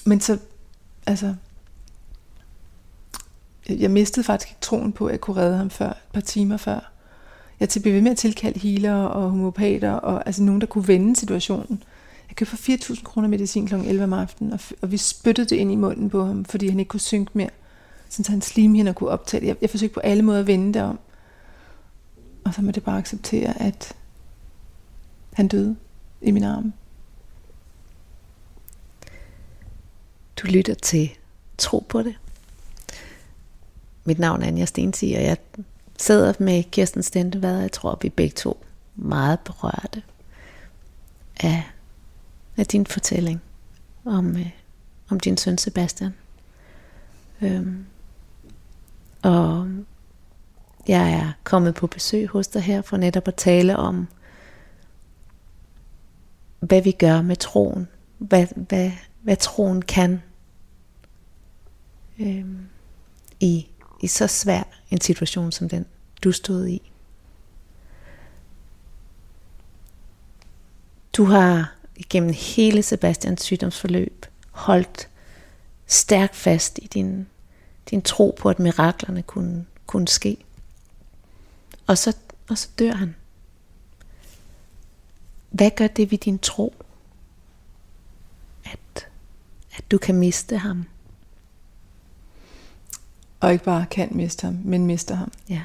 Men 0.06 0.22
så, 0.22 0.38
altså, 1.08 1.36
jeg 3.80 3.92
mistede 3.92 4.24
faktisk 4.24 4.52
ikke 4.52 4.62
troen 4.62 4.92
på, 4.92 5.06
at 5.06 5.12
jeg 5.12 5.22
kunne 5.22 5.42
redde 5.42 5.58
ham 5.58 5.70
før, 5.70 5.90
et 5.90 5.98
par 6.14 6.22
timer 6.22 6.58
før. 6.58 6.92
Jeg 7.60 7.70
blev 7.82 7.94
ved 7.94 8.02
med 8.02 8.12
at 8.12 8.18
tilkalde 8.18 8.60
healer 8.60 8.94
og 8.94 9.30
homopater, 9.30 9.92
og 9.92 10.24
altså 10.26 10.44
nogen, 10.44 10.62
der 10.62 10.68
kunne 10.68 10.88
vende 10.88 11.16
situationen. 11.16 11.84
Jeg 12.30 12.36
købte 12.36 12.58
for 12.58 12.94
4.000 12.94 13.04
kroner 13.04 13.28
medicin 13.28 13.68
kl. 13.68 13.76
11 13.76 14.04
om 14.04 14.14
aftenen, 14.14 14.54
og, 14.54 14.60
og 14.82 14.92
vi 14.92 14.98
spyttede 14.98 15.50
det 15.50 15.56
ind 15.56 15.72
i 15.72 15.76
munden 15.76 16.10
på 16.10 16.26
ham, 16.26 16.46
fordi 16.46 16.68
han 16.68 16.80
ikke 16.80 16.90
kunne 16.90 17.00
synke 17.00 17.32
mere. 17.34 17.50
sådan 18.10 18.24
så 18.24 18.32
hans 18.32 18.46
slimhinder 18.46 18.94
kunne 18.94 19.10
optage 19.10 19.42
det. 19.42 19.48
Jeg, 19.48 19.56
jeg 19.62 19.70
forsøgte 19.70 19.94
på 19.94 20.00
alle 20.00 20.24
måder 20.24 20.40
at 20.40 20.48
vende 20.48 20.74
det 20.74 20.82
om. 20.82 21.00
Og 22.44 22.54
så 22.54 22.62
må 22.62 22.72
det 22.72 22.84
bare 22.84 22.98
acceptere, 22.98 23.62
at 23.62 23.96
han 25.34 25.48
døde 25.48 25.76
i 26.22 26.32
min 26.32 26.44
arm. 26.44 26.74
Du 30.38 30.48
lytter 30.48 30.74
til 30.74 31.10
Tro 31.58 31.86
på 31.90 32.04
det. 32.04 32.16
Mit 34.06 34.20
navn 34.20 34.42
er 34.42 34.48
Anja 34.48 34.66
Stensi, 34.66 35.14
og 35.14 35.24
jeg 35.24 35.38
sidder 35.98 36.34
med 36.40 36.64
Kirsten 36.64 37.04
Stentevad, 37.04 37.56
og 37.56 37.62
jeg 37.62 37.72
tror, 37.72 37.98
vi 38.02 38.10
begge 38.10 38.36
to 38.36 38.66
meget 38.96 39.40
berørte 39.40 40.04
af, 41.40 41.64
af 42.58 42.66
din 42.66 42.86
fortælling 42.86 43.42
om, 44.06 44.38
øh, 44.38 44.50
om 45.10 45.20
din 45.20 45.38
søn 45.38 45.58
Sebastian. 45.58 46.14
Øhm, 47.42 47.86
og 49.22 49.68
jeg 50.88 51.12
er 51.12 51.32
kommet 51.44 51.76
på 51.76 51.88
besøg 51.88 52.28
hos 52.28 52.48
dig 52.48 52.62
her 52.62 52.82
for 52.82 52.98
netop 52.98 53.28
at 53.28 53.36
tale 53.36 53.78
om, 53.78 54.08
hvad 56.60 56.82
vi 56.82 56.92
gør 56.92 57.22
med 57.22 57.36
troen. 57.36 57.88
Hvad, 58.18 58.48
hvad, 58.56 58.92
hvad 59.22 59.36
troen 59.36 59.82
kan 59.82 60.22
øhm, 62.20 62.58
i, 63.40 63.68
i 64.02 64.08
så 64.08 64.28
svær 64.28 64.64
en 64.90 65.02
situation 65.02 65.52
som 65.52 65.70
den, 65.70 65.86
du 66.24 66.32
stod 66.32 66.68
i. 66.68 66.92
Du 71.14 71.26
har 71.26 71.76
igennem 71.96 72.34
hele 72.34 72.84
Sebastians 72.84 73.42
sygdomsforløb 73.42 74.26
holdt 74.52 75.10
stærkt 75.88 76.36
fast 76.36 76.80
i 76.82 76.88
din, 76.88 77.28
din 77.90 78.02
tro 78.02 78.36
på, 78.40 78.50
at 78.50 78.60
miraklerne 78.60 79.24
kunne, 79.24 79.66
kunne 79.86 80.08
ske. 80.08 80.38
Og 81.88 81.98
så, 81.98 82.18
og 82.50 82.58
så 82.58 82.70
dør 82.80 82.94
han. 82.94 83.16
Hvad 85.50 85.72
gør 85.72 85.88
det 85.88 86.12
ved 86.12 86.18
din 86.18 86.40
tro, 86.40 86.76
at, 88.64 89.08
at 89.76 89.92
du 89.92 89.98
kan 89.98 90.16
miste 90.16 90.58
ham? 90.58 90.86
Og 93.42 93.52
ikke 93.52 93.64
bare 93.64 93.86
kan 93.92 94.08
miste 94.12 94.46
ham, 94.46 94.58
men 94.64 94.86
mister 94.86 95.16
ham. 95.16 95.32
Ja. 95.50 95.62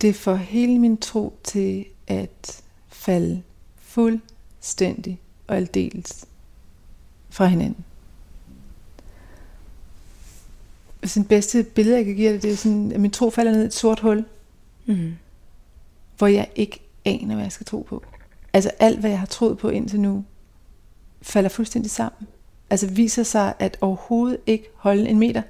Det 0.00 0.16
får 0.16 0.34
hele 0.34 0.78
min 0.78 0.96
tro 0.96 1.38
til 1.44 1.84
at 2.06 2.62
falde 2.88 3.42
fuldstændig 3.76 5.20
og 5.46 5.56
aldeles 5.56 6.24
fra 7.30 7.46
hinanden. 7.46 7.84
Sådan 11.04 11.24
bedste 11.24 11.62
billede, 11.62 11.96
jeg 11.96 12.04
kan 12.04 12.14
give 12.14 12.32
dig, 12.32 12.42
det 12.42 12.52
er 12.52 12.56
sådan, 12.56 12.92
at 12.92 13.00
min 13.00 13.10
tro 13.10 13.30
falder 13.30 13.52
ned 13.52 13.62
i 13.62 13.66
et 13.66 13.74
sort 13.74 14.00
hul, 14.00 14.24
Mm. 14.86 15.14
hvor 16.18 16.26
jeg 16.26 16.48
ikke 16.54 16.80
aner, 17.04 17.34
hvad 17.34 17.44
jeg 17.44 17.52
skal 17.52 17.66
tro 17.66 17.82
på. 17.88 18.02
Altså 18.52 18.70
alt, 18.78 19.00
hvad 19.00 19.10
jeg 19.10 19.18
har 19.18 19.26
troet 19.26 19.58
på 19.58 19.68
indtil 19.68 20.00
nu, 20.00 20.24
falder 21.22 21.48
fuldstændig 21.48 21.90
sammen. 21.90 22.28
Altså 22.70 22.86
viser 22.86 23.22
sig 23.22 23.54
at 23.58 23.78
overhovedet 23.80 24.38
ikke 24.46 24.64
holde 24.76 25.08
en 25.08 25.18
meter. 25.18 25.42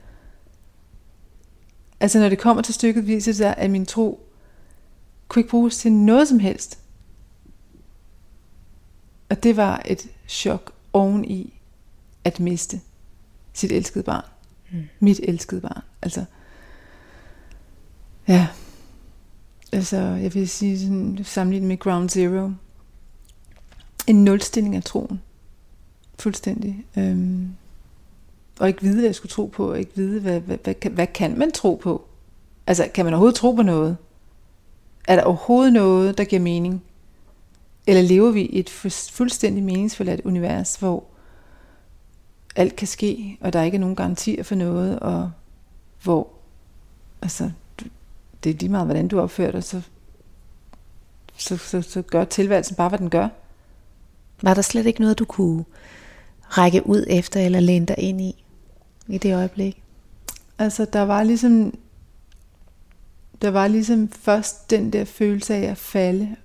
Altså 2.02 2.18
når 2.18 2.28
det 2.28 2.38
kommer 2.38 2.62
til 2.62 2.74
stykket, 2.74 3.06
viser 3.06 3.32
det 3.32 3.36
sig, 3.36 3.54
at 3.56 3.70
min 3.70 3.86
tro 3.86 4.26
kunne 5.28 5.40
ikke 5.40 5.50
bruges 5.50 5.78
til 5.78 5.92
noget 5.92 6.28
som 6.28 6.38
helst. 6.38 6.78
Og 9.28 9.42
det 9.42 9.56
var 9.56 9.82
et 9.84 10.08
chok 10.28 10.72
oven 10.92 11.24
i 11.24 11.60
at 12.24 12.40
miste 12.40 12.80
sit 13.52 13.72
elskede 13.72 14.04
barn. 14.04 14.24
Mm. 14.72 14.88
Mit 15.00 15.20
elskede 15.22 15.60
barn. 15.60 15.82
Altså, 16.02 16.24
ja. 18.28 18.48
Altså, 19.72 19.98
jeg 19.98 20.34
vil 20.34 20.48
sige 20.48 20.80
sådan, 20.80 21.18
sammenlignet 21.24 21.68
med 21.68 21.78
Ground 21.78 22.08
Zero. 22.08 22.50
En 24.06 24.24
nulstilling 24.24 24.76
af 24.76 24.82
troen. 24.82 25.22
Fuldstændig. 26.18 26.86
Øhm, 26.96 27.56
og 28.62 28.68
ikke 28.68 28.82
vide, 28.82 28.94
hvad 28.94 29.04
jeg 29.04 29.14
skulle 29.14 29.30
tro 29.30 29.46
på, 29.46 29.70
og 29.70 29.78
ikke 29.78 29.90
vide, 29.94 30.20
hvad, 30.20 30.40
hvad, 30.40 30.58
hvad, 30.58 30.74
hvad, 30.80 30.90
hvad 30.90 31.06
kan 31.06 31.38
man 31.38 31.52
tro 31.52 31.80
på? 31.82 32.04
Altså, 32.66 32.88
kan 32.94 33.04
man 33.04 33.14
overhovedet 33.14 33.36
tro 33.36 33.52
på 33.52 33.62
noget? 33.62 33.96
Er 35.08 35.16
der 35.16 35.22
overhovedet 35.22 35.72
noget, 35.72 36.18
der 36.18 36.24
giver 36.24 36.42
mening? 36.42 36.82
Eller 37.86 38.02
lever 38.02 38.30
vi 38.30 38.42
i 38.42 38.58
et 38.58 38.70
fuldstændig 39.12 39.64
meningsfuldt 39.64 40.20
univers, 40.24 40.76
hvor 40.76 41.04
alt 42.56 42.76
kan 42.76 42.86
ske, 42.86 43.38
og 43.40 43.52
der 43.52 43.62
ikke 43.62 43.74
er 43.74 43.80
nogen 43.80 43.96
garantier 43.96 44.42
for 44.42 44.54
noget, 44.54 44.98
og 44.98 45.30
hvor 46.02 46.28
altså, 47.22 47.50
det 48.44 48.50
er 48.50 48.58
lige 48.58 48.68
meget, 48.68 48.86
hvordan 48.86 49.08
du 49.08 49.20
opfører 49.20 49.52
dig, 49.52 49.64
så, 49.64 49.82
så, 51.36 51.56
så, 51.56 51.82
så 51.82 52.02
gør 52.02 52.24
tilværelsen 52.24 52.76
bare, 52.76 52.88
hvad 52.88 52.98
den 52.98 53.10
gør. 53.10 53.28
Var 54.42 54.54
der 54.54 54.62
slet 54.62 54.86
ikke 54.86 55.00
noget, 55.00 55.18
du 55.18 55.24
kunne 55.24 55.64
række 56.40 56.86
ud 56.86 57.04
efter, 57.08 57.40
eller 57.40 57.60
læne 57.60 57.86
dig 57.86 57.98
ind 57.98 58.20
i, 58.20 58.41
i 59.08 59.18
det 59.18 59.34
øjeblik? 59.34 59.82
Altså, 60.58 60.84
der 60.84 61.00
var 61.02 61.22
ligesom, 61.22 61.74
der 63.42 63.50
var 63.50 63.68
ligesom 63.68 64.08
først 64.08 64.70
den 64.70 64.92
der 64.92 65.04
følelse 65.04 65.54
af 65.54 65.70
at 65.70 65.78
falde 65.78 66.36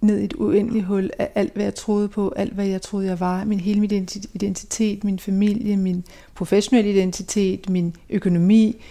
ned 0.00 0.18
i 0.18 0.24
et 0.24 0.32
uendeligt 0.34 0.84
hul 0.84 1.10
af 1.18 1.30
alt, 1.34 1.54
hvad 1.54 1.64
jeg 1.64 1.74
troede 1.74 2.08
på, 2.08 2.28
alt, 2.36 2.52
hvad 2.52 2.66
jeg 2.66 2.82
troede, 2.82 3.06
jeg 3.06 3.20
var. 3.20 3.44
Min 3.44 3.60
hele 3.60 3.80
min 3.80 3.90
identitet, 4.34 5.04
min 5.04 5.18
familie, 5.18 5.76
min 5.76 6.04
professionelle 6.34 6.90
identitet, 6.92 7.68
min 7.68 7.96
økonomi, 8.10 8.84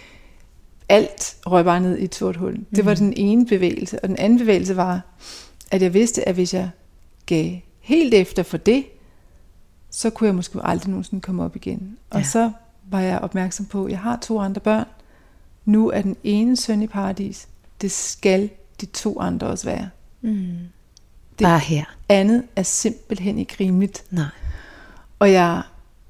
alt 0.88 1.36
røg 1.46 1.64
bare 1.64 1.80
ned 1.80 1.98
i 1.98 2.04
et 2.04 2.14
sort 2.14 2.36
hul. 2.36 2.58
Det 2.76 2.84
var 2.84 2.94
den 2.94 3.12
ene 3.16 3.46
bevægelse. 3.46 4.00
Og 4.00 4.08
den 4.08 4.16
anden 4.16 4.38
bevægelse 4.38 4.76
var, 4.76 5.00
at 5.70 5.82
jeg 5.82 5.94
vidste, 5.94 6.28
at 6.28 6.34
hvis 6.34 6.54
jeg 6.54 6.70
gav 7.26 7.50
helt 7.80 8.14
efter 8.14 8.42
for 8.42 8.56
det, 8.56 8.84
så 9.90 10.10
kunne 10.10 10.26
jeg 10.26 10.34
måske 10.34 10.58
aldrig 10.62 10.90
nogensinde 10.90 11.20
komme 11.20 11.44
op 11.44 11.56
igen. 11.56 11.98
Og 12.10 12.18
Ja. 12.18 12.24
så 12.24 12.50
var 12.90 13.00
jeg 13.00 13.18
opmærksom 13.18 13.66
på, 13.66 13.84
at 13.84 13.90
jeg 13.90 13.98
har 13.98 14.18
to 14.22 14.40
andre 14.40 14.60
børn. 14.60 14.84
Nu 15.64 15.90
er 15.90 16.02
den 16.02 16.16
ene 16.24 16.56
søn 16.56 16.82
i 16.82 16.86
paradis. 16.86 17.48
Det 17.80 17.90
skal 17.90 18.50
de 18.80 18.86
to 18.86 19.20
andre 19.20 19.46
også 19.46 19.64
være. 19.66 19.88
Mm. 20.20 20.56
Det- 21.38 21.44
Bare 21.44 21.58
her. 21.58 21.84
Andet 22.08 22.42
er 22.56 22.62
simpelthen 22.62 23.38
ikke 23.38 23.56
rimeligt. 23.60 24.04
Nej. 24.10 24.24
Og 25.18 25.32
jeg, 25.32 25.62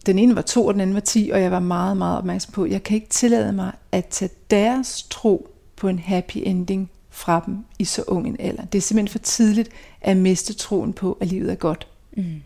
den 0.07 0.18
ene 0.18 0.37
var 0.37 0.43
to, 0.43 0.66
og 0.66 0.74
den 0.74 0.81
anden 0.81 0.95
var 0.95 1.01
ti, 1.01 1.31
og 1.33 1.41
jeg 1.43 1.51
var 1.51 1.61
meget, 1.61 1.97
meget 1.97 2.18
opmærksom 2.18 2.53
på, 2.53 2.64
at 2.64 2.70
jeg 2.70 2.83
kan 2.83 2.95
ikke 2.95 3.09
tillade 3.09 3.53
mig 3.53 3.72
at 3.93 4.07
tage 4.07 4.31
deres 4.51 5.03
tro 5.11 5.49
på 5.76 5.89
en 5.89 5.99
happy 5.99 6.37
ending 6.43 6.91
fra 7.11 7.43
dem 7.47 7.64
i 7.79 7.85
så 7.85 8.03
ung 8.07 8.26
en 8.29 8.37
alder. 8.39 8.64
Det 8.64 8.79
er 8.79 8.83
simpelthen 8.83 9.12
for 9.20 9.24
tidligt 9.24 9.68
at 10.01 10.16
miste 10.16 10.53
troen 10.55 10.93
på, 10.93 11.18
at 11.20 11.26
livet 11.29 11.51
er 11.51 11.55
godt. 11.55 11.87
Mm. 12.16 12.43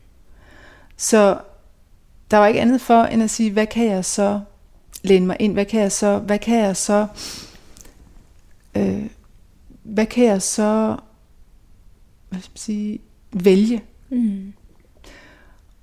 Så 0.97 1.39
der 2.33 2.39
var 2.39 2.47
ikke 2.47 2.61
andet 2.61 2.81
for, 2.81 3.03
end 3.03 3.23
at 3.23 3.31
sige, 3.31 3.51
hvad 3.51 3.67
kan 3.67 3.87
jeg 3.87 4.05
så 4.05 4.41
læne 5.03 5.27
mig 5.27 5.37
ind? 5.41 5.53
Hvad 5.53 5.65
kan 5.65 5.81
jeg 5.81 5.93
så, 5.93 6.19
hvad 6.19 6.39
kan 6.39 6.59
jeg 6.59 6.77
så, 6.77 7.07
øh, 8.77 9.07
hvad 9.83 10.07
kan 10.07 10.25
jeg 10.25 10.43
så, 10.43 10.97
hvad 12.29 12.41
skal 12.41 12.51
man 12.53 12.59
sige, 12.59 12.99
vælge? 13.33 13.83
Mm. 14.11 14.53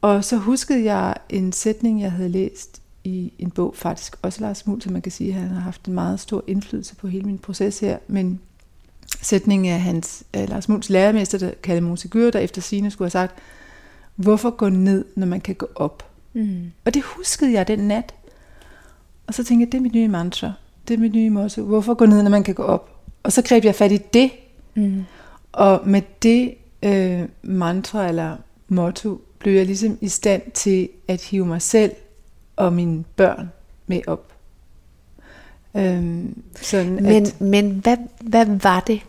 Og 0.02 0.24
så 0.24 0.38
huskede 0.38 0.84
jeg 0.84 1.16
en 1.30 1.52
sætning, 1.52 2.02
jeg 2.02 2.12
havde 2.12 2.30
læst 2.30 2.82
i 3.04 3.34
en 3.40 3.52
bog, 3.52 3.76
faktisk 3.76 4.16
også 4.22 4.42
Lars 4.42 4.68
Mul, 4.68 4.82
så 4.82 4.92
man 4.92 5.02
kan 5.02 5.12
sige, 5.12 5.30
at 5.30 5.42
han 5.42 5.50
har 5.50 5.62
haft 5.62 5.86
en 5.86 5.94
meget 5.94 6.20
stor 6.20 6.44
indflydelse 6.48 6.96
på 6.96 7.08
hele 7.08 7.26
min 7.26 7.38
proces 7.38 7.80
her, 7.80 7.98
men 8.08 8.40
sætningen 9.22 9.74
af 9.74 9.82
hans, 9.82 10.24
af 10.34 10.50
Lars 10.50 10.70
Muls 10.70 10.90
lærermester, 10.90 11.38
der 11.38 11.52
kaldte 11.64 11.82
Mosegur, 11.82 12.30
der 12.30 12.40
efter 12.40 12.62
sine 12.62 12.92
skulle 12.92 13.06
have 13.06 13.12
sagt, 13.12 13.36
hvorfor 14.16 14.50
gå 14.50 14.70
ned, 14.70 15.06
når 15.16 15.28
man 15.28 15.42
kan 15.42 15.56
gå 15.56 15.68
op? 15.76 16.09
Mm. 16.34 16.72
Og 16.86 16.94
det 16.94 17.04
huskede 17.04 17.54
jeg 17.54 17.68
den 17.68 17.80
nat. 17.80 18.14
Og 19.28 19.34
så 19.34 19.44
tænkte 19.44 19.66
jeg, 19.66 19.72
det 19.72 19.78
er 19.78 19.82
mit 19.82 19.94
nye 19.94 20.08
mantra. 20.08 20.54
Det 20.88 20.94
er 20.94 20.98
mit 20.98 21.14
nye 21.14 21.30
motto. 21.30 21.64
Hvorfor 21.64 21.94
gå 21.94 22.06
ned, 22.06 22.24
når 22.24 22.30
man 22.30 22.44
kan 22.44 22.56
gå 22.56 22.64
op? 22.64 23.00
Og 23.24 23.32
så 23.32 23.42
greb 23.42 23.66
jeg 23.66 23.76
fat 23.76 23.92
i 23.92 23.98
det. 23.98 24.32
Mm. 24.76 25.06
Og 25.52 25.82
med 25.86 26.02
det 26.22 26.56
øh, 26.84 27.24
mantra 27.42 28.08
eller 28.08 28.38
motto, 28.68 29.22
blev 29.40 29.54
jeg 29.54 29.66
ligesom 29.66 29.98
i 30.02 30.08
stand 30.08 30.52
til 30.52 30.90
at 31.08 31.24
hive 31.24 31.46
mig 31.46 31.62
selv 31.62 31.92
og 32.56 32.74
mine 32.74 33.04
børn 33.16 33.52
med 33.88 34.02
op. 34.08 34.34
Øhm, 35.76 36.42
sådan 36.62 36.94
Men, 36.94 37.26
at, 37.26 37.42
men 37.42 37.72
hvad, 37.72 37.98
hvad 38.22 38.46
var 38.46 38.80
det? 38.80 39.02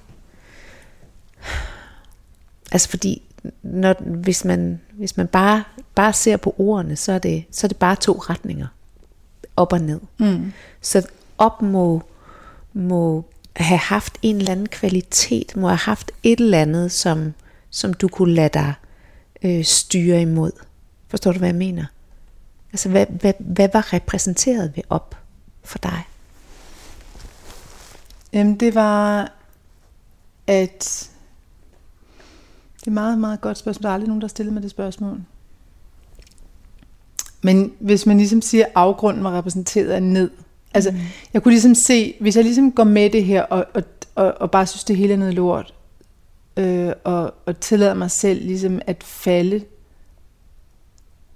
Altså 2.72 2.88
fordi, 2.88 3.22
når, 3.62 3.94
hvis 4.02 4.44
man, 4.44 4.80
hvis 4.92 5.16
man 5.16 5.26
bare, 5.26 5.64
bare 5.94 6.12
ser 6.12 6.36
på 6.36 6.54
ordene, 6.58 6.96
så 6.96 7.12
er, 7.12 7.18
det, 7.18 7.44
så 7.50 7.66
er 7.66 7.68
det 7.68 7.76
bare 7.76 7.96
to 7.96 8.12
retninger. 8.12 8.66
Op 9.56 9.72
og 9.72 9.80
ned. 9.80 10.00
mm, 10.18 10.52
Så 10.80 11.08
op 11.38 11.62
må, 11.62 12.02
må 12.72 13.24
have 13.56 13.78
haft 13.78 14.18
en 14.22 14.36
eller 14.36 14.52
anden 14.52 14.68
kvalitet, 14.68 15.56
må 15.56 15.68
have 15.68 15.76
haft 15.76 16.10
et 16.22 16.40
eller 16.40 16.60
andet, 16.62 16.92
som, 16.92 17.34
som 17.70 17.94
du 17.94 18.08
kunne 18.08 18.34
lade 18.34 18.48
dig 18.54 18.74
øh, 19.42 19.64
styre 19.64 20.22
imod. 20.22 20.52
Forstår 21.08 21.32
du, 21.32 21.38
hvad 21.38 21.48
jeg 21.48 21.56
mener? 21.56 21.84
Altså, 22.72 22.88
hvad, 22.88 23.06
hvad, 23.06 23.32
hvad 23.38 23.68
var 23.72 23.92
repræsenteret 23.92 24.72
ved 24.76 24.82
op? 24.90 25.16
for 25.64 25.78
dig? 25.78 26.04
Jamen 28.32 28.60
det 28.60 28.74
var, 28.74 29.32
at 30.46 31.09
det 32.80 32.86
er 32.86 32.90
meget, 32.90 33.18
meget 33.18 33.40
godt 33.40 33.58
spørgsmål. 33.58 33.82
Der 33.82 33.88
er 33.88 33.94
aldrig 33.94 34.08
nogen, 34.08 34.20
der 34.20 34.26
har 34.26 34.28
stillet 34.28 34.54
mig 34.54 34.62
det 34.62 34.70
spørgsmål. 34.70 35.20
Men 37.42 37.72
hvis 37.80 38.06
man 38.06 38.16
ligesom 38.16 38.42
siger, 38.42 38.64
at 38.64 38.72
afgrunden 38.74 39.24
var 39.24 39.38
repræsenteret 39.38 39.88
af 39.88 40.02
ned. 40.02 40.30
Altså, 40.74 40.90
mm. 40.90 40.98
jeg 41.34 41.42
kunne 41.42 41.52
ligesom 41.52 41.74
se, 41.74 42.14
hvis 42.20 42.36
jeg 42.36 42.44
ligesom 42.44 42.72
går 42.72 42.84
med 42.84 43.10
det 43.10 43.24
her, 43.24 43.42
og, 43.42 43.66
og, 43.74 43.82
og, 44.14 44.34
og 44.40 44.50
bare 44.50 44.66
synes, 44.66 44.84
det 44.84 44.96
hele 44.96 45.12
er 45.12 45.18
noget 45.18 45.34
lort, 45.34 45.74
øh, 46.56 46.92
og, 47.04 47.34
og 47.46 47.60
tillader 47.60 47.94
mig 47.94 48.10
selv 48.10 48.46
ligesom 48.46 48.80
at 48.86 49.04
falde, 49.04 49.62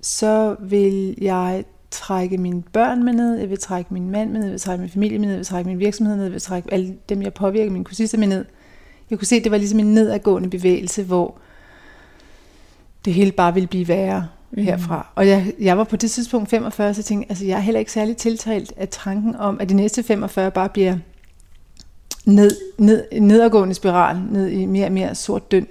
så 0.01 0.57
vil 0.61 1.15
jeg 1.21 1.65
trække 1.91 2.39
mine 2.39 2.63
børn 2.63 3.05
med 3.05 3.13
ned, 3.13 3.37
jeg 3.37 3.51
vil 3.51 3.59
trække 3.59 3.95
min 3.95 4.11
mand 4.11 4.31
med 4.31 4.39
ned, 4.39 4.47
jeg 4.47 4.53
vil 4.53 4.61
trække 4.61 4.81
min 4.81 4.91
familie 4.91 5.19
med 5.19 5.27
ned, 5.27 5.35
jeg 5.35 5.39
vil 5.39 5.47
trække 5.47 5.69
min 5.69 5.79
virksomhed 5.79 6.17
ned, 6.17 6.25
jeg 6.25 6.33
vil 6.33 6.41
trække 6.41 6.73
alle 6.73 6.97
dem, 7.09 7.23
jeg 7.23 7.35
påvirker, 7.35 7.73
mine 7.73 7.85
kursister 7.85 8.19
med 8.19 8.29
ned. 8.29 8.45
Jeg 9.11 9.19
kunne 9.19 9.27
se, 9.27 9.37
at 9.37 9.45
det 9.45 9.53
var 9.53 9.59
ligesom 9.59 9.79
en 9.79 9.95
nedadgående 9.95 10.51
bevægelse, 10.51 11.03
hvor 11.03 11.35
det 13.05 13.15
hele 13.15 13.33
bare 13.33 13.55
ville 13.55 13.67
blive 13.67 13.89
værre 13.89 14.29
mm. 14.51 14.63
herfra. 14.63 15.07
Og 15.15 15.29
jeg, 15.29 15.53
jeg 15.61 15.79
var 15.79 15.85
på 15.85 15.97
det 15.97 16.11
tidspunkt 16.11 16.51
45, 16.51 16.95
så 16.95 16.99
jeg 16.99 17.05
tænkte, 17.05 17.31
altså 17.31 17.45
jeg 17.45 17.57
er 17.57 17.61
heller 17.61 17.79
ikke 17.79 17.93
særlig 17.93 18.17
tiltalt 18.17 18.73
af 18.77 18.89
tanken 18.89 19.37
om, 19.37 19.61
at 19.61 19.69
de 19.69 19.75
næste 19.75 20.03
45 20.03 20.51
bare 20.51 20.69
bliver 20.69 20.97
ned, 22.25 22.57
ned, 22.79 23.05
nedadgående 23.21 23.75
spiral, 23.75 24.19
ned 24.31 24.49
i 24.49 24.67
mere 24.67 24.87
og 24.87 24.93
mere 24.93 25.15
sort 25.15 25.51
døn. 25.51 25.67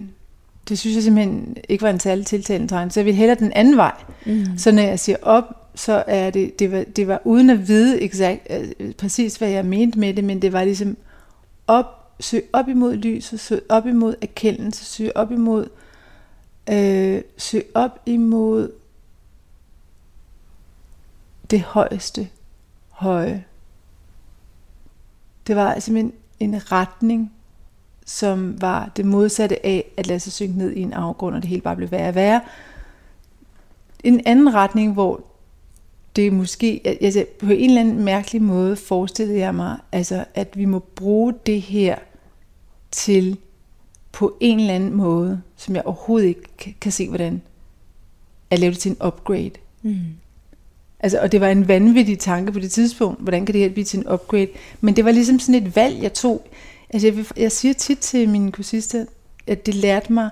Det 0.69 0.79
synes 0.79 0.95
jeg 0.95 1.03
simpelthen 1.03 1.57
ikke 1.69 1.81
var 1.81 1.89
en 1.89 1.99
særlig 1.99 2.25
tiltalende 2.25 2.67
tegn. 2.67 2.91
Så 2.91 2.99
jeg 2.99 3.05
vil 3.05 3.15
hellere 3.15 3.39
den 3.39 3.53
anden 3.53 3.77
vej. 3.77 3.93
Mm. 4.25 4.45
Så 4.57 4.71
når 4.71 4.81
jeg 4.81 4.99
siger 4.99 5.17
op, 5.21 5.43
så 5.75 6.03
er 6.07 6.29
det, 6.29 6.59
det 6.59 6.71
var, 6.71 6.83
det 6.95 7.07
var 7.07 7.21
uden 7.23 7.49
at 7.49 7.67
vide 7.67 8.01
exakt, 8.01 8.47
øh, 8.79 8.93
præcis, 8.93 9.35
hvad 9.35 9.49
jeg 9.49 9.65
mente 9.65 9.99
med 9.99 10.13
det, 10.13 10.23
men 10.23 10.41
det 10.41 10.53
var 10.53 10.63
ligesom 10.63 10.97
op, 11.67 12.02
søge 12.19 12.43
op 12.53 12.67
imod 12.67 12.95
lyset, 12.95 13.39
søge 13.39 13.61
op 13.69 13.85
imod 13.85 14.15
erkendelse, 14.21 14.85
søge 14.85 15.17
op 15.17 15.31
imod, 15.31 15.69
øh, 16.69 17.21
søge 17.37 17.63
op 17.75 17.99
imod 18.05 18.71
det 21.51 21.61
højeste 21.61 22.29
høje. 22.89 23.45
Det 25.47 25.55
var 25.55 25.73
altså 25.73 25.85
simpelthen 25.85 26.13
en 26.39 26.71
retning, 26.71 27.33
som 28.05 28.61
var 28.61 28.91
det 28.95 29.05
modsatte 29.05 29.65
af 29.65 29.91
at 29.97 30.07
lade 30.07 30.19
sig 30.19 30.33
synke 30.33 30.57
ned 30.57 30.71
i 30.71 30.81
en 30.81 30.93
afgrund, 30.93 31.35
og 31.35 31.41
det 31.41 31.49
hele 31.49 31.61
bare 31.61 31.75
blev 31.75 31.91
værre 31.91 32.09
og 32.09 32.15
værre. 32.15 32.41
En 34.03 34.21
anden 34.25 34.53
retning, 34.53 34.93
hvor 34.93 35.23
det 36.15 36.27
er 36.27 36.31
måske, 36.31 36.81
altså 37.01 37.25
på 37.39 37.45
en 37.45 37.69
eller 37.69 37.81
anden 37.81 38.03
mærkelig 38.03 38.41
måde 38.41 38.75
forestillede 38.75 39.39
jeg 39.39 39.55
mig, 39.55 39.77
altså 39.91 40.25
at 40.33 40.57
vi 40.57 40.65
må 40.65 40.79
bruge 40.79 41.33
det 41.45 41.61
her 41.61 41.95
til 42.91 43.37
på 44.11 44.37
en 44.39 44.59
eller 44.59 44.73
anden 44.73 44.93
måde, 44.93 45.41
som 45.57 45.75
jeg 45.75 45.83
overhovedet 45.85 46.27
ikke 46.27 46.75
kan 46.81 46.91
se, 46.91 47.09
hvordan, 47.09 47.41
at 48.49 48.59
lave 48.59 48.71
det 48.71 48.79
til 48.79 48.91
en 48.91 48.97
upgrade. 49.05 49.51
Mm. 49.81 49.97
Altså, 50.99 51.19
og 51.19 51.31
det 51.31 51.41
var 51.41 51.49
en 51.49 51.67
vanvittig 51.67 52.19
tanke 52.19 52.51
på 52.51 52.59
det 52.59 52.71
tidspunkt, 52.71 53.21
hvordan 53.21 53.45
kan 53.45 53.53
det 53.53 53.61
her 53.61 53.69
blive 53.69 53.85
til 53.85 53.99
en 53.99 54.09
upgrade? 54.09 54.47
Men 54.81 54.95
det 54.95 55.05
var 55.05 55.11
ligesom 55.11 55.39
sådan 55.39 55.63
et 55.63 55.75
valg, 55.75 56.03
jeg 56.03 56.13
tog. 56.13 56.47
Altså, 56.89 57.07
jeg, 57.07 57.25
jeg 57.37 57.51
siger 57.51 57.73
tit 57.73 57.99
til 57.99 58.29
mine 58.29 58.51
kursister, 58.51 59.05
at 59.47 59.65
det 59.65 59.75
lærte 59.75 60.13
mig 60.13 60.29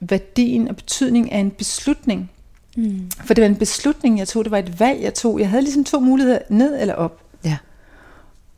værdien 0.00 0.68
og 0.68 0.76
betydning 0.76 1.32
af 1.32 1.38
en 1.38 1.50
beslutning. 1.50 2.30
Mm. 2.76 3.10
For 3.24 3.34
det 3.34 3.42
var 3.42 3.48
en 3.48 3.56
beslutning, 3.56 4.18
jeg 4.18 4.28
tog. 4.28 4.44
Det 4.44 4.50
var 4.50 4.58
et 4.58 4.80
valg, 4.80 5.02
jeg 5.02 5.14
tog. 5.14 5.40
Jeg 5.40 5.50
havde 5.50 5.62
ligesom 5.62 5.84
to 5.84 6.00
muligheder, 6.00 6.38
ned 6.48 6.80
eller 6.80 6.94
op. 6.94 7.20
Ja. 7.44 7.58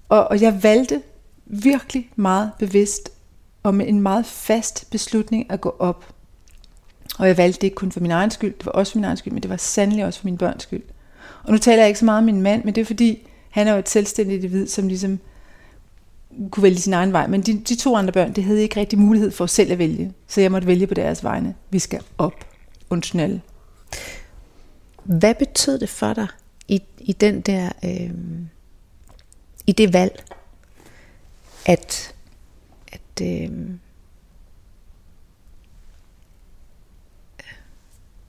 Og, 0.09 0.29
og 0.29 0.41
jeg 0.41 0.63
valgte 0.63 1.03
virkelig 1.47 2.11
meget 2.17 2.51
bevidst 2.59 3.11
og 3.63 3.75
med 3.75 3.89
en 3.89 4.01
meget 4.01 4.27
fast 4.27 4.91
beslutning 4.91 5.47
at 5.51 5.61
gå 5.61 5.77
op. 5.79 6.15
Og 7.19 7.27
jeg 7.27 7.39
valgte 7.39 7.61
det 7.61 7.67
ikke 7.67 7.75
kun 7.75 7.93
for 7.93 8.01
min 8.01 8.11
egen 8.11 8.31
skyld, 8.31 8.55
det 8.59 8.67
var 8.67 8.73
også 8.73 8.93
for 8.93 8.99
min 8.99 9.05
egen 9.05 9.17
skyld, 9.17 9.33
men 9.33 9.43
det 9.43 9.51
var 9.51 9.57
sandelig 9.57 10.05
også 10.05 10.21
for 10.21 10.27
min 10.27 10.39
børns 10.39 10.63
skyld. 10.63 10.83
Og 11.43 11.53
nu 11.53 11.59
taler 11.59 11.83
jeg 11.83 11.89
ikke 11.89 11.99
så 11.99 12.05
meget 12.05 12.19
om 12.19 12.25
min 12.25 12.43
mand, 12.43 12.65
men 12.65 12.75
det 12.75 12.81
er 12.81 12.85
fordi, 12.85 13.29
han 13.51 13.69
er 13.69 13.73
jo 13.73 13.79
et 13.79 13.89
selvstændigt 13.89 14.45
individ, 14.45 14.67
som 14.67 14.89
ligesom 14.89 15.19
kunne 16.51 16.63
vælge 16.63 16.79
sin 16.79 16.93
egen 16.93 17.13
vej. 17.13 17.27
Men 17.27 17.41
de, 17.41 17.59
de 17.59 17.77
to 17.77 17.97
andre 17.97 18.13
børn, 18.13 18.33
det 18.33 18.45
havde 18.45 18.63
ikke 18.63 18.81
rigtig 18.81 18.99
mulighed 18.99 19.31
for 19.31 19.47
selv 19.47 19.73
at 19.73 19.79
vælge. 19.79 20.13
Så 20.29 20.41
jeg 20.41 20.53
måtte 20.53 20.67
vælge 20.67 20.87
på 20.87 20.95
deres 20.95 21.25
vegne. 21.25 21.55
Vi 21.71 21.79
skal 21.79 22.01
op. 22.19 22.45
Undskyld. 22.91 23.41
Hvad 25.05 25.35
betød 25.35 25.79
det 25.79 25.89
for 25.89 26.15
dig 26.15 26.27
i, 26.69 26.83
i 26.99 27.13
den 27.13 27.41
der 27.41 27.73
øh, 27.85 28.11
i 29.67 29.73
det 29.73 29.93
valg, 29.93 30.25
at 31.67 32.15
at 32.93 33.23
øh, 33.23 33.51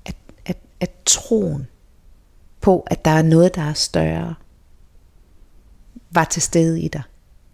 at, 0.05 0.15
at, 0.45 0.57
at 0.79 0.91
troen 1.05 1.67
på, 2.61 2.79
at 2.79 3.05
der 3.05 3.11
er 3.11 3.21
noget, 3.21 3.55
der 3.55 3.61
er 3.61 3.73
større, 3.73 4.35
var 6.11 6.23
til 6.23 6.41
stede 6.41 6.81
i 6.81 6.87
dig. 6.87 7.03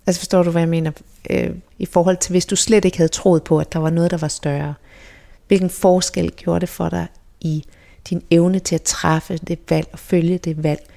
Altså 0.07 0.19
forstår 0.19 0.43
du, 0.43 0.51
hvad 0.51 0.61
jeg 0.61 0.69
mener? 0.69 0.91
Øh, 1.29 1.55
I 1.79 1.85
forhold 1.85 2.17
til, 2.17 2.31
hvis 2.31 2.45
du 2.45 2.55
slet 2.55 2.85
ikke 2.85 2.97
havde 2.97 3.11
troet 3.11 3.43
på, 3.43 3.59
at 3.59 3.73
der 3.73 3.79
var 3.79 3.89
noget, 3.89 4.11
der 4.11 4.17
var 4.17 4.27
større. 4.27 4.73
Hvilken 5.47 5.69
forskel 5.69 6.31
gjorde 6.31 6.59
det 6.59 6.69
for 6.69 6.89
dig 6.89 7.07
i 7.41 7.65
din 8.09 8.23
evne 8.31 8.59
til 8.59 8.75
at 8.75 8.81
træffe 8.81 9.37
det 9.37 9.59
valg 9.69 9.87
og 9.91 9.99
følge 9.99 10.37
det 10.37 10.63
valg, 10.63 10.89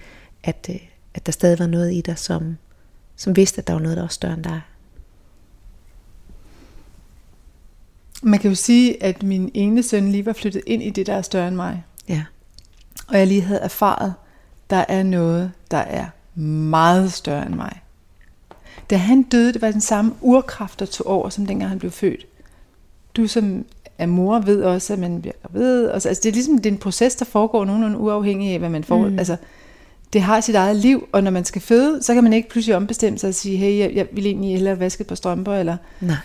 at, 0.45 0.67
øh, 0.71 0.77
at 1.15 1.27
der 1.27 1.33
stadig 1.33 1.59
var 1.59 1.67
noget 1.67 1.95
i 1.95 2.01
dig, 2.01 2.19
som, 2.19 2.57
som 3.17 3.37
vidste, 3.37 3.59
at 3.59 3.67
der 3.67 3.73
var 3.73 3.81
noget, 3.81 3.97
der 3.97 4.03
var 4.03 4.09
større 4.09 4.35
end 4.35 4.45
dig? 4.45 4.61
Man 8.23 8.41
kan 8.41 8.51
jo 8.51 8.55
sige, 8.55 9.03
at 9.03 9.23
min 9.23 9.51
ene 9.55 9.83
søn 9.83 10.09
lige 10.09 10.27
var 10.27 10.33
flyttet 10.33 10.63
ind 10.67 10.83
i 10.83 10.91
det, 10.91 11.07
der 11.07 11.15
er 11.15 11.23
større 11.23 11.49
end 11.49 11.57
mig. 11.57 11.85
Ja. 12.09 12.25
Og 13.09 13.19
jeg 13.19 13.27
lige 13.27 13.43
havde 13.43 13.61
erfaret, 13.61 14.15
der 14.71 14.85
er 14.89 15.03
noget, 15.03 15.53
der 15.71 15.79
er 15.79 16.07
meget 16.41 17.13
større 17.13 17.47
end 17.47 17.55
mig. 17.55 17.81
Da 18.91 18.97
han 18.97 19.23
døde, 19.23 19.53
det 19.53 19.63
var 19.63 19.71
den 19.71 19.81
samme 19.81 20.15
urkraft, 20.21 20.81
der 20.81 20.87
tog 20.87 21.07
over, 21.07 21.29
som 21.29 21.47
dengang 21.47 21.69
han 21.69 21.79
blev 21.79 21.91
født. 21.91 22.27
Du 23.17 23.27
som 23.27 23.65
er 23.99 24.07
mor 24.07 24.39
ved 24.39 24.63
også, 24.63 24.93
at 24.93 24.99
man 24.99 25.21
bliver 25.21 25.35
gravid. 25.43 25.89
Altså, 25.91 26.09
altså 26.09 26.21
det 26.23 26.29
er 26.29 26.33
ligesom 26.33 26.59
det 26.59 26.67
er 26.67 26.73
en 26.73 26.79
proces, 26.79 27.15
der 27.15 27.25
foregår 27.25 27.65
nogenlunde 27.65 27.99
uafhængig 27.99 28.53
af, 28.53 28.59
hvad 28.59 28.69
man 28.69 28.85
får. 28.85 29.09
Mm. 29.09 29.19
Altså, 29.19 29.37
det 30.13 30.23
har 30.23 30.41
sit 30.41 30.55
eget 30.55 30.77
liv, 30.77 31.09
og 31.13 31.23
når 31.23 31.31
man 31.31 31.45
skal 31.45 31.63
føde, 31.63 32.03
så 32.03 32.15
kan 32.15 32.25
man 32.25 32.33
ikke 32.33 32.49
pludselig 32.49 32.77
ombestemme 32.77 33.19
sig 33.19 33.29
og 33.29 33.35
sige, 33.35 33.57
hey, 33.57 33.79
jeg, 33.79 33.93
jeg 33.95 34.07
vil 34.13 34.27
egentlig 34.27 34.51
hellere 34.51 34.79
vaske 34.79 35.05
på 35.05 35.15
strømper, 35.15 35.55
eller... 35.55 35.77
Nej. 36.01 36.17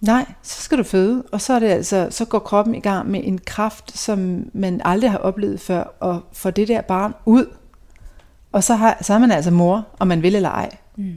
Nej, 0.00 0.24
så 0.42 0.62
skal 0.62 0.78
du 0.78 0.82
føde, 0.82 1.22
og 1.32 1.40
så, 1.40 1.52
er 1.52 1.58
det 1.58 1.66
altså, 1.66 2.08
så 2.10 2.24
går 2.24 2.38
kroppen 2.38 2.74
i 2.74 2.80
gang 2.80 3.10
med 3.10 3.20
en 3.24 3.38
kraft, 3.38 3.98
som 3.98 4.50
man 4.52 4.80
aldrig 4.84 5.10
har 5.10 5.18
oplevet 5.18 5.60
før, 5.60 5.82
og 6.00 6.20
få 6.32 6.50
det 6.50 6.68
der 6.68 6.80
barn 6.80 7.14
ud. 7.26 7.46
Og 8.52 8.64
så, 8.64 8.74
har, 8.74 8.98
så 9.02 9.14
er 9.14 9.18
man 9.18 9.30
altså 9.30 9.50
mor, 9.50 9.86
om 9.98 10.08
man 10.08 10.22
vil 10.22 10.34
eller 10.34 10.50
ej. 10.50 10.76
Mm. 10.96 11.12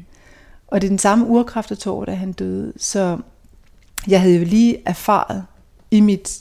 Og 0.67 0.81
det 0.81 0.87
er 0.87 0.91
den 0.91 0.99
samme 0.99 1.27
urkraft, 1.27 1.69
der 1.69 1.75
tog, 1.75 2.07
da 2.07 2.13
han 2.13 2.31
døde. 2.31 2.73
Så 2.77 3.17
jeg 4.07 4.21
havde 4.21 4.35
jo 4.37 4.45
lige 4.45 4.77
erfaret 4.85 5.45
i, 5.97 6.01
mit, 6.01 6.39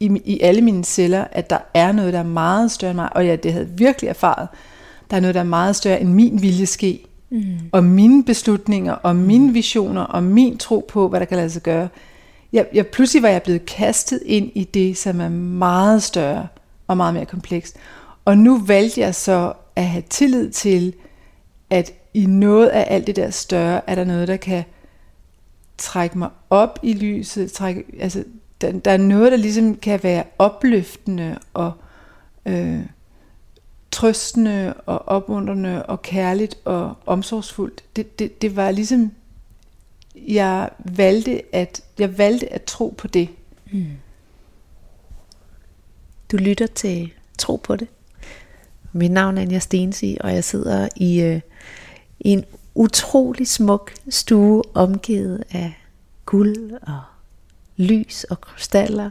i, 0.00 0.20
i 0.24 0.40
alle 0.40 0.60
mine 0.60 0.84
celler, 0.84 1.24
at 1.32 1.50
der 1.50 1.58
er 1.74 1.92
noget, 1.92 2.12
der 2.12 2.18
er 2.18 2.22
meget 2.22 2.70
større 2.70 2.90
end 2.90 2.96
mig. 2.96 3.16
Og 3.16 3.26
jeg 3.26 3.42
det 3.42 3.52
havde 3.52 3.68
virkelig 3.68 4.08
erfaret, 4.08 4.48
der 5.10 5.16
er 5.16 5.20
noget, 5.20 5.34
der 5.34 5.40
er 5.40 5.44
meget 5.44 5.76
større 5.76 6.00
end 6.00 6.08
min 6.08 6.42
vilje 6.42 6.66
ske. 6.66 7.06
Mm. 7.30 7.44
Og 7.72 7.84
mine 7.84 8.24
beslutninger, 8.24 8.92
og 8.92 9.16
mine 9.16 9.52
visioner, 9.52 10.02
og 10.02 10.22
min 10.22 10.58
tro 10.58 10.86
på, 10.88 11.08
hvad 11.08 11.20
der 11.20 11.26
kan 11.26 11.36
lade 11.36 11.50
sig 11.50 11.62
gøre. 11.62 11.88
Jeg, 12.52 12.66
jeg, 12.74 12.86
pludselig 12.86 13.22
var 13.22 13.28
jeg 13.28 13.42
blevet 13.42 13.66
kastet 13.66 14.22
ind 14.26 14.50
i 14.54 14.64
det, 14.64 14.96
som 14.96 15.20
er 15.20 15.28
meget 15.28 16.02
større 16.02 16.46
og 16.86 16.96
meget 16.96 17.14
mere 17.14 17.26
komplekst. 17.26 17.76
Og 18.24 18.38
nu 18.38 18.58
valgte 18.58 19.00
jeg 19.00 19.14
så 19.14 19.52
at 19.76 19.86
have 19.86 20.02
tillid 20.10 20.50
til, 20.50 20.94
at 21.70 21.92
i 22.14 22.26
noget 22.26 22.68
af 22.68 22.86
alt 22.94 23.06
det 23.06 23.16
der 23.16 23.30
større, 23.30 23.90
er 23.90 23.94
der 23.94 24.04
noget, 24.04 24.28
der 24.28 24.36
kan 24.36 24.64
trække 25.78 26.18
mig 26.18 26.28
op 26.50 26.78
i 26.82 26.92
lyset. 26.92 27.52
Trække, 27.52 27.84
altså, 28.00 28.24
der, 28.62 28.72
der 28.72 28.90
er 28.90 28.96
noget, 28.96 29.32
der 29.32 29.38
ligesom 29.38 29.76
kan 29.76 30.02
være 30.02 30.24
opløftende 30.38 31.38
og 31.54 31.72
øh, 32.46 32.80
trøstende 33.90 34.74
og 34.86 35.08
opmuntrende 35.08 35.86
og 35.86 36.02
kærligt 36.02 36.58
og 36.64 36.94
omsorgsfuldt. 37.06 37.84
Det, 37.96 38.18
det, 38.18 38.42
det 38.42 38.56
var 38.56 38.70
ligesom, 38.70 39.12
jeg 40.14 40.70
valgte 40.78 41.54
at, 41.54 41.82
jeg 41.98 42.18
valgte 42.18 42.52
at 42.52 42.62
tro 42.62 42.94
på 42.98 43.06
det. 43.06 43.28
Mm. 43.72 43.86
Du 46.32 46.36
lytter 46.36 46.66
til 46.66 47.12
Tro 47.38 47.56
på 47.56 47.76
det. 47.76 47.88
Mit 48.92 49.10
navn 49.10 49.38
er 49.38 49.42
Anja 49.42 49.58
Stensi, 49.58 50.16
og 50.20 50.34
jeg 50.34 50.44
sidder 50.44 50.88
i, 50.96 51.20
øh, 51.20 51.40
i 52.20 52.28
en 52.28 52.44
utrolig 52.74 53.48
smuk 53.48 53.92
stue, 54.08 54.62
omgivet 54.74 55.44
af 55.50 55.72
guld 56.26 56.72
og 56.82 57.00
lys 57.82 58.24
og 58.24 58.40
krystaller, 58.40 59.10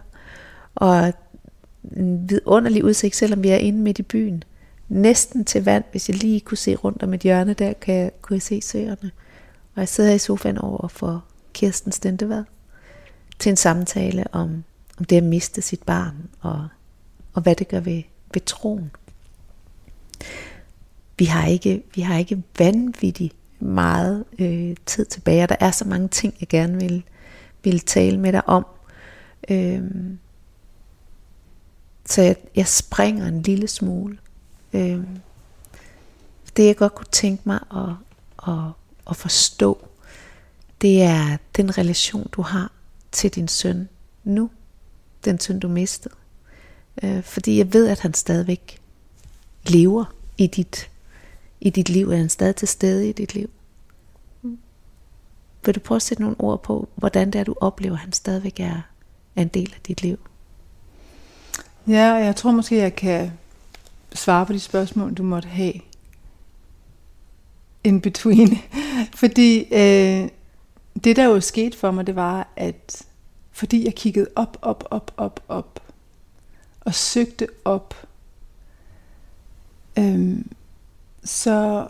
og 0.75 1.13
en 1.97 2.29
vidunderlig 2.29 2.83
udsigt, 2.83 3.15
selvom 3.15 3.43
vi 3.43 3.49
er 3.49 3.57
inde 3.57 3.79
midt 3.79 3.99
i 3.99 4.03
byen. 4.03 4.43
næsten 4.89 5.45
til 5.45 5.65
vand. 5.65 5.83
Hvis 5.91 6.09
jeg 6.09 6.17
lige 6.17 6.39
kunne 6.39 6.57
se 6.57 6.75
rundt 6.75 7.03
om 7.03 7.13
et 7.13 7.21
hjørne 7.21 7.53
der, 7.53 7.73
kan 7.73 7.95
jeg, 7.95 8.11
kunne 8.21 8.35
jeg 8.35 8.41
se 8.41 8.61
søerne. 8.61 9.11
Og 9.75 9.79
jeg 9.79 9.87
sidder 9.87 10.13
i 10.13 10.17
sofaen 10.17 10.57
over 10.57 10.87
for 10.87 11.25
Kirsten 11.53 11.91
Stentevad 11.91 12.43
til 13.39 13.49
en 13.49 13.55
samtale 13.55 14.25
om, 14.31 14.63
om 14.99 15.05
det 15.05 15.17
at 15.17 15.23
miste 15.23 15.61
sit 15.61 15.83
barn, 15.83 16.15
og, 16.39 16.67
og 17.33 17.41
hvad 17.41 17.55
det 17.55 17.67
gør 17.67 17.79
ved, 17.79 18.03
ved 18.33 18.41
troen. 18.41 18.91
Vi 21.17 21.25
har 21.25 21.47
ikke, 21.47 21.83
vi 21.95 22.01
har 22.01 22.17
ikke 22.17 22.43
vanvittigt 22.59 23.35
meget 23.59 24.25
øh, 24.39 24.75
tid 24.85 25.05
tilbage, 25.05 25.43
og 25.43 25.49
der 25.49 25.55
er 25.59 25.71
så 25.71 25.85
mange 25.85 26.07
ting, 26.07 26.33
jeg 26.39 26.47
gerne 26.47 26.79
vil, 26.79 27.03
vil 27.63 27.79
tale 27.79 28.17
med 28.17 28.31
dig 28.31 28.49
om. 28.49 28.65
Øh, 29.49 29.83
så 32.05 32.21
jeg, 32.21 32.35
jeg 32.55 32.67
springer 32.67 33.27
en 33.27 33.41
lille 33.41 33.67
smule. 33.67 34.17
Øh, 34.73 35.03
det 36.57 36.65
jeg 36.65 36.77
godt 36.77 36.95
kunne 36.95 37.11
tænke 37.11 37.43
mig 37.45 37.59
at, 37.71 37.93
at, 38.47 38.71
at 39.09 39.15
forstå, 39.15 39.87
det 40.81 41.01
er 41.01 41.37
den 41.57 41.77
relation, 41.77 42.29
du 42.31 42.41
har 42.41 42.71
til 43.11 43.35
din 43.35 43.47
søn 43.47 43.89
nu. 44.23 44.49
Den 45.25 45.39
søn, 45.39 45.59
du 45.59 45.67
mistede. 45.67 46.15
Øh, 47.03 47.23
fordi 47.23 47.57
jeg 47.57 47.73
ved, 47.73 47.87
at 47.87 47.99
han 47.99 48.13
stadigvæk 48.13 48.79
lever 49.63 50.15
i 50.37 50.47
dit, 50.47 50.89
i 51.61 51.69
dit 51.69 51.89
liv. 51.89 52.09
Er 52.11 52.17
han 52.17 52.29
stadig 52.29 52.55
til 52.55 52.67
stede 52.67 53.09
i 53.09 53.11
dit 53.11 53.33
liv? 53.33 53.49
Vil 55.65 55.75
du 55.75 55.79
prøve 55.79 55.95
at 55.95 56.01
sætte 56.01 56.23
nogle 56.23 56.35
ord 56.39 56.63
på, 56.63 56.89
hvordan 56.95 57.31
det 57.31 57.39
er, 57.39 57.43
du 57.43 57.55
oplever, 57.61 57.93
at 57.93 57.99
han 57.99 58.13
stadigvæk 58.13 58.59
er, 58.59 58.81
en 59.35 59.47
del 59.47 59.73
af 59.75 59.81
dit 59.87 60.01
liv? 60.01 60.19
Ja, 61.87 62.13
jeg 62.13 62.35
tror 62.35 62.51
måske, 62.51 62.77
jeg 62.77 62.95
kan 62.95 63.31
svare 64.13 64.45
på 64.45 64.53
de 64.53 64.59
spørgsmål, 64.59 65.13
du 65.13 65.23
måtte 65.23 65.47
have 65.47 65.73
in 67.83 68.01
between. 68.01 68.57
Fordi 69.21 69.59
øh, 69.73 70.29
det, 71.03 71.15
der 71.15 71.25
jo 71.25 71.39
skete 71.39 71.77
for 71.77 71.91
mig, 71.91 72.07
det 72.07 72.15
var, 72.15 72.47
at 72.55 73.05
fordi 73.51 73.85
jeg 73.85 73.95
kiggede 73.95 74.27
op, 74.35 74.57
op, 74.61 74.87
op, 74.91 75.13
op, 75.17 75.43
op, 75.47 75.79
og 76.79 76.95
søgte 76.95 77.47
op, 77.65 78.07
øh, 79.99 80.37
så, 81.23 81.87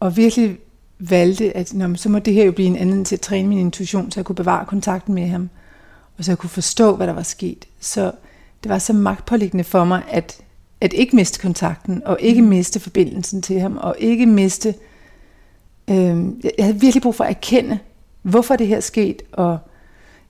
og 0.00 0.16
virkelig 0.16 0.58
valgte, 0.98 1.56
at 1.56 1.74
nå, 1.74 1.94
så 1.94 2.08
må 2.08 2.18
det 2.18 2.34
her 2.34 2.44
jo 2.44 2.52
blive 2.52 2.68
en 2.68 2.76
anden 2.76 3.04
til 3.04 3.16
at 3.16 3.20
træne 3.20 3.48
min 3.48 3.58
intuition, 3.58 4.10
så 4.10 4.20
jeg 4.20 4.24
kunne 4.24 4.36
bevare 4.36 4.66
kontakten 4.66 5.14
med 5.14 5.28
ham, 5.28 5.50
og 6.18 6.24
så 6.24 6.30
jeg 6.30 6.38
kunne 6.38 6.50
forstå, 6.50 6.96
hvad 6.96 7.06
der 7.06 7.12
var 7.12 7.22
sket. 7.22 7.64
Så 7.80 8.12
det 8.62 8.70
var 8.70 8.78
så 8.78 8.92
magtpåliggende 8.92 9.64
for 9.64 9.84
mig, 9.84 10.02
at, 10.10 10.40
at 10.80 10.92
ikke 10.92 11.16
miste 11.16 11.40
kontakten, 11.40 12.02
og 12.04 12.16
ikke 12.20 12.42
mm. 12.42 12.48
miste 12.48 12.80
forbindelsen 12.80 13.42
til 13.42 13.60
ham, 13.60 13.76
og 13.76 13.96
ikke 13.98 14.26
miste... 14.26 14.74
Øh, 15.90 16.26
jeg 16.58 16.64
havde 16.64 16.80
virkelig 16.80 17.02
brug 17.02 17.14
for 17.14 17.24
at 17.24 17.30
erkende, 17.30 17.78
hvorfor 18.22 18.56
det 18.56 18.66
her 18.66 18.80
skete, 18.80 19.24
og 19.32 19.50
jeg 19.50 19.58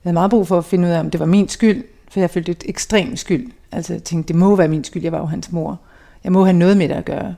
havde 0.03 0.13
meget 0.13 0.31
brug 0.31 0.47
for 0.47 0.57
at 0.57 0.65
finde 0.65 0.87
ud 0.87 0.93
af, 0.93 0.99
om 0.99 1.09
det 1.09 1.19
var 1.19 1.25
min 1.25 1.49
skyld, 1.49 1.83
for 2.09 2.19
jeg 2.19 2.29
følte 2.29 2.51
et 2.51 2.63
ekstremt 2.65 3.19
skyld. 3.19 3.51
Altså 3.71 3.93
jeg 3.93 4.03
tænkte, 4.03 4.27
det 4.27 4.35
må 4.35 4.55
være 4.55 4.67
min 4.67 4.83
skyld, 4.83 5.03
jeg 5.03 5.11
var 5.11 5.19
jo 5.19 5.25
hans 5.25 5.51
mor. 5.51 5.79
Jeg 6.23 6.31
må 6.31 6.43
have 6.43 6.57
noget 6.57 6.77
med 6.77 6.89
det 6.89 6.95
at 6.95 7.05
gøre. 7.05 7.35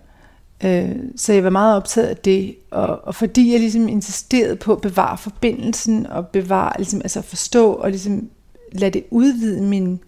Øh, 0.63 0.95
så 1.15 1.33
jeg 1.33 1.43
var 1.43 1.49
meget 1.49 1.75
optaget 1.75 2.07
af 2.07 2.17
det, 2.17 2.55
og, 2.71 3.07
og 3.07 3.15
fordi 3.15 3.51
jeg 3.51 3.59
ligesom 3.59 3.87
insisterede 3.87 4.55
på 4.55 4.73
at 4.73 4.81
bevare 4.81 5.17
forbindelsen, 5.17 6.07
og 6.07 6.27
bevare, 6.27 6.73
ligesom, 6.77 7.01
altså 7.01 7.21
forstå, 7.21 7.73
og 7.73 7.89
ligesom 7.89 8.29
lade 8.71 8.91
det 8.91 9.03
udvide 9.09 9.61
min 9.61 9.99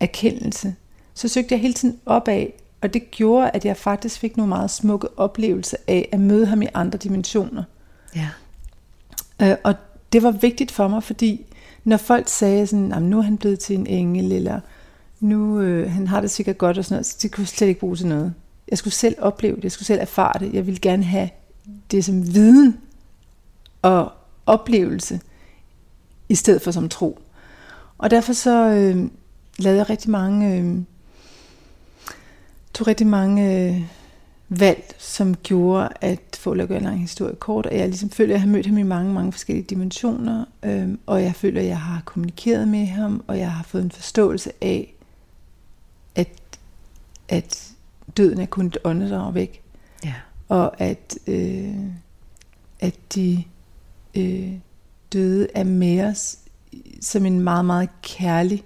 erkendelse, 0.00 0.74
så 1.14 1.28
søgte 1.28 1.52
jeg 1.54 1.60
hele 1.60 1.74
tiden 1.74 1.98
opad, 2.06 2.46
og 2.80 2.94
det 2.94 3.10
gjorde, 3.10 3.50
at 3.50 3.64
jeg 3.64 3.76
faktisk 3.76 4.20
fik 4.20 4.36
nogle 4.36 4.48
meget 4.48 4.70
smukke 4.70 5.18
oplevelser 5.18 5.76
af 5.88 6.08
at 6.12 6.20
møde 6.20 6.46
ham 6.46 6.62
i 6.62 6.66
andre 6.74 6.98
dimensioner. 6.98 7.62
Ja. 8.16 8.28
Øh, 9.42 9.56
og 9.64 9.74
det 10.12 10.22
var 10.22 10.30
vigtigt 10.30 10.70
for 10.70 10.88
mig, 10.88 11.02
fordi 11.02 11.46
når 11.84 11.96
folk 11.96 12.28
sagde 12.28 12.66
sådan, 12.66 13.02
nu 13.02 13.18
er 13.18 13.22
han 13.22 13.38
blevet 13.38 13.58
til 13.58 13.78
en 13.78 13.86
engel, 13.86 14.32
eller 14.32 14.60
nu 15.20 15.60
øh, 15.60 15.90
han 15.90 16.06
har 16.06 16.20
det 16.20 16.30
sikkert 16.30 16.58
godt 16.58 16.78
og 16.78 16.84
sådan 16.84 16.94
noget, 16.94 17.06
så 17.06 17.18
det 17.22 17.32
kunne 17.32 17.46
slet 17.46 17.68
ikke 17.68 17.80
bruge 17.80 17.96
til 17.96 18.06
noget. 18.06 18.34
Jeg 18.70 18.78
skulle 18.78 18.94
selv 18.94 19.14
opleve 19.18 19.56
det, 19.56 19.64
jeg 19.64 19.72
skulle 19.72 19.86
selv 19.86 20.00
erfare 20.00 20.38
det. 20.38 20.54
Jeg 20.54 20.66
ville 20.66 20.80
gerne 20.80 21.04
have 21.04 21.28
det 21.90 22.04
som 22.04 22.34
viden 22.34 22.80
og 23.82 24.12
oplevelse, 24.46 25.20
i 26.28 26.34
stedet 26.34 26.62
for 26.62 26.70
som 26.70 26.88
tro. 26.88 27.18
Og 27.98 28.10
derfor 28.10 28.32
så 28.32 28.68
øh, 28.68 29.10
lavede 29.58 29.78
jeg 29.78 29.90
rigtig 29.90 30.10
mange, 30.10 30.56
øh, 30.56 30.76
tog 32.74 32.86
rigtig 32.86 33.06
mange 33.06 33.68
øh, 33.68 33.82
valg, 34.48 34.94
som 34.98 35.34
gjorde, 35.34 35.88
at 36.00 36.38
få 36.38 36.52
at 36.52 36.68
gøre 36.68 36.78
en 36.78 36.84
lang 36.84 37.00
historie 37.00 37.34
kort, 37.34 37.66
og 37.66 37.76
jeg 37.76 37.88
ligesom 37.88 38.10
føler, 38.10 38.30
at 38.30 38.32
jeg 38.32 38.40
har 38.40 38.48
mødt 38.48 38.66
ham 38.66 38.78
i 38.78 38.82
mange, 38.82 39.14
mange 39.14 39.32
forskellige 39.32 39.64
dimensioner, 39.64 40.44
øh, 40.62 40.88
og 41.06 41.22
jeg 41.22 41.34
føler, 41.34 41.60
at 41.60 41.66
jeg 41.66 41.80
har 41.80 42.02
kommunikeret 42.04 42.68
med 42.68 42.86
ham, 42.86 43.24
og 43.26 43.38
jeg 43.38 43.52
har 43.52 43.62
fået 43.62 43.84
en 43.84 43.90
forståelse 43.90 44.52
af, 44.60 44.94
at, 46.14 46.28
at 47.28 47.71
døden 48.16 48.40
er 48.40 48.46
kun 48.46 48.66
et 48.66 48.78
åndedrag 48.84 49.34
væk. 49.34 49.62
Ja. 50.04 50.14
Og 50.48 50.80
at, 50.80 51.18
øh, 51.26 51.74
at 52.80 52.94
de 53.14 53.44
øh, 54.14 54.52
døde 55.12 55.48
er 55.54 55.64
med 55.64 56.04
os 56.04 56.38
som 57.00 57.26
en 57.26 57.40
meget, 57.40 57.64
meget 57.64 57.88
kærlig 58.02 58.64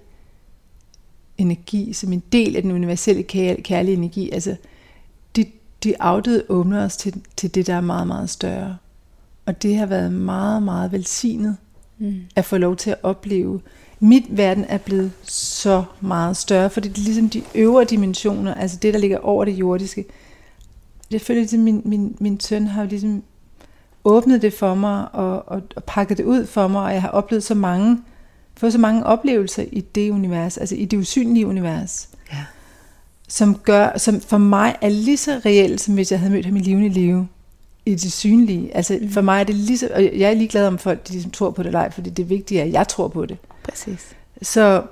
energi, 1.37 1.93
som 1.93 2.13
en 2.13 2.23
del 2.31 2.55
af 2.55 2.61
den 2.61 2.71
universelle 2.71 3.23
kærlige 3.63 3.97
energi. 3.97 4.29
Altså, 4.31 4.55
de, 5.35 5.45
de 5.83 6.01
afdøde 6.01 6.43
åbner 6.49 6.85
os 6.85 6.97
til, 6.97 7.21
til 7.37 7.55
det, 7.55 7.67
der 7.67 7.73
er 7.73 7.81
meget, 7.81 8.07
meget 8.07 8.29
større. 8.29 8.77
Og 9.45 9.63
det 9.63 9.77
har 9.77 9.85
været 9.85 10.11
meget, 10.11 10.63
meget 10.63 10.91
velsignet 10.91 11.57
mm. 11.97 12.21
at 12.35 12.45
få 12.45 12.57
lov 12.57 12.75
til 12.75 12.89
at 12.89 12.97
opleve. 13.03 13.61
Mit 13.99 14.23
verden 14.29 14.65
er 14.69 14.77
blevet 14.77 15.11
så 15.23 15.83
meget 16.01 16.37
større, 16.37 16.69
for 16.69 16.81
det 16.81 16.97
er 16.97 17.01
ligesom 17.01 17.29
de 17.29 17.41
øvre 17.55 17.83
dimensioner, 17.83 18.53
altså 18.53 18.77
det, 18.81 18.93
der 18.93 18.99
ligger 18.99 19.17
over 19.17 19.45
det 19.45 19.51
jordiske. 19.51 20.05
Jeg 21.11 21.21
føler 21.21 21.41
ligesom, 21.41 21.59
min, 21.59 21.81
min, 21.85 22.15
min 22.19 22.39
søn 22.39 22.67
har 22.67 22.83
ligesom 22.83 23.23
åbnet 24.03 24.41
det 24.41 24.53
for 24.53 24.75
mig, 24.75 25.07
og, 25.13 25.49
og, 25.49 25.61
og 25.75 25.83
pakket 25.83 26.17
det 26.17 26.23
ud 26.23 26.45
for 26.45 26.67
mig, 26.67 26.83
og 26.83 26.93
jeg 26.93 27.01
har 27.01 27.09
oplevet 27.09 27.43
så 27.43 27.55
mange 27.55 27.97
fået 28.57 28.73
så 28.73 28.79
mange 28.79 29.05
oplevelser 29.05 29.65
i 29.71 29.81
det 29.81 30.11
univers, 30.11 30.57
altså 30.57 30.75
i 30.75 30.85
det 30.85 30.97
usynlige 30.97 31.47
univers, 31.47 32.09
ja. 32.33 32.45
som, 33.27 33.55
gør, 33.55 33.97
som 33.97 34.21
for 34.21 34.37
mig 34.37 34.75
er 34.81 34.89
lige 34.89 35.17
så 35.17 35.41
reelt, 35.45 35.81
som 35.81 35.93
hvis 35.93 36.11
jeg 36.11 36.19
havde 36.19 36.33
mødt 36.33 36.45
ham 36.45 36.55
i 36.55 36.59
levende 36.59 36.89
liv 36.89 37.25
i 37.85 37.95
det 37.95 38.11
synlige. 38.11 38.75
Altså 38.75 38.99
mm. 39.01 39.09
for 39.09 39.21
mig 39.21 39.39
er 39.39 39.43
det 39.43 39.55
lige 39.55 39.77
så, 39.77 39.89
og 39.93 40.03
jeg 40.03 40.29
er 40.29 40.33
lige 40.33 40.47
glad 40.47 40.67
om 40.67 40.77
folk, 40.77 41.07
de 41.07 41.11
ligesom 41.11 41.31
tror 41.31 41.51
på 41.51 41.63
det 41.63 41.67
eller 41.67 41.89
fordi 41.89 42.09
det 42.09 42.29
vigtige 42.29 42.59
er, 42.59 42.65
at 42.65 42.71
jeg 42.71 42.87
tror 42.87 43.07
på 43.07 43.25
det. 43.25 43.37
Præcis. 43.69 44.15
Så, 44.41 44.83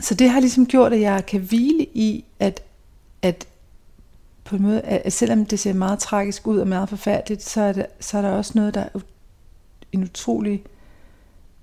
så 0.00 0.14
det 0.14 0.30
har 0.30 0.40
ligesom 0.40 0.66
gjort, 0.66 0.92
at 0.92 1.00
jeg 1.00 1.26
kan 1.26 1.40
hvile 1.40 1.86
i, 1.94 2.24
at, 2.38 2.62
at 3.22 3.46
på 4.44 4.56
en 4.56 4.62
måde, 4.62 4.80
at 4.80 5.12
selvom 5.12 5.46
det 5.46 5.58
ser 5.58 5.72
meget 5.72 5.98
tragisk 5.98 6.46
ud 6.46 6.58
og 6.58 6.68
meget 6.68 6.88
forfærdeligt, 6.88 7.42
så 7.42 7.60
er, 7.60 7.72
det, 7.72 7.86
så 8.00 8.18
er 8.18 8.22
der 8.22 8.28
også 8.28 8.52
noget, 8.54 8.74
der 8.74 8.80
er 8.80 9.00
en 9.92 10.02
utrolig 10.02 10.62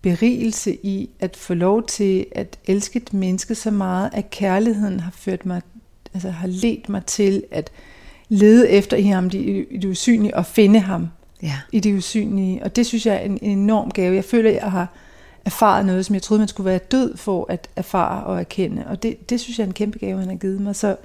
berigelse 0.02 0.78
i 0.86 1.10
at 1.20 1.38
få 1.38 1.54
lov 1.54 1.84
til 1.84 2.26
at 2.32 2.60
elske 2.66 2.98
et 2.98 3.14
menneske 3.14 3.56
så 3.56 3.72
meget, 3.72 4.10
at 4.14 4.30
kærligheden 4.30 5.00
har 5.00 5.12
ført 5.12 5.46
mig, 5.46 5.62
altså 6.14 6.30
har 6.30 6.48
ledt 6.48 6.90
mig 6.90 7.06
til 7.06 7.44
at 7.52 7.72
lede 8.30 8.70
efter 8.70 9.14
ham 9.14 9.26
i 9.34 9.78
det 9.78 9.86
usynlige 9.86 10.38
og 10.38 10.46
finde 10.46 10.80
ham 10.80 11.08
ja. 11.42 11.60
i 11.72 11.80
det 11.80 11.98
usynlige. 11.98 12.64
Og 12.64 12.76
det 12.76 12.86
synes 12.86 13.06
jeg 13.06 13.16
er 13.16 13.20
en, 13.20 13.40
en 13.42 13.58
enorm 13.58 13.92
gave. 13.92 14.16
Jeg 14.16 14.26
føler, 14.26 14.52
jeg 14.52 14.72
har 14.72 14.88
erfaret 15.46 15.86
noget, 15.86 16.06
som 16.06 16.14
jeg 16.14 16.22
troede, 16.22 16.40
man 16.40 16.48
skulle 16.48 16.70
være 16.70 16.80
død 16.80 17.18
for 17.18 17.46
at 17.50 17.70
erfare 17.76 18.24
og 18.24 18.40
erkende. 18.40 18.88
Og 18.88 19.04
det, 19.04 19.30
det 19.30 19.40
synes 19.40 19.60
jeg 19.60 19.64
er 19.64 19.68
en 19.68 19.74
kæmpe 19.74 20.00
gave, 20.00 20.20
han 20.20 20.30
har 20.30 20.36
givet 20.36 20.62
mig. 20.62 20.76
Så 20.76 20.96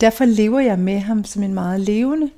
derfor 0.00 0.24
lever 0.24 0.60
jeg 0.60 0.78
med 0.78 0.98
ham 0.98 1.24
som 1.24 1.42
en 1.42 1.54
meget 1.54 1.80
levende 1.80 2.30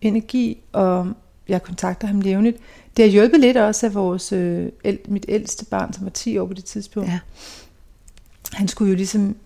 energi, 0.00 0.58
og 0.72 1.12
jeg 1.48 1.62
kontakter 1.62 2.06
ham 2.06 2.20
levende. 2.20 2.52
Det 2.96 3.04
har 3.04 3.10
hjulpet 3.10 3.40
lidt 3.40 3.56
også 3.56 3.86
af 3.86 3.94
vores, 3.94 4.32
øh, 4.32 4.68
mit 5.08 5.24
ældste 5.28 5.64
barn, 5.64 5.92
som 5.92 6.04
var 6.04 6.10
10 6.10 6.38
år 6.38 6.46
på 6.46 6.54
det 6.54 6.64
tidspunkt. 6.64 7.08
Ja. 7.08 7.18
Han 8.52 8.68
skulle 8.68 8.88
jo 8.88 8.96
ligesom, 8.96 9.36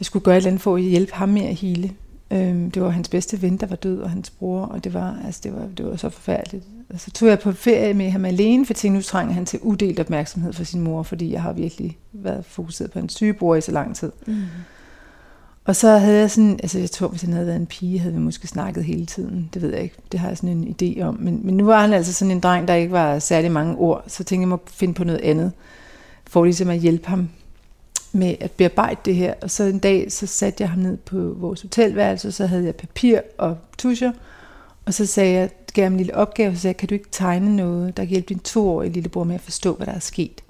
jeg 0.00 0.06
skulle 0.06 0.24
gøre 0.24 0.34
et 0.34 0.36
eller 0.36 0.50
andet 0.50 0.62
for 0.62 0.76
at 0.76 0.82
hjælpe 0.82 1.12
ham 1.14 1.28
med 1.28 1.42
at 1.42 1.54
hele. 1.54 1.92
Øhm, 2.32 2.70
det 2.70 2.82
var 2.82 2.90
hans 2.90 3.08
bedste 3.08 3.42
ven, 3.42 3.56
der 3.56 3.66
var 3.66 3.76
død, 3.76 4.00
og 4.00 4.10
hans 4.10 4.30
bror, 4.30 4.60
og 4.64 4.84
det 4.84 4.94
var, 4.94 5.16
altså, 5.26 5.40
det 5.44 5.54
var, 5.54 5.66
det 5.76 5.86
var 5.86 5.96
så 5.96 6.08
forfærdeligt. 6.08 6.64
Og 6.94 7.00
så 7.00 7.10
tog 7.10 7.28
jeg 7.28 7.38
på 7.38 7.52
ferie 7.52 7.94
med 7.94 8.10
ham 8.10 8.24
alene, 8.24 8.66
for 8.66 8.74
tænkte, 8.74 8.96
nu 8.96 9.02
trænger 9.02 9.34
han 9.34 9.46
til 9.46 9.58
udelt 9.62 10.00
opmærksomhed 10.00 10.52
for 10.52 10.64
sin 10.64 10.80
mor, 10.80 11.02
fordi 11.02 11.32
jeg 11.32 11.42
har 11.42 11.52
virkelig 11.52 11.98
været 12.12 12.44
fokuseret 12.44 12.90
på 12.90 12.98
hans 12.98 13.14
syge 13.14 13.32
bror 13.32 13.54
i 13.54 13.60
så 13.60 13.72
lang 13.72 13.96
tid. 13.96 14.12
Mm. 14.26 14.42
Og 15.64 15.76
så 15.76 15.98
havde 15.98 16.18
jeg 16.18 16.30
sådan, 16.30 16.60
altså 16.62 16.78
jeg 16.78 16.90
tror, 16.90 17.08
hvis 17.08 17.22
han 17.22 17.32
havde 17.32 17.46
været 17.46 17.56
en 17.56 17.66
pige, 17.66 17.98
havde 17.98 18.14
vi 18.14 18.20
måske 18.20 18.48
snakket 18.48 18.84
hele 18.84 19.06
tiden. 19.06 19.50
Det 19.54 19.62
ved 19.62 19.70
jeg 19.70 19.82
ikke, 19.82 19.96
det 20.12 20.20
har 20.20 20.28
jeg 20.28 20.36
sådan 20.36 20.50
en 20.50 20.76
idé 20.82 21.02
om. 21.02 21.16
Men, 21.20 21.40
men 21.44 21.56
nu 21.56 21.64
var 21.64 21.80
han 21.80 21.92
altså 21.92 22.12
sådan 22.12 22.30
en 22.30 22.40
dreng, 22.40 22.68
der 22.68 22.74
ikke 22.74 22.92
var 22.92 23.18
særlig 23.18 23.50
mange 23.50 23.76
ord, 23.76 24.04
så 24.06 24.24
tænkte 24.24 24.34
jeg, 24.34 24.40
jeg 24.40 24.48
må 24.48 24.60
finde 24.66 24.94
på 24.94 25.04
noget 25.04 25.20
andet, 25.20 25.52
for 26.26 26.44
ligesom 26.44 26.68
at 26.68 26.78
hjælpe 26.78 27.08
ham 27.08 27.28
med 28.12 28.36
at 28.40 28.50
bearbejde 28.50 29.00
det 29.04 29.14
her. 29.14 29.34
Og 29.42 29.50
så 29.50 29.64
en 29.64 29.78
dag, 29.78 30.12
så 30.12 30.26
satte 30.26 30.62
jeg 30.62 30.70
ham 30.70 30.78
ned 30.78 30.96
på 30.96 31.16
vores 31.16 31.62
hotelværelse, 31.62 32.28
og 32.28 32.34
så 32.34 32.46
havde 32.46 32.64
jeg 32.64 32.74
papir 32.74 33.20
og 33.38 33.58
tuscher, 33.78 34.12
og 34.86 34.94
så 34.94 35.06
sagde 35.06 35.32
jeg, 35.32 35.50
gav 35.74 35.84
ham 35.84 35.92
en 35.92 35.96
lille 35.96 36.14
opgave, 36.14 36.54
så 36.54 36.60
sagde 36.60 36.72
jeg, 36.72 36.76
kan 36.76 36.88
du 36.88 36.94
ikke 36.94 37.08
tegne 37.10 37.56
noget, 37.56 37.96
der 37.96 38.02
kan 38.02 38.10
hjælpe 38.10 38.28
din 38.28 38.38
toårige 38.38 38.92
lillebror 38.92 39.24
med 39.24 39.34
at 39.34 39.40
forstå, 39.40 39.74
hvad 39.74 39.86
der 39.86 39.92
er 39.92 39.98
sket? 39.98 40.40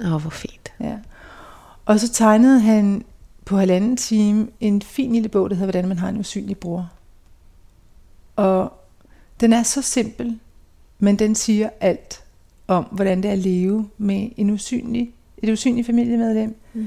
Åh, 0.00 0.14
oh, 0.14 0.20
hvor 0.20 0.30
fint. 0.30 0.72
Ja. 0.80 0.96
Og 1.84 2.00
så 2.00 2.12
tegnede 2.12 2.60
han 2.60 3.04
på 3.44 3.56
halvanden 3.56 3.96
time 3.96 4.48
en 4.60 4.82
fin 4.82 5.12
lille 5.12 5.28
bog, 5.28 5.50
der 5.50 5.56
hedder, 5.56 5.66
Hvordan 5.66 5.88
man 5.88 5.98
har 5.98 6.08
en 6.08 6.18
usynlig 6.18 6.58
bror. 6.58 6.90
Og 8.36 8.72
den 9.40 9.52
er 9.52 9.62
så 9.62 9.82
simpel, 9.82 10.38
men 10.98 11.18
den 11.18 11.34
siger 11.34 11.70
alt 11.80 12.24
om, 12.68 12.84
hvordan 12.84 13.22
det 13.22 13.28
er 13.28 13.32
at 13.32 13.38
leve 13.38 13.88
med 13.98 14.30
en 14.36 14.50
usynlig, 14.50 15.14
et 15.48 15.52
usynligt 15.52 15.86
familiemedlem, 15.86 16.54
mm. 16.74 16.86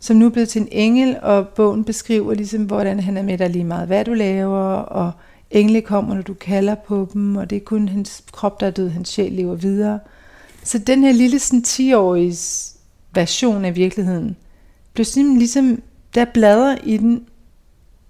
som 0.00 0.16
nu 0.16 0.26
er 0.26 0.30
blevet 0.30 0.48
til 0.48 0.62
en 0.62 0.68
engel, 0.72 1.16
og 1.22 1.48
bogen 1.48 1.84
beskriver 1.84 2.34
ligesom, 2.34 2.64
hvordan 2.64 3.00
han 3.00 3.16
er 3.16 3.22
med 3.22 3.38
dig 3.38 3.50
lige 3.50 3.64
meget, 3.64 3.86
hvad 3.86 4.04
du 4.04 4.14
laver, 4.14 4.74
og 4.74 5.12
engle 5.50 5.80
kommer, 5.80 6.14
når 6.14 6.22
du 6.22 6.34
kalder 6.34 6.74
på 6.74 7.08
dem, 7.12 7.36
og 7.36 7.50
det 7.50 7.56
er 7.56 7.60
kun 7.60 7.88
hans 7.88 8.24
krop, 8.32 8.60
der 8.60 8.66
er 8.66 8.70
død, 8.70 8.88
hans 8.88 9.08
sjæl 9.08 9.32
lever 9.32 9.54
videre. 9.54 9.98
Så 10.64 10.78
den 10.78 11.04
her 11.04 11.12
lille 11.12 11.38
sådan 11.38 11.64
10-årige 11.66 12.36
version 13.14 13.64
af 13.64 13.76
virkeligheden, 13.76 14.36
blev 14.94 15.04
simpelthen 15.04 15.38
ligesom, 15.38 15.82
der 16.14 16.24
bladrer 16.24 16.76
i 16.84 16.96
den, 16.96 17.24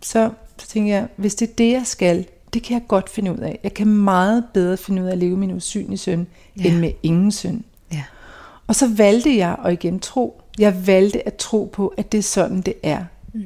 så, 0.02 0.30
så 0.58 0.68
tænker 0.68 0.94
jeg, 0.94 1.08
hvis 1.16 1.34
det 1.34 1.50
er 1.50 1.52
det, 1.58 1.72
jeg 1.72 1.82
skal, 1.84 2.26
det 2.54 2.62
kan 2.62 2.74
jeg 2.74 2.82
godt 2.88 3.08
finde 3.08 3.32
ud 3.32 3.38
af. 3.38 3.58
Jeg 3.62 3.74
kan 3.74 3.86
meget 3.86 4.44
bedre 4.54 4.76
finde 4.76 5.02
ud 5.02 5.06
af 5.06 5.12
at 5.12 5.18
leve 5.18 5.36
min 5.36 5.50
usynlige 5.50 5.98
søn, 5.98 6.26
ja. 6.58 6.68
end 6.68 6.78
med 6.78 6.92
ingen 7.02 7.32
søn. 7.32 7.64
Og 8.72 8.76
så 8.76 8.88
valgte 8.88 9.36
jeg 9.36 9.56
at 9.64 9.72
igen 9.72 10.00
tro. 10.00 10.42
Jeg 10.58 10.86
valgte 10.86 11.26
at 11.26 11.36
tro 11.36 11.70
på, 11.72 11.94
at 11.96 12.12
det 12.12 12.18
er 12.18 12.22
sådan, 12.22 12.60
det 12.60 12.74
er. 12.82 13.04
Mm. 13.32 13.42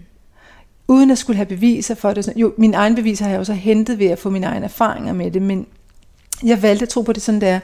Uden 0.89 1.11
at 1.11 1.19
skulle 1.19 1.37
have 1.37 1.47
beviser 1.47 1.95
for 1.95 2.13
det. 2.13 2.33
Jo, 2.37 2.55
min 2.59 2.75
egen 2.75 2.95
beviser 2.95 3.25
har 3.25 3.31
jeg 3.31 3.41
også 3.41 3.53
hentet 3.53 3.99
ved 3.99 4.07
at 4.07 4.19
få 4.19 4.31
mine 4.31 4.47
egne 4.47 4.65
erfaringer 4.65 5.13
med 5.13 5.31
det, 5.31 5.43
men 5.43 5.67
jeg 6.45 6.63
valgte 6.63 6.83
at 6.83 6.89
tro 6.89 7.03
på 7.03 7.13
det 7.13 7.23
sådan, 7.23 7.41
det 7.41 7.49
er. 7.49 7.61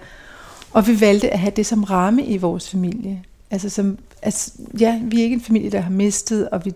Og 0.72 0.86
vi 0.86 1.00
valgte 1.00 1.30
at 1.30 1.38
have 1.38 1.52
det 1.56 1.66
som 1.66 1.84
ramme 1.84 2.24
i 2.24 2.36
vores 2.36 2.70
familie. 2.70 3.22
Altså, 3.50 3.68
som, 3.68 3.98
altså 4.22 4.52
ja, 4.80 5.00
vi 5.04 5.20
er 5.20 5.24
ikke 5.24 5.34
en 5.34 5.40
familie, 5.40 5.70
der 5.70 5.80
har 5.80 5.90
mistet, 5.90 6.48
og 6.48 6.64
vi 6.64 6.72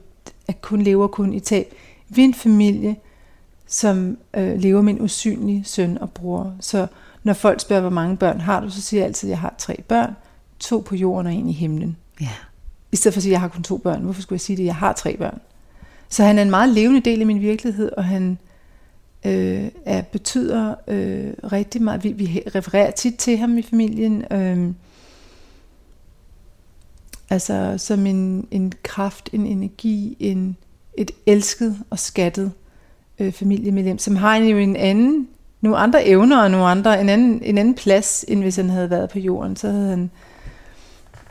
at 0.48 0.60
kun 0.60 0.82
lever 0.82 1.06
kun 1.06 1.32
i 1.32 1.40
tab. 1.40 1.74
Vi 2.08 2.20
er 2.20 2.24
en 2.24 2.34
familie, 2.34 2.96
som 3.66 4.18
øh, 4.36 4.58
lever 4.58 4.82
med 4.82 4.92
en 4.92 5.00
usynlig 5.00 5.62
søn 5.66 5.98
og 5.98 6.10
bror. 6.10 6.54
Så 6.60 6.86
når 7.22 7.32
folk 7.32 7.60
spørger, 7.60 7.80
hvor 7.80 7.90
mange 7.90 8.16
børn 8.16 8.40
har 8.40 8.60
du, 8.60 8.70
så 8.70 8.82
siger 8.82 9.00
jeg 9.00 9.06
altid, 9.06 9.28
at 9.28 9.30
jeg 9.30 9.38
har 9.38 9.54
tre 9.58 9.82
børn. 9.88 10.14
To 10.58 10.80
på 10.80 10.96
jorden 10.96 11.26
og 11.26 11.34
en 11.34 11.48
i 11.48 11.52
himlen. 11.52 11.96
Ja. 12.20 12.30
I 12.92 12.96
stedet 12.96 13.14
for 13.14 13.18
at 13.18 13.22
sige, 13.22 13.30
at 13.30 13.32
jeg 13.32 13.40
har 13.40 13.48
kun 13.48 13.62
to 13.62 13.76
børn. 13.76 14.02
Hvorfor 14.02 14.22
skulle 14.22 14.36
jeg 14.36 14.40
sige 14.40 14.56
det? 14.56 14.64
Jeg 14.64 14.74
har 14.74 14.92
tre 14.92 15.16
børn. 15.16 15.40
Så 16.08 16.24
han 16.24 16.38
er 16.38 16.42
en 16.42 16.50
meget 16.50 16.68
levende 16.68 17.00
del 17.00 17.20
af 17.20 17.26
min 17.26 17.40
virkelighed, 17.40 17.92
og 17.96 18.04
han 18.04 18.38
øh, 19.26 19.68
er, 19.84 20.02
betyder 20.02 20.74
øh, 20.88 21.32
rigtig 21.52 21.82
meget. 21.82 22.04
Vi, 22.04 22.12
vi 22.12 22.42
refererer 22.54 22.90
tit 22.90 23.16
til 23.16 23.36
ham 23.36 23.58
i 23.58 23.62
familien. 23.62 24.24
Øh, 24.32 24.72
altså 27.30 27.74
som 27.78 28.06
en, 28.06 28.48
en 28.50 28.72
kraft, 28.82 29.28
en 29.32 29.46
energi, 29.46 30.16
en, 30.20 30.56
et 30.98 31.10
elsket 31.26 31.78
og 31.90 31.98
skattet 31.98 32.52
øh, 33.18 33.32
familiemedlem, 33.32 33.98
som 33.98 34.16
har 34.16 34.36
en, 34.36 34.48
jo 34.48 34.56
en 34.56 34.76
anden, 34.76 35.28
nogle 35.60 35.78
andre 35.78 36.06
evner 36.06 36.42
og 36.42 36.50
nogle 36.50 36.66
andre, 36.66 37.00
en 37.00 37.08
anden, 37.08 37.42
en 37.42 37.58
anden 37.58 37.74
plads, 37.74 38.24
end 38.28 38.42
hvis 38.42 38.56
han 38.56 38.70
havde 38.70 38.90
været 38.90 39.10
på 39.10 39.18
jorden. 39.18 39.56
Så 39.56 39.70
havde 39.70 39.90
han, 39.90 40.10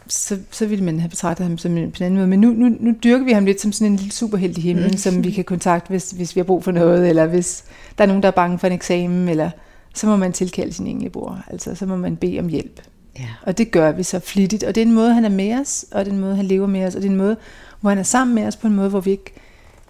så, 0.08 0.38
så 0.51 0.66
ville 0.66 0.86
man 0.86 0.99
have 0.99 1.10
betragtet 1.10 1.45
ham 1.45 1.58
som 1.58 1.78
en, 1.78 1.91
på 1.91 1.97
en 1.99 2.06
anden 2.06 2.18
måde. 2.18 2.28
Men 2.28 2.39
nu, 2.39 2.49
nu, 2.49 2.76
nu 2.80 2.95
dyrker 3.03 3.26
vi 3.26 3.32
ham 3.32 3.45
lidt 3.45 3.62
som 3.62 3.72
sådan 3.72 3.91
en 3.91 3.97
lille 3.97 4.12
superhelt 4.12 4.58
i 4.58 4.62
himlen, 4.62 4.91
mm. 4.91 4.97
som 4.97 5.24
vi 5.24 5.32
kan 5.32 5.43
kontakte, 5.43 5.89
hvis, 5.89 6.12
hvis 6.12 6.36
vi 6.36 6.39
har 6.39 6.45
brug 6.45 6.64
for 6.64 6.72
noget, 6.72 7.10
eller 7.10 7.26
hvis 7.26 7.64
der 7.97 8.03
er 8.03 8.08
nogen, 8.08 8.24
der 8.24 8.28
er 8.28 8.34
bange 8.34 8.60
for 8.60 8.68
en 8.68 8.74
eksamen, 8.74 9.30
eller 9.30 9.49
så 9.93 10.08
må 10.08 10.16
man 10.16 10.34
tilkalde 10.34 10.74
sin 10.74 10.88
englebror. 10.88 11.43
Altså, 11.47 11.76
så 11.76 11.86
må 11.86 11.95
man 11.95 12.16
bede 12.16 12.39
om 12.39 12.47
hjælp. 12.47 12.82
Ja. 13.20 13.28
Og 13.43 13.58
det 13.58 13.72
gør 13.72 13.91
vi 13.91 14.03
så 14.03 14.20
flittigt. 14.20 14.64
Og 14.64 14.76
det 14.76 14.82
er 14.82 14.86
en 14.86 14.93
måde, 14.93 15.14
han 15.14 15.26
er 15.26 15.30
med 15.30 15.60
os, 15.60 15.86
og 15.91 16.06
det 16.06 16.12
er 16.12 16.16
en 16.16 16.22
måde, 16.22 16.36
han 16.36 16.45
lever 16.45 16.68
med 16.68 16.86
os, 16.86 16.95
og 16.95 17.01
det 17.01 17.08
er 17.08 17.12
en 17.12 17.18
måde, 17.18 17.38
hvor 17.82 17.89
han 17.89 17.99
er 17.99 18.03
sammen 18.03 18.36
med 18.36 18.47
os 18.47 18.56
på 18.56 18.68
en 18.68 18.76
måde, 18.76 18.89
hvor 18.89 18.99
vi 18.99 19.12
ikke 19.12 19.34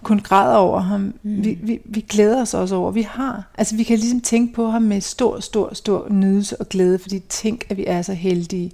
kun 0.02 0.18
græder 0.18 0.56
over 0.56 0.80
ham. 0.80 1.00
Mm. 1.00 1.44
Vi, 1.44 1.58
vi, 1.62 1.80
vi 1.84 2.00
glæder 2.08 2.42
os 2.42 2.54
også 2.54 2.74
over, 2.74 2.90
vi 2.90 3.02
har. 3.02 3.52
Altså 3.58 3.76
vi 3.76 3.82
kan 3.82 3.98
ligesom 3.98 4.20
tænke 4.20 4.54
på 4.54 4.66
ham 4.66 4.82
med 4.82 5.00
stor, 5.00 5.40
stor, 5.40 5.74
stor 5.74 6.06
nydelse 6.10 6.60
og 6.60 6.68
glæde, 6.68 6.98
fordi 6.98 7.18
tænk, 7.18 7.66
at 7.68 7.76
vi 7.76 7.84
er 7.86 8.02
så 8.02 8.12
heldige, 8.12 8.70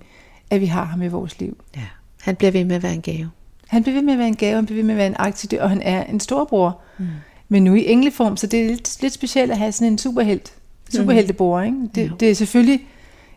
at 0.52 0.60
vi 0.60 0.66
har 0.66 0.84
ham 0.84 1.02
i 1.02 1.08
vores 1.08 1.38
liv. 1.40 1.56
Ja. 1.76 1.86
Han 2.20 2.36
bliver 2.36 2.50
ved 2.50 2.64
med 2.64 2.76
at 2.76 2.82
være 2.82 2.94
en 2.94 3.02
gave. 3.02 3.30
Han 3.66 3.82
bliver 3.82 3.96
ved 3.96 4.02
med 4.02 4.12
at 4.12 4.18
være 4.18 4.28
en 4.28 4.36
gave, 4.36 4.54
han 4.54 4.66
bliver 4.66 4.76
ved 4.76 4.84
med 4.84 4.94
at 4.94 4.98
være 4.98 5.06
en 5.06 5.16
aktiv, 5.18 5.58
og 5.60 5.68
han 5.68 5.82
er 5.82 6.04
en 6.04 6.20
storbror. 6.20 6.80
Mm. 6.98 7.06
Men 7.48 7.64
nu 7.64 7.74
i 7.74 7.86
engleform, 7.86 8.36
så 8.36 8.46
det 8.46 8.62
er 8.62 8.66
lidt, 8.66 9.02
lidt 9.02 9.12
specielt 9.12 9.50
at 9.50 9.58
have 9.58 9.72
sådan 9.72 9.92
en 9.92 9.98
superhelt, 9.98 10.52
superheltebror. 10.94 11.60
Ikke? 11.60 11.76
Det, 11.94 12.12
det 12.20 12.30
er 12.30 12.34
selvfølgelig 12.34 12.86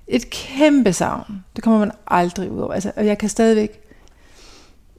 et 0.08 0.30
kæmpe 0.30 0.94
savn. 0.94 1.44
Det 1.56 1.64
kommer 1.64 1.80
man 1.80 1.92
aldrig 2.08 2.52
ud 2.52 2.60
over. 2.60 2.74
Altså, 2.74 2.92
og 2.96 3.06
jeg 3.06 3.18
kan 3.18 3.30
stadigvæk, 3.30 3.80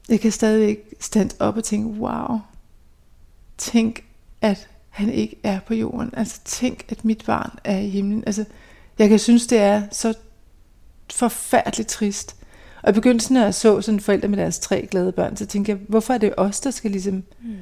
jeg 0.09 0.19
kan 0.19 0.31
stadigvæk 0.31 0.79
stand 0.99 1.29
op 1.39 1.57
og 1.57 1.63
tænke, 1.63 1.87
wow, 1.87 2.39
tænk, 3.57 4.03
at 4.41 4.67
han 4.89 5.09
ikke 5.09 5.35
er 5.43 5.59
på 5.67 5.73
jorden. 5.73 6.09
Altså 6.17 6.39
tænk, 6.45 6.85
at 6.89 7.05
mit 7.05 7.23
barn 7.25 7.51
er 7.63 7.77
i 7.77 7.89
himlen. 7.89 8.23
Altså, 8.25 8.45
jeg 8.99 9.09
kan 9.09 9.19
synes, 9.19 9.47
det 9.47 9.59
er 9.59 9.81
så 9.91 10.13
forfærdeligt 11.13 11.89
trist. 11.89 12.35
Og 12.83 12.89
i 12.89 12.93
begyndelsen, 12.93 13.33
når 13.33 13.43
jeg 13.43 13.53
så 13.53 13.81
sådan 13.81 13.99
forældre 13.99 14.27
med 14.27 14.37
deres 14.37 14.59
tre 14.59 14.87
glade 14.91 15.11
børn, 15.11 15.37
så 15.37 15.45
tænkte 15.45 15.71
jeg, 15.71 15.79
hvorfor 15.87 16.13
er 16.13 16.17
det 16.17 16.33
os, 16.37 16.59
der 16.59 16.71
skal 16.71 16.91
ligesom 16.91 17.23
mm. 17.41 17.55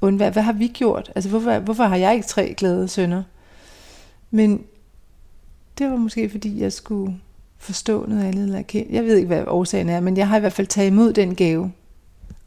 undvære? 0.00 0.30
Hvad 0.30 0.42
har 0.42 0.52
vi 0.52 0.66
gjort? 0.68 1.12
Altså, 1.14 1.30
hvorfor, 1.30 1.58
hvorfor 1.58 1.84
har 1.84 1.96
jeg 1.96 2.14
ikke 2.14 2.26
tre 2.26 2.54
glade 2.54 2.88
sønner? 2.88 3.22
Men 4.30 4.64
det 5.78 5.90
var 5.90 5.96
måske, 5.96 6.30
fordi 6.30 6.60
jeg 6.60 6.72
skulle 6.72 7.16
forstå 7.58 8.06
noget 8.06 8.24
andet 8.24 8.44
eller 8.44 8.58
erkende. 8.58 8.94
Jeg 8.94 9.04
ved 9.04 9.16
ikke, 9.16 9.26
hvad 9.26 9.44
årsagen 9.46 9.88
er, 9.88 10.00
men 10.00 10.16
jeg 10.16 10.28
har 10.28 10.36
i 10.36 10.40
hvert 10.40 10.52
fald 10.52 10.66
taget 10.66 10.86
imod 10.86 11.12
den 11.12 11.34
gave 11.34 11.72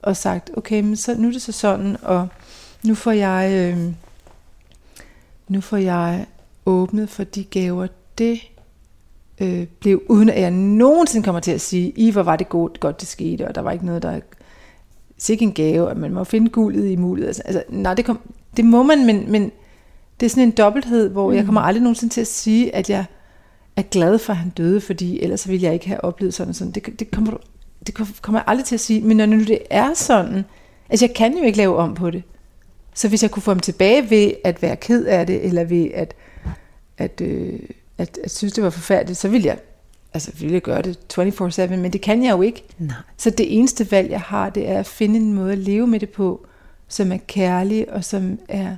og 0.01 0.17
sagt, 0.17 0.51
okay, 0.57 0.81
men 0.81 0.95
så, 0.95 1.15
nu 1.17 1.27
er 1.27 1.31
det 1.31 1.41
så 1.41 1.51
sådan, 1.51 1.97
og 2.01 2.27
nu 2.83 2.95
får 2.95 3.11
jeg, 3.11 3.51
øh, 3.51 3.93
nu 5.47 5.61
får 5.61 5.77
jeg 5.77 6.25
åbnet 6.65 7.09
for 7.09 7.23
de 7.23 7.43
gaver, 7.43 7.87
det 8.17 8.39
øh, 9.41 9.67
blev, 9.79 10.01
uden 10.09 10.29
at 10.29 10.41
jeg 10.41 10.51
nogensinde 10.51 11.25
kommer 11.25 11.41
til 11.41 11.51
at 11.51 11.61
sige, 11.61 11.89
i 11.89 12.11
hvor 12.11 12.23
var 12.23 12.35
det 12.35 12.49
godt, 12.49 12.79
godt 12.79 12.99
det 12.99 13.07
skete, 13.07 13.47
og 13.47 13.55
der 13.55 13.61
var 13.61 13.71
ikke 13.71 13.85
noget, 13.85 14.03
der 14.03 14.19
sikke 15.17 15.43
en 15.43 15.53
gave, 15.53 15.91
at 15.91 15.97
man 15.97 16.13
må 16.13 16.23
finde 16.23 16.49
guldet 16.49 16.89
i 16.89 16.95
mulighed. 16.95 17.27
Altså, 17.27 17.41
altså, 17.45 17.63
nej, 17.69 17.93
det, 17.93 18.05
kom, 18.05 18.19
det 18.57 18.65
må 18.65 18.83
man, 18.83 19.05
men, 19.05 19.31
men 19.31 19.51
det 20.19 20.25
er 20.25 20.29
sådan 20.29 20.43
en 20.43 20.51
dobbelthed, 20.51 21.09
hvor 21.09 21.29
mm. 21.29 21.35
jeg 21.35 21.45
kommer 21.45 21.61
aldrig 21.61 21.83
nogensinde 21.83 22.13
til 22.13 22.21
at 22.21 22.27
sige, 22.27 22.75
at 22.75 22.89
jeg 22.89 23.05
er 23.75 23.81
glad 23.81 24.19
for, 24.19 24.33
at 24.33 24.37
han 24.37 24.49
døde, 24.49 24.81
fordi 24.81 25.21
ellers 25.21 25.49
ville 25.49 25.63
jeg 25.63 25.73
ikke 25.73 25.87
have 25.87 26.03
oplevet 26.03 26.33
sådan 26.33 26.49
og 26.49 26.55
sådan. 26.55 26.71
Det, 26.71 26.99
det, 26.99 27.11
kommer, 27.11 27.31
du, 27.31 27.37
det 27.87 28.21
kommer 28.21 28.39
jeg 28.39 28.45
aldrig 28.47 28.65
til 28.65 28.75
at 28.75 28.79
sige, 28.79 29.01
men 29.01 29.17
når 29.17 29.25
nu 29.25 29.39
det 29.39 29.59
er 29.69 29.93
sådan, 29.93 30.45
altså 30.89 31.05
jeg 31.05 31.15
kan 31.15 31.37
jo 31.37 31.43
ikke 31.43 31.57
lave 31.57 31.77
om 31.77 31.95
på 31.95 32.11
det. 32.11 32.23
Så 32.93 33.09
hvis 33.09 33.23
jeg 33.23 33.31
kunne 33.31 33.43
få 33.43 33.51
ham 33.51 33.59
tilbage 33.59 34.09
ved 34.09 34.31
at 34.43 34.61
være 34.61 34.75
ked 34.75 35.05
af 35.05 35.27
det, 35.27 35.45
eller 35.45 35.63
ved 35.63 35.89
at, 35.93 36.13
at, 36.97 37.21
øh, 37.21 37.59
at, 37.97 38.17
at 38.23 38.31
synes, 38.31 38.53
det 38.53 38.63
var 38.63 38.69
forfærdeligt, 38.69 39.19
så 39.19 39.27
ville 39.29 39.47
jeg, 39.47 39.59
altså 40.13 40.31
ville 40.39 40.53
jeg 40.53 40.61
gøre 40.61 40.81
det 40.81 40.97
24-7, 41.13 41.75
men 41.75 41.93
det 41.93 42.01
kan 42.01 42.23
jeg 42.23 42.31
jo 42.31 42.41
ikke. 42.41 42.63
Nej. 42.77 42.95
Så 43.17 43.29
det 43.29 43.57
eneste 43.57 43.91
valg, 43.91 44.11
jeg 44.11 44.21
har, 44.21 44.49
det 44.49 44.69
er 44.69 44.79
at 44.79 44.87
finde 44.87 45.19
en 45.19 45.33
måde 45.33 45.51
at 45.51 45.57
leve 45.57 45.87
med 45.87 45.99
det 45.99 46.09
på, 46.09 46.47
som 46.87 47.11
er 47.11 47.17
kærlig, 47.27 47.91
og 47.91 48.03
som 48.03 48.39
er 48.47 48.75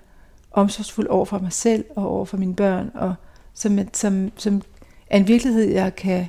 omsorgsfuld 0.52 1.08
over 1.08 1.26
for 1.26 1.40
mig 1.40 1.54
selv, 1.54 1.86
og 1.96 2.10
over 2.10 2.26
for 2.26 2.38
mine 2.38 2.56
børn, 2.56 2.92
og 2.94 3.14
som, 3.54 3.80
som, 3.94 4.32
som 4.38 4.62
er 5.10 5.18
en 5.18 5.28
virkelighed, 5.28 5.64
jeg 5.64 5.96
kan 5.96 6.28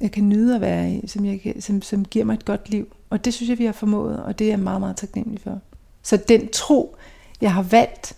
jeg 0.00 0.12
kan 0.12 0.28
nyde 0.28 0.54
at 0.54 0.60
være 0.60 0.90
i, 0.90 1.06
som, 1.06 1.24
jeg 1.24 1.40
kan, 1.40 1.60
som, 1.60 1.82
som 1.82 2.04
giver 2.04 2.24
mig 2.24 2.34
et 2.34 2.44
godt 2.44 2.70
liv. 2.70 2.92
Og 3.10 3.24
det 3.24 3.34
synes 3.34 3.50
jeg, 3.50 3.58
vi 3.58 3.64
har 3.64 3.72
formået, 3.72 4.22
og 4.22 4.38
det 4.38 4.44
er 4.44 4.48
jeg 4.48 4.58
meget, 4.58 4.80
meget 4.80 4.96
taknemmelig 4.96 5.40
for. 5.40 5.60
Så 6.02 6.16
den 6.16 6.48
tro, 6.48 6.96
jeg 7.40 7.52
har 7.52 7.62
valgt 7.62 8.16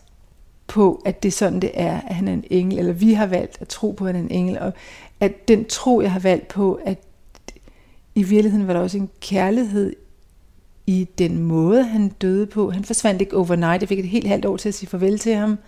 på, 0.70 1.02
at 1.04 1.22
det 1.22 1.28
er 1.28 1.32
sådan, 1.32 1.60
det 1.60 1.70
er, 1.74 2.00
at 2.00 2.14
han 2.14 2.28
er 2.28 2.32
en 2.32 2.44
engel, 2.50 2.78
eller 2.78 2.92
vi 2.92 3.12
har 3.12 3.26
valgt 3.26 3.58
at 3.60 3.68
tro 3.68 3.90
på, 3.90 4.06
at 4.06 4.14
han 4.14 4.24
er 4.24 4.28
en 4.28 4.34
engel, 4.34 4.58
og 4.58 4.72
at 5.20 5.48
den 5.48 5.64
tro, 5.64 6.00
jeg 6.00 6.12
har 6.12 6.20
valgt 6.20 6.48
på, 6.48 6.80
at 6.84 6.98
i 8.14 8.22
virkeligheden 8.22 8.66
var 8.66 8.72
der 8.72 8.80
også 8.80 8.98
en 8.98 9.10
kærlighed 9.20 9.96
i 10.86 11.08
den 11.18 11.38
måde, 11.38 11.84
han 11.84 12.08
døde 12.08 12.46
på. 12.46 12.70
Han 12.70 12.84
forsvandt 12.84 13.20
ikke 13.20 13.36
overnight. 13.36 13.80
Jeg 13.80 13.88
fik 13.88 13.98
et 13.98 14.08
helt 14.08 14.26
halvt 14.26 14.44
år 14.44 14.56
til 14.56 14.68
at 14.68 14.74
sige 14.74 14.88
farvel 14.88 15.18
til 15.18 15.34
ham. 15.34 15.58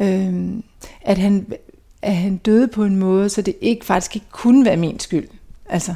Øhm, 0.00 0.62
at 1.00 1.18
han 1.18 1.46
at 2.02 2.16
han 2.16 2.36
døde 2.36 2.68
på 2.68 2.84
en 2.84 2.96
måde, 2.96 3.28
så 3.28 3.42
det 3.42 3.54
ikke 3.60 3.84
faktisk 3.84 4.16
ikke 4.16 4.26
kunne 4.30 4.64
være 4.64 4.76
min 4.76 5.00
skyld. 5.00 5.28
Altså, 5.68 5.94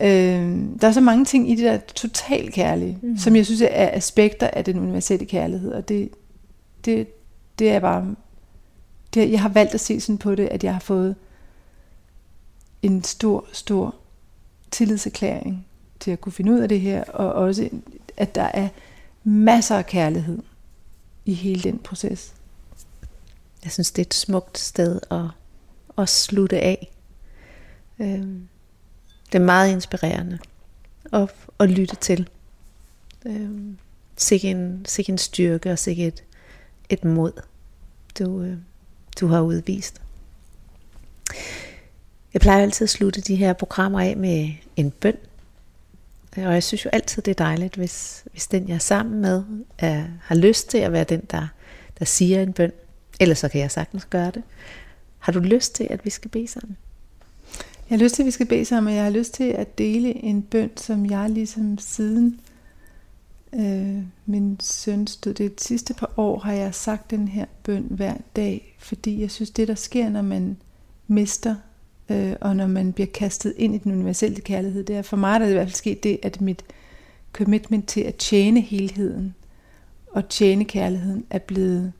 øh, 0.00 0.58
der 0.80 0.88
er 0.88 0.92
så 0.92 1.00
mange 1.00 1.24
ting 1.24 1.50
i 1.50 1.54
det, 1.54 1.64
der 1.64 1.72
er 1.72 1.78
totalt 1.78 2.52
kærlige, 2.52 2.98
mm. 3.02 3.18
som 3.18 3.36
jeg 3.36 3.46
synes 3.46 3.60
er 3.62 3.90
aspekter 3.92 4.46
af 4.46 4.64
den 4.64 4.78
universelle 4.78 5.26
kærlighed, 5.26 5.72
og 5.72 5.88
det, 5.88 6.08
det, 6.84 7.06
det 7.58 7.70
er 7.70 7.80
bare, 7.80 8.14
det, 9.14 9.32
jeg 9.32 9.42
har 9.42 9.48
valgt 9.48 9.74
at 9.74 9.80
se 9.80 10.00
sådan 10.00 10.18
på 10.18 10.34
det, 10.34 10.48
at 10.48 10.64
jeg 10.64 10.72
har 10.72 10.80
fået 10.80 11.16
en 12.82 13.04
stor, 13.04 13.46
stor 13.52 13.94
tillidserklæring 14.70 15.66
til 16.00 16.10
at 16.10 16.20
kunne 16.20 16.32
finde 16.32 16.52
ud 16.52 16.58
af 16.58 16.68
det 16.68 16.80
her, 16.80 17.04
og 17.04 17.32
også, 17.32 17.70
at 18.16 18.34
der 18.34 18.42
er 18.42 18.68
masser 19.24 19.76
af 19.76 19.86
kærlighed 19.86 20.42
i 21.24 21.34
hele 21.34 21.62
den 21.62 21.78
proces. 21.78 22.34
Jeg 23.64 23.72
synes, 23.72 23.90
det 23.90 24.02
er 24.02 24.06
et 24.06 24.14
smukt 24.14 24.58
sted 24.58 25.00
at, 25.10 25.24
at 25.98 26.08
slutte 26.08 26.60
af. 26.60 26.92
Øhm, 27.98 28.48
det 29.26 29.34
er 29.34 29.44
meget 29.44 29.72
inspirerende 29.72 30.38
at, 31.12 31.34
at 31.60 31.70
lytte 31.70 31.96
til. 31.96 32.28
Øhm, 33.26 33.78
sikke, 34.16 34.50
en, 34.50 34.84
sikke 34.88 35.12
en 35.12 35.18
styrke 35.18 35.72
og 35.72 35.78
sikke 35.78 36.06
et, 36.06 36.24
et 36.88 37.04
mod, 37.04 37.32
du, 38.18 38.42
øh, 38.42 38.56
du 39.20 39.26
har 39.26 39.40
udvist. 39.40 40.02
Jeg 42.34 42.40
plejer 42.40 42.62
altid 42.62 42.84
at 42.84 42.90
slutte 42.90 43.20
de 43.20 43.36
her 43.36 43.52
programmer 43.52 44.00
af 44.00 44.16
med 44.16 44.50
en 44.76 44.90
bøn. 44.90 45.16
Og 46.36 46.42
jeg 46.42 46.62
synes 46.62 46.84
jo 46.84 46.90
altid, 46.92 47.22
det 47.22 47.30
er 47.30 47.44
dejligt, 47.44 47.76
hvis, 47.76 48.24
hvis 48.30 48.46
den, 48.46 48.68
jeg 48.68 48.74
er 48.74 48.78
sammen 48.78 49.20
med, 49.20 49.42
er, 49.78 50.04
har 50.22 50.34
lyst 50.34 50.68
til 50.68 50.78
at 50.78 50.92
være 50.92 51.04
den, 51.04 51.22
der, 51.30 51.48
der 51.98 52.04
siger 52.04 52.42
en 52.42 52.52
bøn. 52.52 52.72
Ellers 53.20 53.38
så 53.38 53.48
kan 53.48 53.60
jeg 53.60 53.70
sagtens 53.70 54.04
gøre 54.04 54.30
det. 54.30 54.42
Har 55.18 55.32
du 55.32 55.38
lyst 55.38 55.74
til, 55.74 55.86
at 55.90 56.04
vi 56.04 56.10
skal 56.10 56.30
bede 56.30 56.48
sammen? 56.48 56.76
Jeg 57.90 57.98
har 57.98 58.04
lyst 58.04 58.14
til, 58.14 58.22
at 58.22 58.26
vi 58.26 58.30
skal 58.30 58.46
bede 58.46 58.64
sammen, 58.64 58.90
og 58.90 58.96
jeg 58.96 59.04
har 59.04 59.10
lyst 59.10 59.34
til 59.34 59.44
at 59.44 59.78
dele 59.78 60.24
en 60.24 60.42
bøn, 60.42 60.70
som 60.76 61.10
jeg 61.10 61.30
ligesom 61.30 61.78
siden 61.78 62.40
øh, 63.58 64.02
min 64.26 64.56
søn 64.60 65.06
stod 65.06 65.34
det 65.34 65.60
sidste 65.60 65.94
par 65.94 66.12
år, 66.16 66.38
har 66.38 66.52
jeg 66.52 66.74
sagt 66.74 67.10
den 67.10 67.28
her 67.28 67.46
bøn 67.62 67.86
hver 67.90 68.14
dag, 68.36 68.76
fordi 68.78 69.20
jeg 69.20 69.30
synes, 69.30 69.50
det 69.50 69.68
der 69.68 69.74
sker, 69.74 70.08
når 70.08 70.22
man 70.22 70.56
mister, 71.06 71.54
øh, 72.08 72.32
og 72.40 72.56
når 72.56 72.66
man 72.66 72.92
bliver 72.92 73.06
kastet 73.14 73.54
ind 73.56 73.74
i 73.74 73.78
den 73.78 73.92
universelle 73.92 74.40
kærlighed, 74.40 74.84
det 74.84 74.96
er 74.96 75.02
for 75.02 75.16
mig, 75.16 75.40
der 75.40 75.46
er 75.46 75.48
det 75.48 75.54
i 75.54 75.56
hvert 75.56 75.68
fald 75.68 75.74
sket 75.74 76.02
det, 76.02 76.18
at 76.22 76.40
mit 76.40 76.64
commitment 77.32 77.88
til 77.88 78.00
at 78.00 78.14
tjene 78.14 78.60
helheden 78.60 79.34
og 80.06 80.28
tjene 80.28 80.64
kærligheden 80.64 81.24
er 81.30 81.38
blevet 81.38 81.92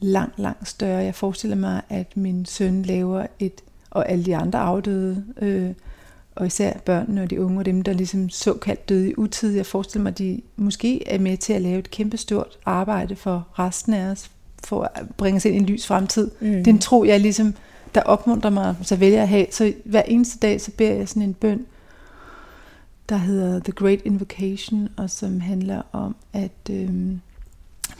langt, 0.00 0.38
langt 0.38 0.68
større. 0.68 1.04
Jeg 1.04 1.14
forestiller 1.14 1.56
mig, 1.56 1.82
at 1.88 2.16
min 2.16 2.46
søn 2.46 2.82
laver 2.82 3.26
et, 3.38 3.62
og 3.90 4.10
alle 4.10 4.24
de 4.24 4.36
andre 4.36 4.58
afdøde, 4.58 5.24
øh, 5.42 5.70
og 6.34 6.46
især 6.46 6.72
børnene 6.78 7.22
og 7.22 7.30
de 7.30 7.40
unge 7.40 7.58
og 7.58 7.66
dem, 7.66 7.82
der 7.82 7.92
ligesom 7.92 8.28
såkaldt 8.28 8.88
døde 8.88 9.10
i 9.10 9.14
utid. 9.16 9.54
Jeg 9.54 9.66
forestiller 9.66 10.02
mig, 10.02 10.10
at 10.10 10.18
de 10.18 10.40
måske 10.56 11.08
er 11.08 11.18
med 11.18 11.36
til 11.36 11.52
at 11.52 11.62
lave 11.62 11.78
et 11.78 11.90
kæmpestort 11.90 12.58
arbejde 12.66 13.16
for 13.16 13.48
resten 13.58 13.94
af 13.94 14.10
os, 14.10 14.30
for 14.64 14.90
at 14.94 15.08
bringe 15.16 15.36
os 15.36 15.44
ind 15.44 15.54
i 15.54 15.58
en 15.58 15.66
lys 15.66 15.86
fremtid. 15.86 16.30
Mm. 16.40 16.64
Den 16.64 16.78
tro, 16.78 17.04
jeg 17.04 17.20
ligesom, 17.20 17.54
der 17.94 18.02
opmuntrer 18.02 18.50
mig, 18.50 18.76
så 18.82 18.96
vælger 18.96 19.16
jeg 19.16 19.22
at 19.22 19.28
have. 19.28 19.46
Så 19.50 19.72
hver 19.84 20.02
eneste 20.02 20.38
dag, 20.38 20.60
så 20.60 20.70
beder 20.70 20.94
jeg 20.94 21.08
sådan 21.08 21.22
en 21.22 21.34
bøn, 21.34 21.66
der 23.08 23.16
hedder 23.16 23.60
The 23.60 23.72
Great 23.72 24.00
Invocation, 24.04 24.88
og 24.96 25.10
som 25.10 25.40
handler 25.40 25.82
om 25.92 26.16
at 26.32 26.70
øhm, 26.70 27.20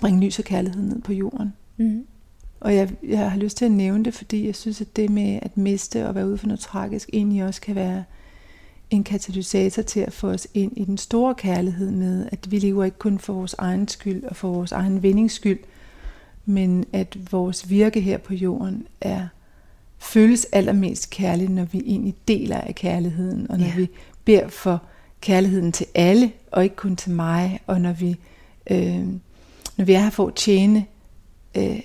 bringe 0.01 0.27
lys 0.27 0.39
og 0.39 0.45
kærlighed 0.45 0.83
ned 0.83 1.01
på 1.01 1.13
jorden. 1.13 1.53
Mm. 1.77 2.07
Og 2.61 2.75
jeg, 2.75 2.91
jeg 3.09 3.31
har 3.31 3.39
lyst 3.39 3.57
til 3.57 3.65
at 3.65 3.71
nævne 3.71 4.05
det, 4.05 4.15
fordi 4.15 4.47
jeg 4.47 4.55
synes, 4.55 4.81
at 4.81 4.97
det 4.97 5.11
med 5.11 5.39
at 5.43 5.57
miste 5.57 6.09
og 6.09 6.15
være 6.15 6.29
ude 6.29 6.39
for 6.39 6.47
noget 6.47 6.61
tragisk, 6.61 7.11
egentlig 7.13 7.45
også 7.45 7.61
kan 7.61 7.75
være 7.75 8.05
en 8.97 9.05
katalysator 9.05 9.83
til 9.83 10.01
at 10.01 10.13
få 10.13 10.29
os 10.29 10.49
ind 10.55 10.73
i 10.77 10.85
den 10.85 10.99
store 10.99 11.35
kærlighed 11.35 11.91
med, 11.91 12.27
at 12.33 12.51
vi 12.51 12.59
lever 12.59 12.85
ikke 12.85 12.99
kun 12.99 13.19
for 13.19 13.33
vores 13.33 13.55
egen 13.59 13.89
skyld 13.89 14.25
og 14.25 14.37
for 14.37 14.49
vores 14.49 14.73
egen 14.73 15.03
vindings 15.03 15.35
skyld, 15.35 15.59
men 16.45 16.85
at 16.93 17.33
vores 17.33 17.71
virke 17.71 18.01
her 18.01 18.19
på 18.19 18.35
jorden 18.35 18.87
er 19.01 19.27
føles 19.99 20.47
allermest 20.53 21.11
kærligt, 21.11 21.51
når 21.51 21.65
vi 21.65 21.83
egentlig 21.87 22.15
deler 22.29 22.59
af 22.59 22.75
kærligheden, 22.75 23.51
og 23.51 23.59
når 23.59 23.67
ja. 23.67 23.77
vi 23.77 23.89
beder 24.25 24.49
for 24.49 24.83
kærligheden 25.21 25.73
til 25.73 25.87
alle, 25.95 26.33
og 26.51 26.65
ikke 26.65 26.77
kun 26.77 26.97
til 26.97 27.11
mig, 27.11 27.61
og 27.67 27.81
når 27.81 27.93
vi, 27.93 28.17
øh, 28.71 29.07
når 29.77 29.85
vi 29.85 29.93
er 29.93 30.01
her 30.01 30.11
for 30.11 30.27
at 30.27 30.35
tjene, 30.35 30.87
øh, 31.55 31.81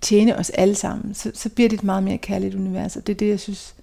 tjene 0.00 0.38
os 0.38 0.50
alle 0.50 0.74
sammen, 0.74 1.14
så, 1.14 1.30
så 1.34 1.48
bliver 1.48 1.68
det 1.68 1.76
et 1.76 1.84
meget 1.84 2.02
mere 2.02 2.18
kærligt 2.18 2.54
univers, 2.54 2.96
og 2.96 3.06
det 3.06 3.12
er 3.12 3.18
det, 3.18 3.28
jeg 3.28 3.40
synes, 3.40 3.74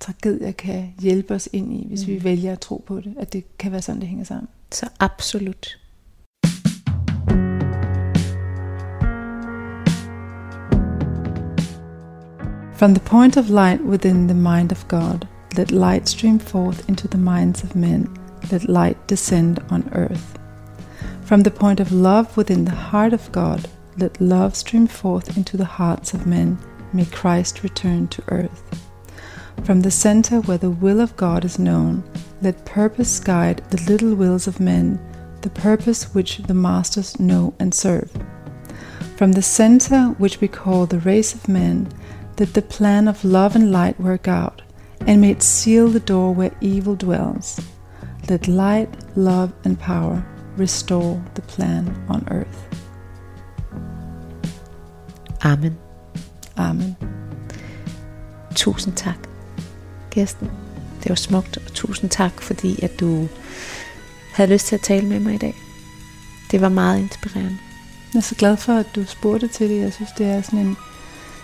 tragedier 0.00 0.52
kan 0.52 0.94
hjælpe 1.00 1.34
os 1.34 1.48
ind 1.52 1.72
i, 1.72 1.86
hvis 1.88 2.06
mm. 2.06 2.12
vi 2.12 2.24
vælger 2.24 2.52
at 2.52 2.60
tro 2.60 2.84
på 2.86 3.00
det, 3.00 3.14
at 3.18 3.32
det 3.32 3.58
kan 3.58 3.72
være 3.72 3.82
sådan, 3.82 4.00
det 4.00 4.08
hænger 4.08 4.24
sammen. 4.24 4.48
Så 4.70 4.88
absolut. 5.00 5.78
From 12.74 12.94
the 12.94 13.04
point 13.04 13.36
of 13.36 13.48
light 13.48 13.80
within 13.80 14.28
the 14.28 14.34
mind 14.34 14.72
of 14.72 14.88
God, 14.88 15.26
let 15.56 15.70
light 15.70 16.08
stream 16.08 16.38
forth 16.38 16.88
into 16.88 17.08
the 17.08 17.18
minds 17.18 17.62
of 17.62 17.74
men, 17.74 18.08
let 18.50 18.64
light 18.64 18.96
descend 19.08 19.58
on 19.70 19.88
earth. 19.92 20.38
From 21.22 21.42
the 21.42 21.50
point 21.50 21.80
of 21.80 21.92
love 21.92 22.36
within 22.36 22.64
the 22.64 22.74
heart 22.74 23.12
of 23.12 23.32
God, 23.32 23.68
let 23.96 24.20
love 24.20 24.54
stream 24.54 24.86
forth 24.86 25.36
into 25.36 25.56
the 25.56 25.64
hearts 25.64 26.14
of 26.14 26.26
men, 26.26 26.58
may 26.92 27.04
Christ 27.04 27.62
return 27.62 28.08
to 28.08 28.22
earth. 28.28 28.62
From 29.62 29.80
the 29.80 29.90
center 29.90 30.40
where 30.40 30.58
the 30.58 30.70
will 30.70 31.00
of 31.00 31.16
God 31.16 31.44
is 31.44 31.58
known, 31.58 32.02
let 32.42 32.66
purpose 32.66 33.20
guide 33.20 33.62
the 33.70 33.82
little 33.90 34.14
wills 34.14 34.46
of 34.46 34.60
men, 34.60 34.98
the 35.40 35.50
purpose 35.50 36.14
which 36.14 36.38
the 36.38 36.54
masters 36.54 37.18
know 37.20 37.54
and 37.58 37.72
serve. 37.72 38.10
From 39.16 39.32
the 39.32 39.42
center 39.42 40.08
which 40.18 40.40
we 40.40 40.48
call 40.48 40.86
the 40.86 40.98
race 40.98 41.34
of 41.34 41.48
men, 41.48 41.88
let 42.38 42.52
the 42.54 42.62
plan 42.62 43.08
of 43.08 43.24
love 43.24 43.54
and 43.54 43.70
light 43.70 43.98
work 44.00 44.26
out, 44.26 44.60
and 45.06 45.20
may 45.20 45.30
it 45.30 45.42
seal 45.42 45.88
the 45.88 46.00
door 46.00 46.34
where 46.34 46.54
evil 46.60 46.96
dwells. 46.96 47.60
Let 48.28 48.48
light, 48.48 48.88
love, 49.16 49.52
and 49.64 49.78
power 49.78 50.24
restore 50.56 51.22
the 51.34 51.42
plan 51.42 52.04
on 52.08 52.26
earth. 52.30 52.68
Amen. 55.44 55.78
Amen. 56.56 56.96
Tusind 58.54 58.96
tak. 58.96 59.33
Kirsten. 60.14 60.50
Det 61.02 61.08
var 61.08 61.14
smukt, 61.14 61.56
og 61.56 61.74
tusind 61.74 62.10
tak, 62.10 62.42
fordi 62.42 62.84
at 62.84 63.00
du 63.00 63.28
havde 64.32 64.52
lyst 64.52 64.66
til 64.66 64.74
at 64.74 64.80
tale 64.80 65.06
med 65.06 65.20
mig 65.20 65.34
i 65.34 65.38
dag. 65.38 65.54
Det 66.50 66.60
var 66.60 66.68
meget 66.68 66.98
inspirerende. 66.98 67.58
Jeg 68.14 68.18
er 68.18 68.22
så 68.22 68.34
glad 68.34 68.56
for, 68.56 68.72
at 68.72 68.86
du 68.94 69.04
spurgte 69.04 69.48
til 69.48 69.70
det. 69.70 69.80
Jeg 69.80 69.92
synes, 69.92 70.10
det 70.18 70.26
er 70.26 70.42
sådan 70.42 70.58
en 70.58 70.76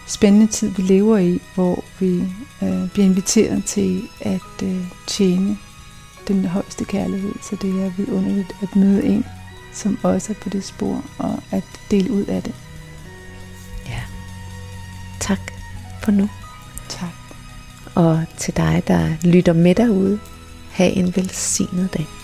spændende 0.07 0.47
tid, 0.47 0.69
vi 0.69 0.83
lever 0.83 1.19
i, 1.19 1.43
hvor 1.55 1.85
vi 1.99 2.21
øh, 2.63 2.91
bliver 2.93 3.07
inviteret 3.07 3.65
til 3.65 4.09
at 4.21 4.63
øh, 4.63 4.85
tjene 5.07 5.59
den 6.29 6.45
højeste 6.45 6.85
kærlighed. 6.85 7.33
Så 7.43 7.57
det 7.63 7.85
er 7.85 7.91
vidunderligt 7.97 8.57
at 8.63 8.77
møde 8.77 9.05
en, 9.05 9.25
som 9.73 9.99
også 10.03 10.33
er 10.33 10.37
på 10.43 10.49
det 10.49 10.65
spor, 10.65 11.05
og 11.19 11.43
at 11.51 11.65
dele 11.91 12.11
ud 12.11 12.25
af 12.25 12.43
det. 12.43 12.55
Ja. 13.89 14.03
Tak 15.21 15.41
for 16.03 16.11
nu. 16.11 16.29
Tak. 16.89 17.20
Og 17.95 18.25
til 18.37 18.57
dig, 18.57 18.83
der 18.89 19.09
lytter 19.25 19.53
med 19.53 19.75
derude, 19.75 20.19
have 20.71 20.91
en 20.91 21.17
velsignet 21.17 21.95
dag. 21.95 22.20